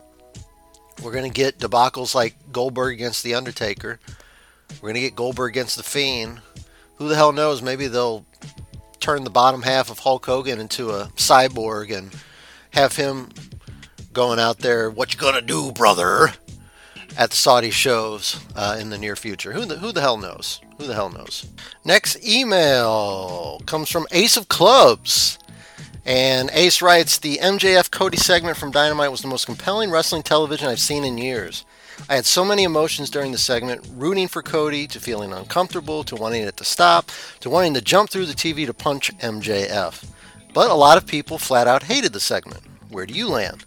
We're 1.01 1.11
going 1.11 1.29
to 1.29 1.33
get 1.33 1.59
debacles 1.59 2.13
like 2.13 2.35
Goldberg 2.51 2.93
against 2.93 3.23
The 3.23 3.35
Undertaker. 3.35 3.99
We're 4.75 4.89
going 4.89 4.95
to 4.95 5.01
get 5.01 5.15
Goldberg 5.15 5.51
against 5.51 5.77
The 5.77 5.83
Fiend. 5.83 6.39
Who 6.97 7.09
the 7.09 7.15
hell 7.15 7.31
knows? 7.31 7.61
Maybe 7.61 7.87
they'll 7.87 8.25
turn 8.99 9.23
the 9.23 9.29
bottom 9.29 9.61
half 9.61 9.89
of 9.89 9.99
Hulk 9.99 10.25
Hogan 10.25 10.59
into 10.59 10.91
a 10.91 11.07
cyborg 11.15 11.95
and 11.95 12.11
have 12.71 12.95
him 12.95 13.29
going 14.16 14.39
out 14.39 14.59
there, 14.59 14.89
what 14.89 15.13
you 15.13 15.20
gonna 15.20 15.41
do, 15.41 15.72
brother, 15.74 16.32
at 17.18 17.30
the 17.30 17.36
Saudi 17.36 17.70
shows 17.70 18.39
uh, 18.55 18.78
in 18.80 18.89
the 18.89 18.97
near 18.97 19.16
future. 19.16 19.51
Who 19.51 19.66
the, 19.66 19.76
who 19.76 19.91
the 19.91 20.01
hell 20.01 20.18
knows? 20.18 20.61
Who 20.78 20.88
the 20.88 20.95
hell 20.95 21.09
knows? 21.09 21.45
Next 21.84 22.26
email 22.26 23.61
comes 23.66 23.91
from 23.91 24.07
Ace 24.11 24.38
of 24.38 24.47
Clubs. 24.47 25.38
And 26.07 26.51
Ace 26.53 26.82
writes 26.84 27.18
The 27.18 27.38
MJF 27.38 27.89
Cody 27.89 28.18
segment 28.18 28.57
from 28.57 28.72
Dynamite 28.72 29.11
was 29.11 29.22
the 29.22 29.28
most 29.28 29.45
compelling 29.45 29.89
wrestling 29.89 30.22
television 30.22 30.68
I've 30.70 30.80
seen 30.80 31.03
in 31.03 31.18
years. 31.18 31.66
I 32.07 32.16
had 32.16 32.26
so 32.26 32.45
many 32.45 32.63
emotions 32.63 33.09
during 33.09 33.32
the 33.32 33.38
segment, 33.38 33.88
rooting 33.95 34.28
for 34.28 34.43
Cody, 34.43 34.86
to 34.88 34.99
feeling 34.99 35.34
uncomfortable, 35.34 36.03
to 36.03 36.16
wanting 36.16 36.43
it 36.43 36.57
to 36.57 36.63
stop, 36.63 37.09
to 37.39 37.49
wanting 37.49 37.74
to 37.74 37.82
jump 37.82 38.11
through 38.11 38.28
the 38.28 38.34
TV 38.34 38.66
to 38.68 38.74
punch 38.74 39.18
MJF. 39.18 40.07
But 40.53 40.70
a 40.70 40.76
lot 40.76 40.97
of 40.97 41.07
people 41.07 41.38
flat 41.38 41.68
out 41.68 41.84
hated 41.84 42.13
the 42.13 42.20
segment. 42.20 42.61
Where 42.89 43.07
do 43.07 43.13
you 43.13 43.28
land? 43.28 43.66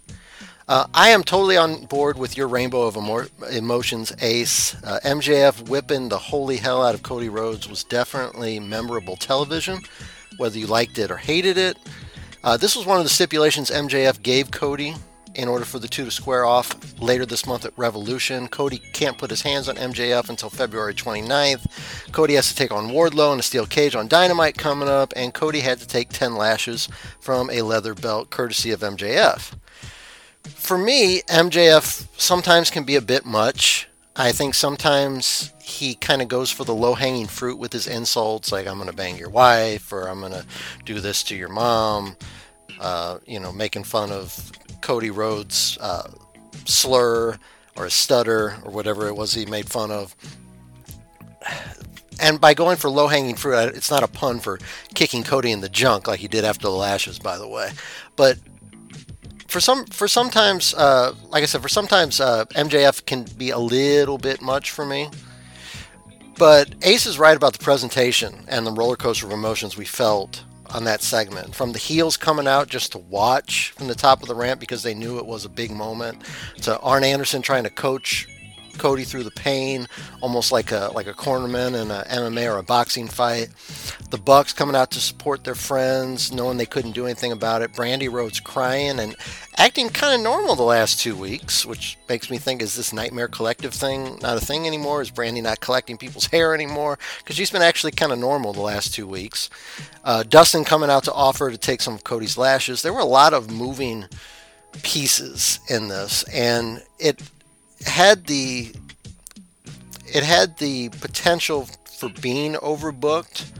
Uh, 0.69 0.85
I 0.93 1.09
am 1.09 1.23
totally 1.23 1.57
on 1.57 1.85
board 1.85 2.19
with 2.19 2.37
your 2.37 2.47
rainbow 2.47 2.83
of 2.83 2.95
emo- 2.95 3.25
emotions, 3.49 4.13
Ace. 4.21 4.75
Uh, 4.83 4.99
MJF 5.03 5.67
whipping 5.67 6.09
the 6.09 6.19
holy 6.19 6.57
hell 6.57 6.85
out 6.85 6.93
of 6.93 7.01
Cody 7.01 7.27
Rhodes 7.27 7.67
was 7.67 7.83
definitely 7.83 8.59
memorable 8.59 9.15
television, 9.15 9.81
whether 10.37 10.59
you 10.59 10.67
liked 10.67 10.99
it 10.99 11.09
or 11.09 11.17
hated 11.17 11.57
it. 11.57 11.75
Uh, 12.43 12.55
this 12.55 12.75
was 12.75 12.85
one 12.85 12.99
of 12.99 13.03
the 13.03 13.09
stipulations 13.09 13.71
MJF 13.71 14.21
gave 14.21 14.51
Cody 14.51 14.93
in 15.33 15.47
order 15.47 15.65
for 15.65 15.79
the 15.79 15.87
two 15.87 16.05
to 16.05 16.11
square 16.11 16.45
off 16.45 17.01
later 17.01 17.25
this 17.25 17.47
month 17.47 17.65
at 17.65 17.75
Revolution. 17.75 18.47
Cody 18.47 18.77
can't 18.93 19.17
put 19.17 19.31
his 19.31 19.41
hands 19.41 19.69
on 19.69 19.75
MJF 19.75 20.29
until 20.29 20.51
February 20.51 20.93
29th. 20.93 22.11
Cody 22.11 22.35
has 22.35 22.47
to 22.47 22.55
take 22.55 22.71
on 22.71 22.89
Wardlow 22.89 23.33
in 23.33 23.39
a 23.39 23.43
steel 23.43 23.65
cage 23.65 23.95
on 23.95 24.07
Dynamite 24.07 24.59
coming 24.59 24.87
up, 24.87 25.13
and 25.15 25.33
Cody 25.33 25.61
had 25.61 25.79
to 25.79 25.87
take 25.87 26.09
10 26.09 26.35
lashes 26.35 26.87
from 27.19 27.49
a 27.49 27.63
leather 27.63 27.95
belt 27.95 28.29
courtesy 28.29 28.69
of 28.69 28.81
MJF 28.81 29.55
for 30.49 30.77
me, 30.77 31.21
MJF 31.23 32.07
sometimes 32.17 32.69
can 32.69 32.83
be 32.83 32.95
a 32.95 33.01
bit 33.01 33.25
much. 33.25 33.87
I 34.15 34.31
think 34.31 34.53
sometimes 34.53 35.53
he 35.61 35.95
kind 35.95 36.21
of 36.21 36.27
goes 36.27 36.51
for 36.51 36.65
the 36.65 36.75
low 36.75 36.93
hanging 36.93 37.27
fruit 37.27 37.57
with 37.57 37.71
his 37.71 37.87
insults, 37.87 38.51
like 38.51 38.67
I'm 38.67 38.77
going 38.77 38.89
to 38.89 38.95
bang 38.95 39.17
your 39.17 39.29
wife 39.29 39.93
or 39.93 40.09
I'm 40.09 40.19
going 40.19 40.33
to 40.33 40.45
do 40.83 40.99
this 40.99 41.23
to 41.23 41.35
your 41.35 41.49
mom. 41.49 42.17
Uh, 42.79 43.19
you 43.25 43.39
know, 43.39 43.51
making 43.51 43.83
fun 43.83 44.11
of 44.11 44.51
Cody 44.81 45.09
Rhodes' 45.09 45.77
uh, 45.81 46.09
slur 46.65 47.37
or 47.75 47.85
a 47.85 47.89
stutter 47.89 48.57
or 48.63 48.71
whatever 48.71 49.07
it 49.07 49.15
was 49.15 49.33
he 49.33 49.45
made 49.45 49.69
fun 49.69 49.91
of. 49.91 50.15
And 52.21 52.41
by 52.41 52.53
going 52.53 52.77
for 52.77 52.89
low 52.89 53.07
hanging 53.07 53.35
fruit, 53.35 53.75
it's 53.75 53.89
not 53.89 54.03
a 54.03 54.07
pun 54.07 54.39
for 54.39 54.59
kicking 54.93 55.23
Cody 55.23 55.51
in 55.51 55.61
the 55.61 55.69
junk 55.69 56.07
like 56.07 56.19
he 56.19 56.27
did 56.27 56.43
after 56.43 56.63
the 56.63 56.71
lashes, 56.71 57.19
by 57.19 57.37
the 57.37 57.47
way. 57.47 57.71
But 58.17 58.37
for 59.49 59.59
some 59.59 59.85
for 59.85 60.07
sometimes 60.07 60.73
uh, 60.75 61.13
like 61.29 61.43
I 61.43 61.45
said 61.45 61.61
for 61.61 61.69
sometimes 61.69 62.19
uh, 62.19 62.45
MJF 62.45 63.05
can 63.05 63.25
be 63.37 63.49
a 63.49 63.57
little 63.57 64.17
bit 64.17 64.41
much 64.41 64.71
for 64.71 64.85
me. 64.85 65.09
But 66.37 66.73
Ace 66.83 67.05
is 67.05 67.19
right 67.19 67.35
about 67.35 67.51
the 67.53 67.63
presentation 67.63 68.45
and 68.47 68.65
the 68.65 68.71
roller 68.71 68.95
coaster 68.95 69.25
of 69.25 69.33
emotions 69.33 69.75
we 69.75 69.83
felt 69.83 70.45
on 70.73 70.85
that 70.85 71.01
segment. 71.01 71.53
From 71.53 71.73
the 71.73 71.79
heels 71.79 72.15
coming 72.15 72.47
out 72.47 72.69
just 72.69 72.93
to 72.93 72.97
watch 72.97 73.71
from 73.71 73.87
the 73.87 73.95
top 73.95 74.21
of 74.21 74.29
the 74.29 74.35
ramp 74.35 74.59
because 74.59 74.83
they 74.83 74.93
knew 74.93 75.17
it 75.17 75.25
was 75.25 75.43
a 75.43 75.49
big 75.49 75.71
moment, 75.71 76.23
to 76.61 76.79
Arn 76.79 77.03
Anderson 77.03 77.41
trying 77.41 77.63
to 77.63 77.69
coach 77.69 78.27
Cody 78.79 79.03
through 79.03 79.23
the 79.23 79.31
pain, 79.31 79.87
almost 80.21 80.51
like 80.51 80.71
a 80.71 80.91
like 80.95 81.07
a 81.07 81.13
cornerman 81.13 81.79
in 81.79 81.91
a 81.91 82.03
MMA 82.09 82.51
or 82.51 82.57
a 82.57 82.63
boxing 82.63 83.07
fight. 83.07 83.49
The 84.09 84.17
Bucks 84.17 84.53
coming 84.53 84.75
out 84.75 84.89
to 84.91 84.99
support 84.99 85.43
their 85.43 85.55
friends, 85.55 86.31
knowing 86.31 86.57
they 86.57 86.65
couldn't 86.65 86.93
do 86.93 87.05
anything 87.05 87.31
about 87.31 87.61
it. 87.61 87.73
Brandi 87.73 88.11
Rhodes 88.11 88.39
crying 88.39 88.99
and 88.99 89.15
acting 89.57 89.89
kind 89.89 90.15
of 90.15 90.21
normal 90.21 90.55
the 90.55 90.63
last 90.63 90.99
two 90.99 91.15
weeks, 91.15 91.65
which 91.65 91.97
makes 92.07 92.31
me 92.31 92.37
think: 92.37 92.61
is 92.61 92.75
this 92.75 92.93
Nightmare 92.93 93.27
Collective 93.27 93.73
thing 93.73 94.17
not 94.21 94.37
a 94.37 94.45
thing 94.45 94.65
anymore? 94.65 95.01
Is 95.01 95.11
Brandi 95.11 95.43
not 95.43 95.59
collecting 95.59 95.97
people's 95.97 96.25
hair 96.31 96.55
anymore? 96.55 96.97
Because 97.19 97.35
she's 97.35 97.51
been 97.51 97.61
actually 97.61 97.91
kind 97.91 98.11
of 98.11 98.17
normal 98.17 98.53
the 98.53 98.61
last 98.61 98.93
two 98.93 99.05
weeks. 99.05 99.49
Uh, 100.03 100.23
Dustin 100.23 100.63
coming 100.63 100.89
out 100.89 101.03
to 101.03 101.13
offer 101.13 101.51
to 101.51 101.57
take 101.57 101.81
some 101.81 101.93
of 101.93 102.03
Cody's 102.03 102.37
lashes. 102.37 102.81
There 102.81 102.93
were 102.93 102.99
a 102.99 103.05
lot 103.05 103.33
of 103.33 103.51
moving 103.51 104.05
pieces 104.83 105.59
in 105.69 105.87
this, 105.87 106.23
and 106.23 106.83
it 106.97 107.21
had 107.85 108.25
the 108.25 108.73
it 110.07 110.23
had 110.23 110.57
the 110.57 110.89
potential 110.89 111.67
for 111.99 112.09
being 112.09 112.53
overbooked, 112.55 113.51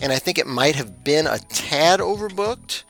and 0.00 0.12
I 0.12 0.18
think 0.18 0.38
it 0.38 0.46
might 0.46 0.76
have 0.76 1.02
been 1.02 1.26
a 1.26 1.38
tad 1.38 2.00
overbooked. 2.00 2.84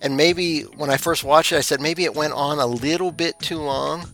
And 0.00 0.16
maybe 0.16 0.62
when 0.62 0.90
I 0.90 0.96
first 0.96 1.24
watched 1.24 1.52
it, 1.52 1.56
I 1.56 1.60
said 1.60 1.80
maybe 1.80 2.04
it 2.04 2.14
went 2.14 2.32
on 2.32 2.58
a 2.58 2.66
little 2.66 3.12
bit 3.12 3.38
too 3.38 3.58
long, 3.58 4.08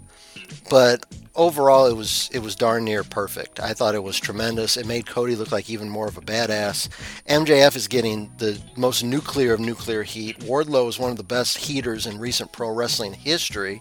but 0.70 1.04
overall 1.34 1.86
it 1.86 1.96
was 1.96 2.28
it 2.32 2.40
was 2.40 2.56
darn 2.56 2.84
near 2.84 3.04
perfect. 3.04 3.60
I 3.60 3.72
thought 3.72 3.94
it 3.94 4.02
was 4.02 4.18
tremendous. 4.18 4.76
It 4.76 4.86
made 4.86 5.06
Cody 5.06 5.36
look 5.36 5.52
like 5.52 5.70
even 5.70 5.88
more 5.88 6.08
of 6.08 6.18
a 6.18 6.22
badass. 6.22 6.88
MJF 7.28 7.76
is 7.76 7.88
getting 7.88 8.32
the 8.38 8.60
most 8.76 9.02
nuclear 9.02 9.54
of 9.54 9.60
nuclear 9.60 10.02
heat. 10.02 10.40
Wardlow 10.40 10.88
is 10.88 10.98
one 10.98 11.10
of 11.10 11.16
the 11.16 11.24
best 11.24 11.58
heaters 11.58 12.06
in 12.06 12.18
recent 12.18 12.52
pro 12.52 12.70
wrestling 12.70 13.14
history, 13.14 13.80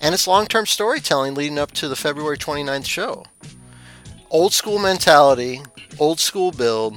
and 0.00 0.14
it's 0.14 0.26
long-term 0.26 0.66
storytelling 0.66 1.34
leading 1.34 1.58
up 1.58 1.72
to 1.72 1.88
the 1.88 1.96
February 1.96 2.38
29th 2.38 2.86
show. 2.86 3.24
Old 4.30 4.52
school 4.52 4.78
mentality, 4.78 5.60
old 5.98 6.18
school 6.18 6.52
build, 6.52 6.96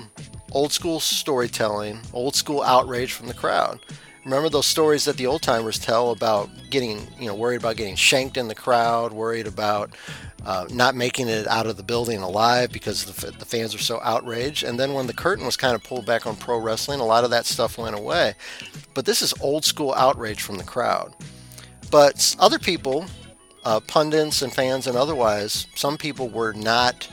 old 0.52 0.72
school 0.72 1.00
storytelling, 1.00 2.00
old 2.14 2.36
school 2.36 2.62
outrage 2.64 3.12
from 3.12 3.28
the 3.28 3.34
crowd. 3.34 3.80
Remember 4.26 4.50
those 4.50 4.66
stories 4.66 5.06
that 5.06 5.18
the 5.18 5.28
old 5.28 5.44
timers 5.44 5.78
tell 5.78 6.10
about 6.10 6.50
getting, 6.72 7.08
you 7.20 7.28
know, 7.28 7.36
worried 7.36 7.58
about 7.60 7.78
getting 7.78 7.96
shanked 7.96 8.38
in 8.38 8.48
the 8.48 8.56
crowd, 8.56 9.14
worried 9.14 9.46
about 9.46 9.92
uh, 10.44 10.66
not 10.72 10.96
making 10.96 11.28
it 11.28 11.48
out 11.48 11.68
of 11.68 11.78
the 11.78 11.84
building 11.84 12.22
alive 12.22 12.72
because 12.72 13.06
the, 13.06 13.32
the 13.32 13.46
fans 13.46 13.76
are 13.76 13.80
so 13.80 14.00
outraged. 14.02 14.64
And 14.64 14.80
then 14.80 14.94
when 14.94 15.06
the 15.06 15.14
curtain 15.14 15.46
was 15.46 15.56
kind 15.56 15.76
of 15.76 15.84
pulled 15.84 16.08
back 16.08 16.26
on 16.26 16.36
pro 16.36 16.58
wrestling, 16.58 17.00
a 17.00 17.06
lot 17.06 17.24
of 17.24 17.30
that 17.30 17.46
stuff 17.46 17.78
went 17.78 17.96
away. 17.96 18.34
But 18.96 19.06
this 19.06 19.22
is 19.22 19.32
old 19.42 19.64
school 19.64 19.94
outrage 19.94 20.42
from 20.42 20.58
the 20.58 20.64
crowd. 20.64 21.14
But 21.92 22.36
other 22.40 22.58
people, 22.58 23.06
uh, 23.64 23.80
pundits 23.82 24.42
and 24.42 24.52
fans 24.52 24.88
and 24.88 24.98
otherwise, 24.98 25.68
some 25.76 25.98
people 25.98 26.30
were 26.30 26.54
not 26.54 27.08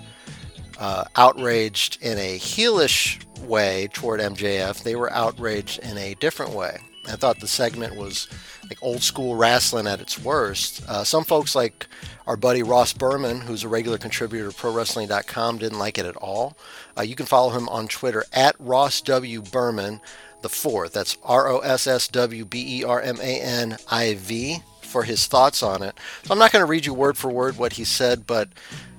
uh, 0.78 1.04
outraged 1.16 1.98
in 2.00 2.16
a 2.16 2.38
heelish 2.38 3.22
way 3.42 3.88
toward 3.92 4.20
MJF. 4.20 4.82
They 4.82 4.96
were 4.96 5.12
outraged 5.12 5.78
in 5.80 5.98
a 5.98 6.14
different 6.14 6.52
way. 6.52 6.78
I 7.09 7.16
thought 7.16 7.40
the 7.40 7.48
segment 7.48 7.96
was 7.96 8.28
like 8.68 8.82
old 8.82 9.03
school 9.03 9.34
wrestling 9.34 9.86
at 9.86 10.00
its 10.00 10.22
worst. 10.22 10.82
Uh, 10.88 11.05
some 11.05 11.24
folks, 11.24 11.55
like 11.55 11.86
our 12.26 12.36
buddy 12.36 12.62
Ross 12.62 12.92
Berman, 12.92 13.40
who's 13.40 13.64
a 13.64 13.68
regular 13.68 13.98
contributor 13.98 14.50
to 14.50 14.57
ProWrestling.com, 14.57 15.59
didn't 15.59 15.78
like 15.78 15.98
it 15.98 16.07
at 16.07 16.16
all. 16.16 16.57
Uh, 16.96 17.03
you 17.03 17.16
can 17.16 17.26
follow 17.26 17.50
him 17.50 17.68
on 17.68 17.88
Twitter 17.88 18.24
at 18.32 18.55
Ross 18.59 19.00
W 19.00 19.42
Berman 19.42 20.00
the 20.42 20.48
fourth. 20.48 20.92
That's 20.92 21.16
R 21.24 21.48
O 21.48 21.59
S 21.59 21.86
S 21.86 22.09
W 22.09 22.44
B 22.44 22.80
E 22.80 22.84
R 22.84 23.00
M 23.00 23.18
A 23.20 23.40
N 23.40 23.78
I 23.90 24.14
V 24.14 24.59
for 24.82 25.05
his 25.05 25.26
thoughts 25.26 25.62
on 25.62 25.82
it. 25.82 25.98
So 26.24 26.32
I'm 26.32 26.38
not 26.38 26.53
going 26.53 26.64
to 26.64 26.70
read 26.70 26.84
you 26.84 26.92
word 26.92 27.16
for 27.16 27.30
word 27.30 27.57
what 27.57 27.74
he 27.74 27.84
said, 27.84 28.26
but 28.26 28.48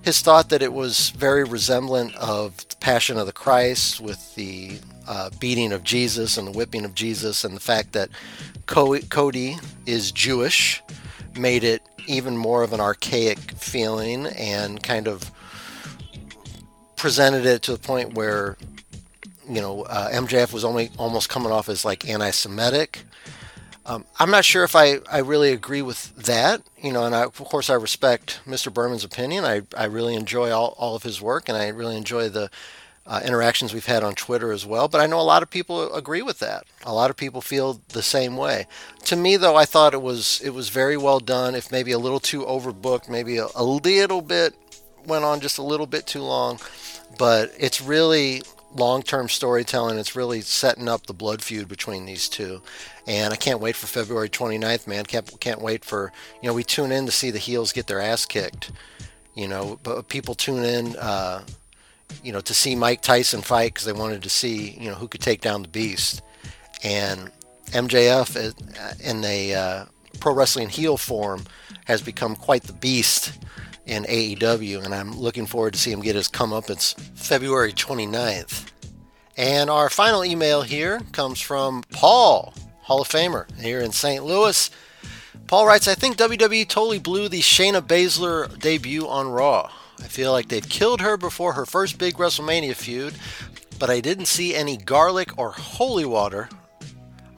his 0.03 0.21
thought 0.21 0.49
that 0.49 0.61
it 0.61 0.73
was 0.73 1.09
very 1.11 1.43
resemblant 1.43 2.15
of 2.15 2.57
the 2.67 2.75
Passion 2.75 3.17
of 3.17 3.25
the 3.25 3.33
Christ 3.33 4.01
with 4.01 4.35
the 4.35 4.79
uh, 5.07 5.29
beating 5.39 5.71
of 5.71 5.83
Jesus 5.83 6.37
and 6.37 6.47
the 6.47 6.51
whipping 6.51 6.85
of 6.85 6.93
Jesus, 6.93 7.43
and 7.43 7.55
the 7.55 7.61
fact 7.61 7.93
that 7.93 8.09
Co- 8.65 8.99
Cody 8.99 9.57
is 9.85 10.11
Jewish 10.11 10.81
made 11.37 11.63
it 11.63 11.81
even 12.05 12.37
more 12.37 12.63
of 12.63 12.73
an 12.73 12.81
archaic 12.81 13.39
feeling 13.51 14.27
and 14.27 14.83
kind 14.83 15.07
of 15.07 15.31
presented 16.95 17.45
it 17.45 17.61
to 17.63 17.71
the 17.71 17.79
point 17.79 18.13
where 18.13 18.57
you 19.49 19.61
know 19.61 19.83
uh, 19.83 20.09
MJF 20.11 20.53
was 20.53 20.65
only 20.65 20.89
almost 20.97 21.29
coming 21.29 21.51
off 21.51 21.69
as 21.69 21.85
like 21.85 22.07
anti-Semitic. 22.07 23.03
Um, 23.85 24.05
I'm 24.17 24.31
not 24.31 24.45
sure 24.45 24.63
if 24.63 24.75
I, 24.75 24.99
I 25.11 25.19
really 25.19 25.51
agree 25.51 25.81
with 25.81 26.15
that, 26.15 26.61
you 26.81 26.93
know, 26.93 27.05
and 27.05 27.13
I, 27.13 27.23
of 27.23 27.35
course 27.35 27.69
I 27.69 27.73
respect 27.73 28.39
Mr. 28.45 28.73
Berman's 28.73 29.03
opinion. 29.03 29.43
I, 29.43 29.63
I 29.77 29.85
really 29.85 30.15
enjoy 30.15 30.51
all, 30.51 30.73
all 30.77 30.95
of 30.95 31.03
his 31.03 31.21
work 31.21 31.49
and 31.49 31.57
I 31.57 31.67
really 31.67 31.97
enjoy 31.97 32.29
the 32.29 32.49
uh, 33.05 33.21
interactions 33.25 33.73
we've 33.73 33.85
had 33.85 34.03
on 34.03 34.15
Twitter 34.15 34.51
as 34.51 34.65
well. 34.65 34.87
But 34.87 35.01
I 35.01 35.07
know 35.07 35.19
a 35.19 35.21
lot 35.21 35.43
of 35.43 35.49
people 35.49 35.93
agree 35.93 36.21
with 36.21 36.39
that. 36.39 36.65
A 36.85 36.93
lot 36.93 37.09
of 37.09 37.17
people 37.17 37.41
feel 37.41 37.81
the 37.89 38.01
same 38.01 38.37
way. 38.37 38.67
To 39.05 39.15
me, 39.15 39.35
though, 39.35 39.57
I 39.57 39.65
thought 39.65 39.93
it 39.93 40.01
was 40.01 40.39
it 40.41 40.51
was 40.51 40.69
very 40.69 40.95
well 40.95 41.19
done. 41.19 41.55
If 41.55 41.71
maybe 41.71 41.91
a 41.91 41.99
little 41.99 42.21
too 42.21 42.43
overbooked, 42.43 43.09
maybe 43.09 43.37
a, 43.37 43.47
a 43.55 43.63
little 43.63 44.21
bit 44.21 44.55
went 45.05 45.25
on 45.25 45.41
just 45.41 45.57
a 45.57 45.63
little 45.63 45.85
bit 45.85 46.07
too 46.07 46.21
long, 46.21 46.59
but 47.17 47.51
it's 47.59 47.81
really 47.81 48.41
long-term 48.75 49.29
storytelling. 49.29 49.97
It's 49.97 50.15
really 50.15 50.41
setting 50.41 50.87
up 50.87 51.05
the 51.05 51.13
blood 51.13 51.41
feud 51.41 51.67
between 51.67 52.05
these 52.05 52.27
two. 52.27 52.61
And 53.07 53.33
I 53.33 53.35
can't 53.35 53.59
wait 53.59 53.75
for 53.75 53.87
February 53.87 54.29
29th, 54.29 54.87
man. 54.87 55.05
Can't 55.05 55.39
can't 55.39 55.61
wait 55.61 55.83
for, 55.85 56.11
you 56.41 56.49
know, 56.49 56.53
we 56.53 56.63
tune 56.63 56.91
in 56.91 57.05
to 57.05 57.11
see 57.11 57.31
the 57.31 57.39
heels 57.39 57.73
get 57.73 57.87
their 57.87 58.01
ass 58.01 58.25
kicked. 58.25 58.71
You 59.35 59.47
know, 59.47 59.79
but 59.81 60.09
people 60.09 60.35
tune 60.35 60.63
in 60.63 60.95
uh, 60.95 61.43
you 62.21 62.31
know, 62.31 62.41
to 62.41 62.53
see 62.53 62.75
Mike 62.75 63.01
Tyson 63.01 63.41
fight 63.41 63.73
because 63.73 63.85
they 63.85 63.93
wanted 63.93 64.23
to 64.23 64.29
see, 64.29 64.71
you 64.79 64.89
know, 64.89 64.95
who 64.95 65.07
could 65.07 65.21
take 65.21 65.41
down 65.41 65.61
the 65.61 65.67
beast. 65.67 66.21
And 66.83 67.31
MJF 67.67 69.01
in 69.01 69.23
a 69.23 69.53
uh, 69.53 69.85
pro 70.19 70.33
wrestling 70.33 70.69
heel 70.69 70.97
form 70.97 71.45
has 71.85 72.01
become 72.01 72.35
quite 72.35 72.63
the 72.63 72.73
beast 72.73 73.39
in 73.85 74.03
AEW, 74.05 74.83
and 74.83 74.93
I'm 74.93 75.17
looking 75.17 75.45
forward 75.45 75.73
to 75.73 75.79
see 75.79 75.91
him 75.91 76.01
get 76.01 76.15
his 76.15 76.29
comeuppance 76.29 76.99
February 77.15 77.73
29th. 77.73 78.71
And 79.35 79.69
our 79.69 79.89
final 79.89 80.23
email 80.23 80.61
here 80.61 81.01
comes 81.11 81.41
from 81.41 81.83
Paul, 81.91 82.53
Hall 82.81 83.01
of 83.01 83.09
Famer 83.09 83.49
here 83.59 83.81
in 83.81 83.91
St. 83.91 84.23
Louis. 84.23 84.69
Paul 85.47 85.67
writes, 85.67 85.87
I 85.87 85.95
think 85.95 86.17
WWE 86.17 86.67
totally 86.67 86.99
blew 86.99 87.27
the 87.27 87.41
Shayna 87.41 87.81
Baszler 87.81 88.57
debut 88.59 89.07
on 89.07 89.27
Raw. 89.27 89.71
I 89.99 90.07
feel 90.07 90.31
like 90.31 90.49
they've 90.49 90.67
killed 90.67 91.01
her 91.01 91.17
before 91.17 91.53
her 91.53 91.65
first 91.65 91.97
big 91.97 92.15
WrestleMania 92.15 92.75
feud, 92.75 93.15
but 93.79 93.89
I 93.89 93.99
didn't 93.99 94.25
see 94.25 94.55
any 94.55 94.77
garlic 94.77 95.37
or 95.37 95.51
holy 95.51 96.05
water 96.05 96.49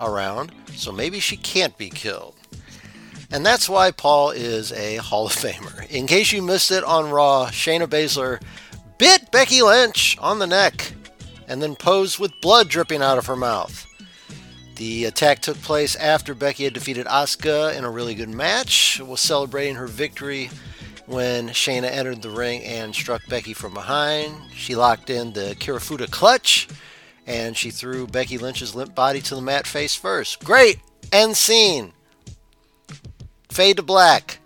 around, 0.01 0.51
so 0.73 0.91
maybe 0.91 1.19
she 1.19 1.37
can't 1.37 1.77
be 1.77 1.89
killed. 1.89 2.34
And 3.31 3.45
that's 3.45 3.67
why 3.67 3.91
Paul 3.91 4.31
is 4.31 4.71
a 4.71 4.97
Hall 4.97 5.25
of 5.25 5.33
Famer. 5.33 5.89
In 5.89 6.07
case 6.07 6.31
you 6.31 6.41
missed 6.41 6.71
it 6.71 6.83
on 6.83 7.09
Raw, 7.09 7.47
Shayna 7.47 7.87
Baszler 7.87 8.41
bit 8.97 9.31
Becky 9.31 9.61
Lynch 9.61 10.17
on 10.19 10.39
the 10.39 10.47
neck 10.47 10.93
and 11.47 11.61
then 11.61 11.75
posed 11.75 12.19
with 12.19 12.39
blood 12.41 12.69
dripping 12.69 13.01
out 13.01 13.17
of 13.17 13.25
her 13.25 13.35
mouth. 13.35 13.85
The 14.75 15.05
attack 15.05 15.39
took 15.39 15.61
place 15.61 15.95
after 15.95 16.33
Becky 16.33 16.65
had 16.65 16.73
defeated 16.73 17.05
Asuka 17.07 17.75
in 17.77 17.85
a 17.85 17.89
really 17.89 18.13
good 18.13 18.29
match, 18.29 18.99
was 18.99 19.21
celebrating 19.21 19.75
her 19.75 19.87
victory 19.87 20.49
when 21.05 21.49
Shayna 21.49 21.89
entered 21.89 22.21
the 22.21 22.29
ring 22.29 22.63
and 22.63 22.93
struck 22.93 23.25
Becky 23.27 23.53
from 23.53 23.73
behind. 23.73 24.35
She 24.53 24.75
locked 24.75 25.09
in 25.09 25.33
the 25.33 25.55
Kirifuda 25.59 26.11
clutch 26.11 26.67
and 27.27 27.55
she 27.55 27.71
threw 27.71 28.07
Becky 28.07 28.37
Lynch's 28.37 28.75
limp 28.75 28.93
body 28.95 29.21
to 29.21 29.35
the 29.35 29.41
mat 29.41 29.65
face 29.65 29.95
first. 29.95 30.43
Great! 30.43 30.79
End 31.11 31.37
scene. 31.37 31.93
Fade 33.55 33.77
to 33.77 33.83
black. 33.83 34.39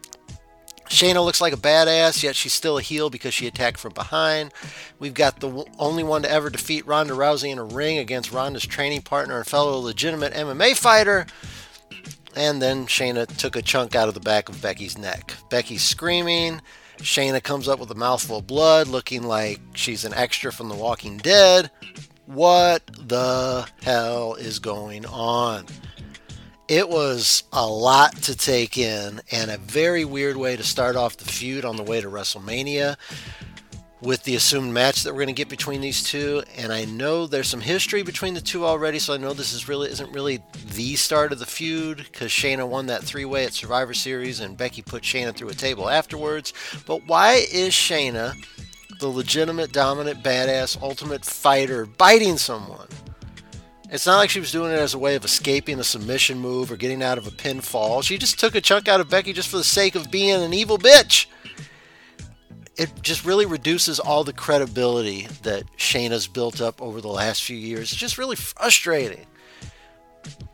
Shayna 0.88 1.26
looks 1.26 1.41
like 1.41 1.51
a 1.51 1.57
badass, 1.57 2.22
yet 2.22 2.36
she's 2.36 2.53
still 2.53 2.78
a 2.78 2.82
heel 2.84 3.10
because 3.10 3.34
she 3.34 3.47
attacked 3.47 3.80
from 3.80 3.91
behind. 3.93 4.53
We've 4.99 5.16
got 5.16 5.39
the 5.39 5.47
w- 5.47 5.66
only 5.80 6.03
one 6.03 6.22
to 6.22 6.30
ever 6.30 6.51
defeat 6.51 6.86
Ronda 6.86 7.16
Rousey 7.16 7.51
in 7.51 7.57
a 7.57 7.64
ring 7.64 7.97
against 7.97 8.32
Ronda's 8.32 8.68
training 8.68 9.01
partner 9.01 9.38
and 9.38 9.47
fellow 9.47 9.80
legitimate 9.80 10.34
MMA 10.34 10.78
fighter. 10.78 11.26
And 12.36 12.62
then 12.62 12.86
Shayna 12.86 13.26
took 13.36 13.55
a 13.55 13.64
chunk 13.64 13.95
out 13.95 14.10
of 14.10 14.14
the 14.14 14.20
back 14.20 14.47
of 14.47 14.62
Becky's 14.62 14.95
neck. 14.95 15.34
Becky's 15.49 15.82
screaming. 15.82 16.62
Shayna 16.99 17.41
comes 17.41 17.68
up 17.68 17.80
with 17.80 17.89
a 17.89 17.95
mouthful 17.95 18.38
of 18.38 18.45
blood, 18.45 18.88
looking 18.88 19.24
like 19.24 19.60
she's 19.74 20.05
an 20.05 20.14
extra 20.14 20.51
from 20.51 20.70
The 20.70 20.76
Walking 20.76 21.18
Dead. 21.18 21.72
What 22.28 22.86
the 23.07 23.68
hell 23.82 24.36
is 24.36 24.60
going 24.60 25.07
on? 25.07 25.66
It 26.70 26.88
was 26.88 27.45
a 27.51 27.65
lot 27.65 28.15
to 28.17 28.38
take 28.38 28.78
in 28.78 29.22
and 29.32 29.49
a 29.49 29.57
very 29.57 30.05
weird 30.05 30.38
way 30.38 30.55
to 30.55 30.61
start 30.61 30.95
off 30.95 31.17
the 31.17 31.26
feud 31.26 31.65
on 31.65 31.78
the 31.78 31.84
way 31.84 31.99
to 31.99 32.07
WrestleMania 32.07 32.95
with 34.01 34.22
the 34.22 34.36
assumed 34.36 34.72
match 34.72 35.01
that 35.01 35.11
we're 35.11 35.26
going 35.26 35.30
to 35.30 35.34
get 35.34 35.49
between 35.49 35.82
these 35.82 36.03
two. 36.03 36.43
And 36.57 36.72
I 36.72 36.86
know 36.86 37.26
there's 37.26 37.47
some 37.47 37.59
history 37.59 38.03
between 38.03 38.36
the 38.36 38.39
two 38.39 38.67
already, 38.67 38.99
so 38.99 39.15
I 39.15 39.17
know 39.17 39.34
this 39.34 39.51
is 39.51 39.67
really 39.67 39.89
isn't 39.89 40.13
really 40.13 40.43
the 40.76 40.95
start 40.95 41.32
of 41.32 41.39
the 41.39 41.47
feud 41.47 41.97
because 41.97 42.30
Shayna 42.30 42.70
won 42.70 42.86
that 42.86 43.03
three-way 43.03 43.45
at 43.45 43.53
Survivor 43.55 43.95
Series 43.95 44.39
and 44.39 44.55
Becky 44.55 44.84
put 44.84 45.01
Shayna 45.01 45.36
through 45.36 45.49
a 45.49 45.55
table 45.55 45.89
afterwards. 45.89 46.53
But 46.86 47.07
why 47.07 47.47
is 47.51 47.74
Shayna, 47.74 48.36
the 48.99 49.07
legitimate, 49.07 49.72
dominant, 49.72 50.24
badass, 50.24 50.80
ultimate 50.84 51.26
fighter, 51.26 51.88
biting 51.88 52.38
someone? 52.38 52.89
It's 53.91 54.05
not 54.05 54.17
like 54.17 54.29
she 54.29 54.39
was 54.39 54.51
doing 54.51 54.71
it 54.71 54.77
as 54.77 54.93
a 54.93 54.99
way 54.99 55.15
of 55.15 55.25
escaping 55.25 55.79
a 55.79 55.83
submission 55.83 56.37
move 56.37 56.71
or 56.71 56.77
getting 56.77 57.01
out 57.01 57.17
of 57.17 57.25
a 57.25 57.31
pinfall. 57.31 58.03
She 58.03 58.19
just 58.19 58.39
took 58.39 58.53
a 58.53 58.61
chunk 58.61 58.87
out 58.87 59.01
of 59.01 59.09
Becky 59.09 59.33
just 59.33 59.49
for 59.49 59.57
the 59.57 59.63
sake 59.63 59.95
of 59.95 60.11
being 60.11 60.41
an 60.41 60.53
evil 60.53 60.77
bitch. 60.77 61.25
It 62.77 62.91
just 63.01 63.25
really 63.25 63.47
reduces 63.47 63.99
all 63.99 64.23
the 64.23 64.31
credibility 64.31 65.27
that 65.41 65.63
Shayna's 65.75 66.27
built 66.27 66.61
up 66.61 66.81
over 66.81 67.01
the 67.01 67.07
last 67.07 67.43
few 67.43 67.57
years. 67.57 67.91
It's 67.91 67.99
just 67.99 68.19
really 68.19 68.35
frustrating. 68.35 69.25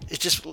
It 0.08 0.20
just 0.20 0.48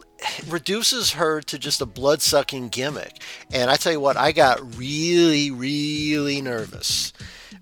reduces 0.48 1.12
her 1.12 1.40
to 1.42 1.58
just 1.58 1.80
a 1.80 1.86
blood 1.86 2.20
sucking 2.20 2.70
gimmick. 2.70 3.22
And 3.52 3.70
I 3.70 3.76
tell 3.76 3.92
you 3.92 4.00
what, 4.00 4.16
I 4.16 4.32
got 4.32 4.76
really, 4.76 5.50
really 5.50 6.42
nervous 6.42 7.12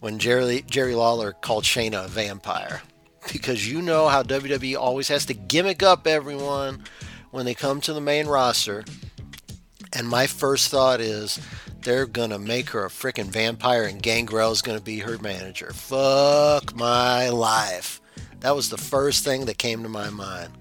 when 0.01 0.19
Jerry, 0.19 0.65
Jerry 0.69 0.95
Lawler 0.95 1.33
called 1.33 1.65
Shayna 1.65 2.07
a 2.07 2.09
vampire 2.09 2.81
because 3.33 3.71
you 3.71 3.83
know 3.83 4.09
how 4.09 4.23
WWE 4.23 4.77
always 4.77 5.09
has 5.09 5.27
to 5.27 5.35
gimmick 5.35 5.83
up 5.83 6.07
everyone 6.07 6.85
when 7.31 7.45
they 7.45 7.55
come 7.55 7.81
to 7.83 7.93
the 7.93 8.01
main 8.01 8.27
roster. 8.27 8.85
And 9.93 10.09
my 10.09 10.27
first 10.27 10.71
thought 10.71 11.01
is 11.01 11.41
they're 11.83 12.07
going 12.07 12.31
to 12.31 12.39
make 12.39 12.71
her 12.71 12.85
a 12.85 12.91
freaking 12.91 13.27
vampire 13.27 13.85
and 13.85 14.03
Gangrel 14.03 14.53
is 14.53 14.63
going 14.63 14.79
to 14.79 14.85
be 14.85 15.01
her 15.01 15.19
manager. 15.19 15.73
Fuck 15.73 16.75
my 16.75 17.29
life. 17.29 18.01
That 18.41 18.57
was 18.57 18.71
the 18.71 18.79
first 18.79 19.25
thing 19.25 19.47
that 19.47 19.59
came 19.59 19.83
to 19.83 19.89
my 19.89 20.11
mind. 20.11 20.53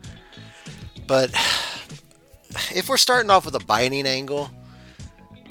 But 1.08 1.32
if 2.74 2.90
we're 2.90 2.98
starting 2.98 3.30
off 3.30 3.46
with 3.46 3.56
a 3.56 3.66
biting 3.66 4.06
angle, 4.06 4.50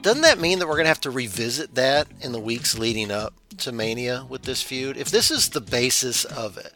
doesn't 0.02 0.22
that 0.22 0.40
mean 0.40 0.58
that 0.58 0.66
we're 0.66 0.74
going 0.74 0.84
to 0.84 0.88
have 0.88 1.00
to 1.02 1.10
revisit 1.10 1.74
that 1.74 2.06
in 2.20 2.32
the 2.32 2.40
weeks 2.40 2.78
leading 2.78 3.10
up 3.10 3.34
to 3.58 3.72
Mania 3.72 4.24
with 4.28 4.42
this 4.42 4.62
feud? 4.62 4.96
If 4.96 5.10
this 5.10 5.30
is 5.30 5.48
the 5.48 5.60
basis 5.60 6.24
of 6.24 6.56
it, 6.56 6.72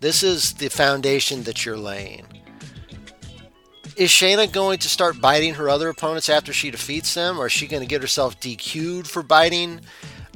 this 0.00 0.22
is 0.22 0.52
the 0.54 0.68
foundation 0.68 1.44
that 1.44 1.64
you're 1.64 1.76
laying. 1.76 2.26
Is 3.96 4.10
Shayna 4.10 4.52
going 4.52 4.78
to 4.78 4.88
start 4.88 5.20
biting 5.20 5.54
her 5.54 5.68
other 5.68 5.88
opponents 5.88 6.28
after 6.28 6.52
she 6.52 6.70
defeats 6.70 7.14
them, 7.14 7.38
or 7.38 7.46
is 7.46 7.52
she 7.52 7.66
going 7.66 7.82
to 7.82 7.88
get 7.88 8.00
herself 8.00 8.38
DQ'd 8.38 9.08
for 9.08 9.24
biting 9.24 9.80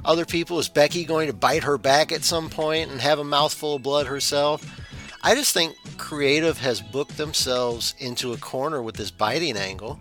other 0.05 0.25
people? 0.25 0.59
Is 0.59 0.69
Becky 0.69 1.05
going 1.05 1.29
to 1.29 1.33
bite 1.33 1.63
her 1.63 1.79
back 1.79 2.11
at 2.11 2.25
some 2.25 2.51
point 2.51 2.91
and 2.91 3.01
have 3.01 3.21
a 3.21 3.25
mouthful 3.25 3.77
of 3.77 3.83
blood 3.83 4.07
herself? 4.07 4.65
I 5.23 5.37
just 5.37 5.55
think 5.55 5.77
creative 5.97 6.59
has 6.59 6.81
booked 6.81 7.17
themselves 7.17 7.95
into 8.01 8.33
a 8.33 8.37
corner 8.37 8.83
with 8.83 8.97
this 8.97 9.13
biting 9.13 9.57
angle, 9.57 10.01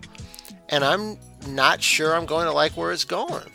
and 0.68 0.84
I'm 0.84 1.16
not 1.46 1.82
sure 1.82 2.14
I'm 2.14 2.26
going 2.26 2.46
to 2.46 2.52
like 2.52 2.76
where 2.76 2.92
it's 2.92 3.04
going. 3.04 3.50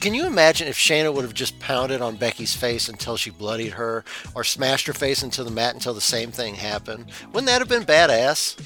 Can 0.00 0.14
you 0.14 0.26
imagine 0.26 0.68
if 0.68 0.76
Shayna 0.76 1.12
would 1.14 1.24
have 1.24 1.34
just 1.34 1.58
pounded 1.60 2.00
on 2.00 2.16
Becky's 2.16 2.56
face 2.56 2.88
until 2.88 3.16
she 3.16 3.30
bloodied 3.30 3.72
her, 3.72 4.04
or 4.34 4.42
smashed 4.42 4.86
her 4.86 4.92
face 4.92 5.22
into 5.22 5.44
the 5.44 5.50
mat 5.50 5.74
until 5.74 5.94
the 5.94 6.00
same 6.00 6.30
thing 6.30 6.54
happened? 6.54 7.10
Wouldn't 7.26 7.46
that 7.46 7.60
have 7.60 7.68
been 7.68 7.84
badass? 7.84 8.58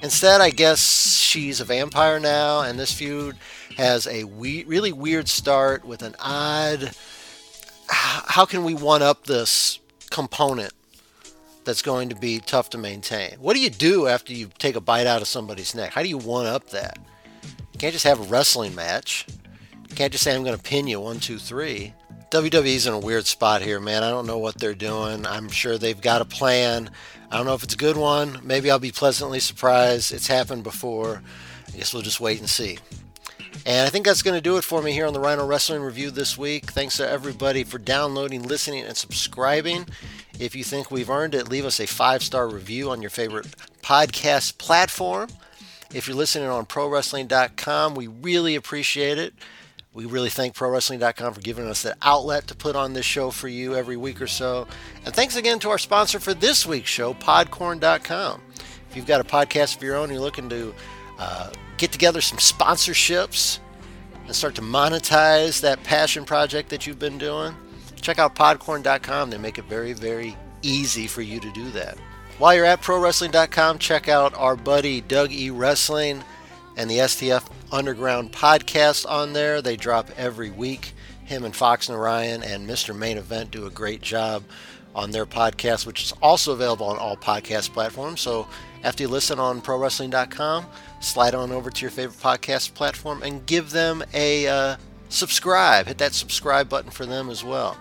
Instead, 0.00 0.40
I 0.40 0.50
guess 0.50 1.16
she's 1.16 1.60
a 1.60 1.64
vampire 1.64 2.18
now, 2.18 2.60
and 2.60 2.78
this 2.78 2.92
feud 2.92 3.36
has 3.76 4.06
a 4.06 4.24
we- 4.24 4.64
really 4.64 4.92
weird 4.92 5.28
start 5.28 5.84
with 5.84 6.02
an 6.02 6.14
odd. 6.18 6.92
How 7.88 8.44
can 8.44 8.64
we 8.64 8.74
one 8.74 9.02
up 9.02 9.24
this 9.24 9.78
component 10.10 10.72
that's 11.64 11.82
going 11.82 12.08
to 12.08 12.16
be 12.16 12.38
tough 12.40 12.70
to 12.70 12.78
maintain? 12.78 13.36
What 13.38 13.54
do 13.54 13.60
you 13.60 13.70
do 13.70 14.06
after 14.06 14.32
you 14.32 14.50
take 14.58 14.76
a 14.76 14.80
bite 14.80 15.06
out 15.06 15.22
of 15.22 15.28
somebody's 15.28 15.74
neck? 15.74 15.92
How 15.92 16.02
do 16.02 16.08
you 16.08 16.18
one 16.18 16.46
up 16.46 16.70
that? 16.70 16.98
You 17.72 17.78
can't 17.78 17.92
just 17.92 18.04
have 18.06 18.20
a 18.20 18.24
wrestling 18.24 18.74
match. 18.74 19.26
You 19.88 19.94
can't 19.94 20.12
just 20.12 20.24
say, 20.24 20.34
I'm 20.34 20.44
going 20.44 20.56
to 20.56 20.62
pin 20.62 20.86
you 20.86 21.00
one, 21.00 21.20
two, 21.20 21.38
three. 21.38 21.94
WWE's 22.30 22.86
in 22.86 22.94
a 22.94 22.98
weird 22.98 23.26
spot 23.26 23.60
here, 23.60 23.78
man. 23.78 24.02
I 24.02 24.10
don't 24.10 24.26
know 24.26 24.38
what 24.38 24.58
they're 24.58 24.74
doing. 24.74 25.26
I'm 25.26 25.50
sure 25.50 25.76
they've 25.76 26.00
got 26.00 26.22
a 26.22 26.24
plan. 26.24 26.90
I 27.30 27.36
don't 27.36 27.46
know 27.46 27.54
if 27.54 27.62
it's 27.62 27.74
a 27.74 27.78
good 27.78 27.96
one. 27.96 28.40
Maybe 28.42 28.70
I'll 28.70 28.78
be 28.78 28.90
pleasantly 28.90 29.38
surprised. 29.38 30.12
It's 30.12 30.28
happened 30.28 30.64
before. 30.64 31.22
I 31.68 31.76
guess 31.76 31.92
we'll 31.92 32.02
just 32.02 32.20
wait 32.20 32.40
and 32.40 32.48
see. 32.48 32.78
And 33.64 33.86
I 33.86 33.90
think 33.90 34.06
that's 34.06 34.22
going 34.22 34.36
to 34.36 34.40
do 34.40 34.56
it 34.56 34.64
for 34.64 34.82
me 34.82 34.92
here 34.92 35.06
on 35.06 35.12
the 35.12 35.20
Rhino 35.20 35.46
Wrestling 35.46 35.82
Review 35.82 36.10
this 36.10 36.36
week. 36.36 36.66
Thanks 36.72 36.96
to 36.96 37.08
everybody 37.08 37.64
for 37.64 37.78
downloading, 37.78 38.42
listening, 38.42 38.84
and 38.84 38.96
subscribing. 38.96 39.86
If 40.38 40.56
you 40.56 40.64
think 40.64 40.90
we've 40.90 41.10
earned 41.10 41.34
it, 41.34 41.48
leave 41.48 41.64
us 41.64 41.78
a 41.78 41.86
five 41.86 42.22
star 42.22 42.48
review 42.48 42.90
on 42.90 43.02
your 43.02 43.10
favorite 43.10 43.46
podcast 43.82 44.58
platform. 44.58 45.28
If 45.94 46.08
you're 46.08 46.16
listening 46.16 46.48
on 46.48 46.66
ProWrestling.com, 46.66 47.94
we 47.94 48.06
really 48.06 48.54
appreciate 48.54 49.18
it. 49.18 49.34
We 49.94 50.06
really 50.06 50.30
thank 50.30 50.54
ProWrestling.com 50.54 51.34
for 51.34 51.40
giving 51.40 51.66
us 51.66 51.82
that 51.82 51.98
outlet 52.00 52.46
to 52.46 52.54
put 52.54 52.74
on 52.74 52.94
this 52.94 53.04
show 53.04 53.30
for 53.30 53.48
you 53.48 53.76
every 53.76 53.98
week 53.98 54.22
or 54.22 54.26
so. 54.26 54.66
And 55.04 55.14
thanks 55.14 55.36
again 55.36 55.58
to 55.60 55.70
our 55.70 55.78
sponsor 55.78 56.18
for 56.18 56.32
this 56.32 56.64
week's 56.64 56.88
show, 56.88 57.12
Podcorn.com. 57.12 58.40
If 58.88 58.96
you've 58.96 59.06
got 59.06 59.20
a 59.20 59.24
podcast 59.24 59.76
of 59.76 59.82
your 59.82 59.96
own, 59.96 60.10
you're 60.10 60.20
looking 60.20 60.48
to 60.48 60.74
uh, 61.18 61.50
get 61.82 61.90
together 61.90 62.20
some 62.20 62.38
sponsorships 62.38 63.58
and 64.26 64.36
start 64.36 64.54
to 64.54 64.62
monetize 64.62 65.60
that 65.62 65.82
passion 65.82 66.24
project 66.24 66.68
that 66.68 66.86
you've 66.86 67.00
been 67.00 67.18
doing, 67.18 67.52
check 68.00 68.20
out 68.20 68.36
Podcorn.com. 68.36 69.30
They 69.30 69.36
make 69.36 69.58
it 69.58 69.64
very, 69.64 69.92
very 69.92 70.36
easy 70.62 71.08
for 71.08 71.22
you 71.22 71.40
to 71.40 71.50
do 71.50 71.72
that. 71.72 71.98
While 72.38 72.54
you're 72.54 72.66
at 72.66 72.82
ProWrestling.com, 72.82 73.80
check 73.80 74.08
out 74.08 74.32
our 74.34 74.54
buddy 74.54 75.00
Doug 75.00 75.32
E. 75.32 75.50
Wrestling 75.50 76.22
and 76.76 76.88
the 76.88 76.98
STF 76.98 77.50
Underground 77.72 78.32
podcast 78.32 79.04
on 79.10 79.32
there. 79.32 79.60
They 79.60 79.76
drop 79.76 80.08
every 80.16 80.50
week. 80.50 80.92
Him 81.24 81.42
and 81.42 81.54
Fox 81.54 81.88
and 81.88 82.00
Ryan 82.00 82.44
and 82.44 82.68
Mr. 82.68 82.96
Main 82.96 83.18
Event 83.18 83.50
do 83.50 83.66
a 83.66 83.70
great 83.70 84.02
job 84.02 84.44
on 84.94 85.10
their 85.10 85.26
podcast, 85.26 85.84
which 85.84 86.04
is 86.04 86.12
also 86.22 86.52
available 86.52 86.86
on 86.86 86.98
all 86.98 87.16
podcast 87.16 87.72
platforms. 87.72 88.20
So 88.20 88.46
after 88.82 89.02
you 89.02 89.08
listen 89.08 89.38
on 89.38 89.60
ProWrestling.com, 89.60 90.66
slide 91.00 91.34
on 91.34 91.52
over 91.52 91.70
to 91.70 91.80
your 91.82 91.90
favorite 91.90 92.18
podcast 92.18 92.74
platform 92.74 93.22
and 93.22 93.44
give 93.46 93.70
them 93.70 94.02
a 94.14 94.46
uh, 94.46 94.76
subscribe. 95.08 95.86
Hit 95.86 95.98
that 95.98 96.14
subscribe 96.14 96.68
button 96.68 96.90
for 96.90 97.06
them 97.06 97.30
as 97.30 97.44
well. 97.44 97.76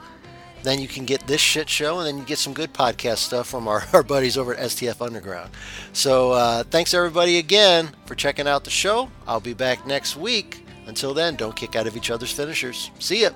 Then 0.64 0.80
you 0.80 0.88
can 0.88 1.06
get 1.06 1.26
this 1.26 1.42
shit 1.42 1.70
show, 1.70 2.00
and 2.00 2.08
then 2.08 2.18
you 2.20 2.24
get 2.24 2.38
some 2.38 2.54
good 2.54 2.72
podcast 2.72 3.18
stuff 3.18 3.48
from 3.48 3.68
our, 3.68 3.84
our 3.94 4.04
buddies 4.04 4.38
over 4.38 4.54
at 4.54 4.70
STF 4.70 5.04
Underground. 5.04 5.52
So 5.94 6.32
uh, 6.32 6.64
thanks 6.64 6.94
everybody 6.94 7.38
again 7.38 7.90
for 8.06 8.16
checking 8.16 8.48
out 8.48 8.64
the 8.64 8.70
show. 8.70 9.10
I'll 9.28 9.40
be 9.40 9.54
back 9.54 9.88
next 9.88 10.16
week. 10.16 10.66
Until 10.88 11.14
then, 11.14 11.36
don't 11.36 11.56
kick 11.56 11.76
out 11.76 11.88
of 11.88 11.96
each 11.96 12.10
other's 12.10 12.32
finishers. 12.32 12.92
See 13.00 13.22
ya. 13.24 13.30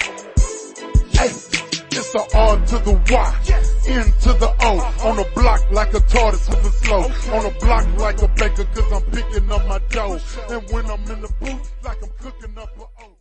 Hey, 0.00 1.28
it's 1.28 2.12
the 2.12 2.30
R 2.34 2.56
to 2.66 2.78
the 2.78 3.00
Y. 3.10 3.75
N 3.86 4.04
to 4.22 4.32
the 4.32 4.54
O. 4.60 5.08
On 5.08 5.16
the 5.16 5.28
block 5.34 5.60
like 5.70 5.94
a 5.94 6.00
tortoise 6.00 6.48
moving 6.50 6.70
slow. 6.72 7.02
On 7.34 7.42
the 7.44 7.54
block 7.60 7.86
like 7.98 8.20
a 8.22 8.28
baker 8.28 8.64
cause 8.74 8.92
I'm 8.92 9.02
picking 9.10 9.50
up 9.50 9.66
my 9.66 9.78
dough. 9.90 10.18
And 10.50 10.70
when 10.70 10.86
I'm 10.86 11.02
in 11.10 11.20
the 11.22 11.32
booth, 11.40 11.72
like 11.84 12.02
I'm 12.02 12.10
cooking 12.20 12.58
up 12.58 12.76
a 12.76 12.82
O. 13.02 13.15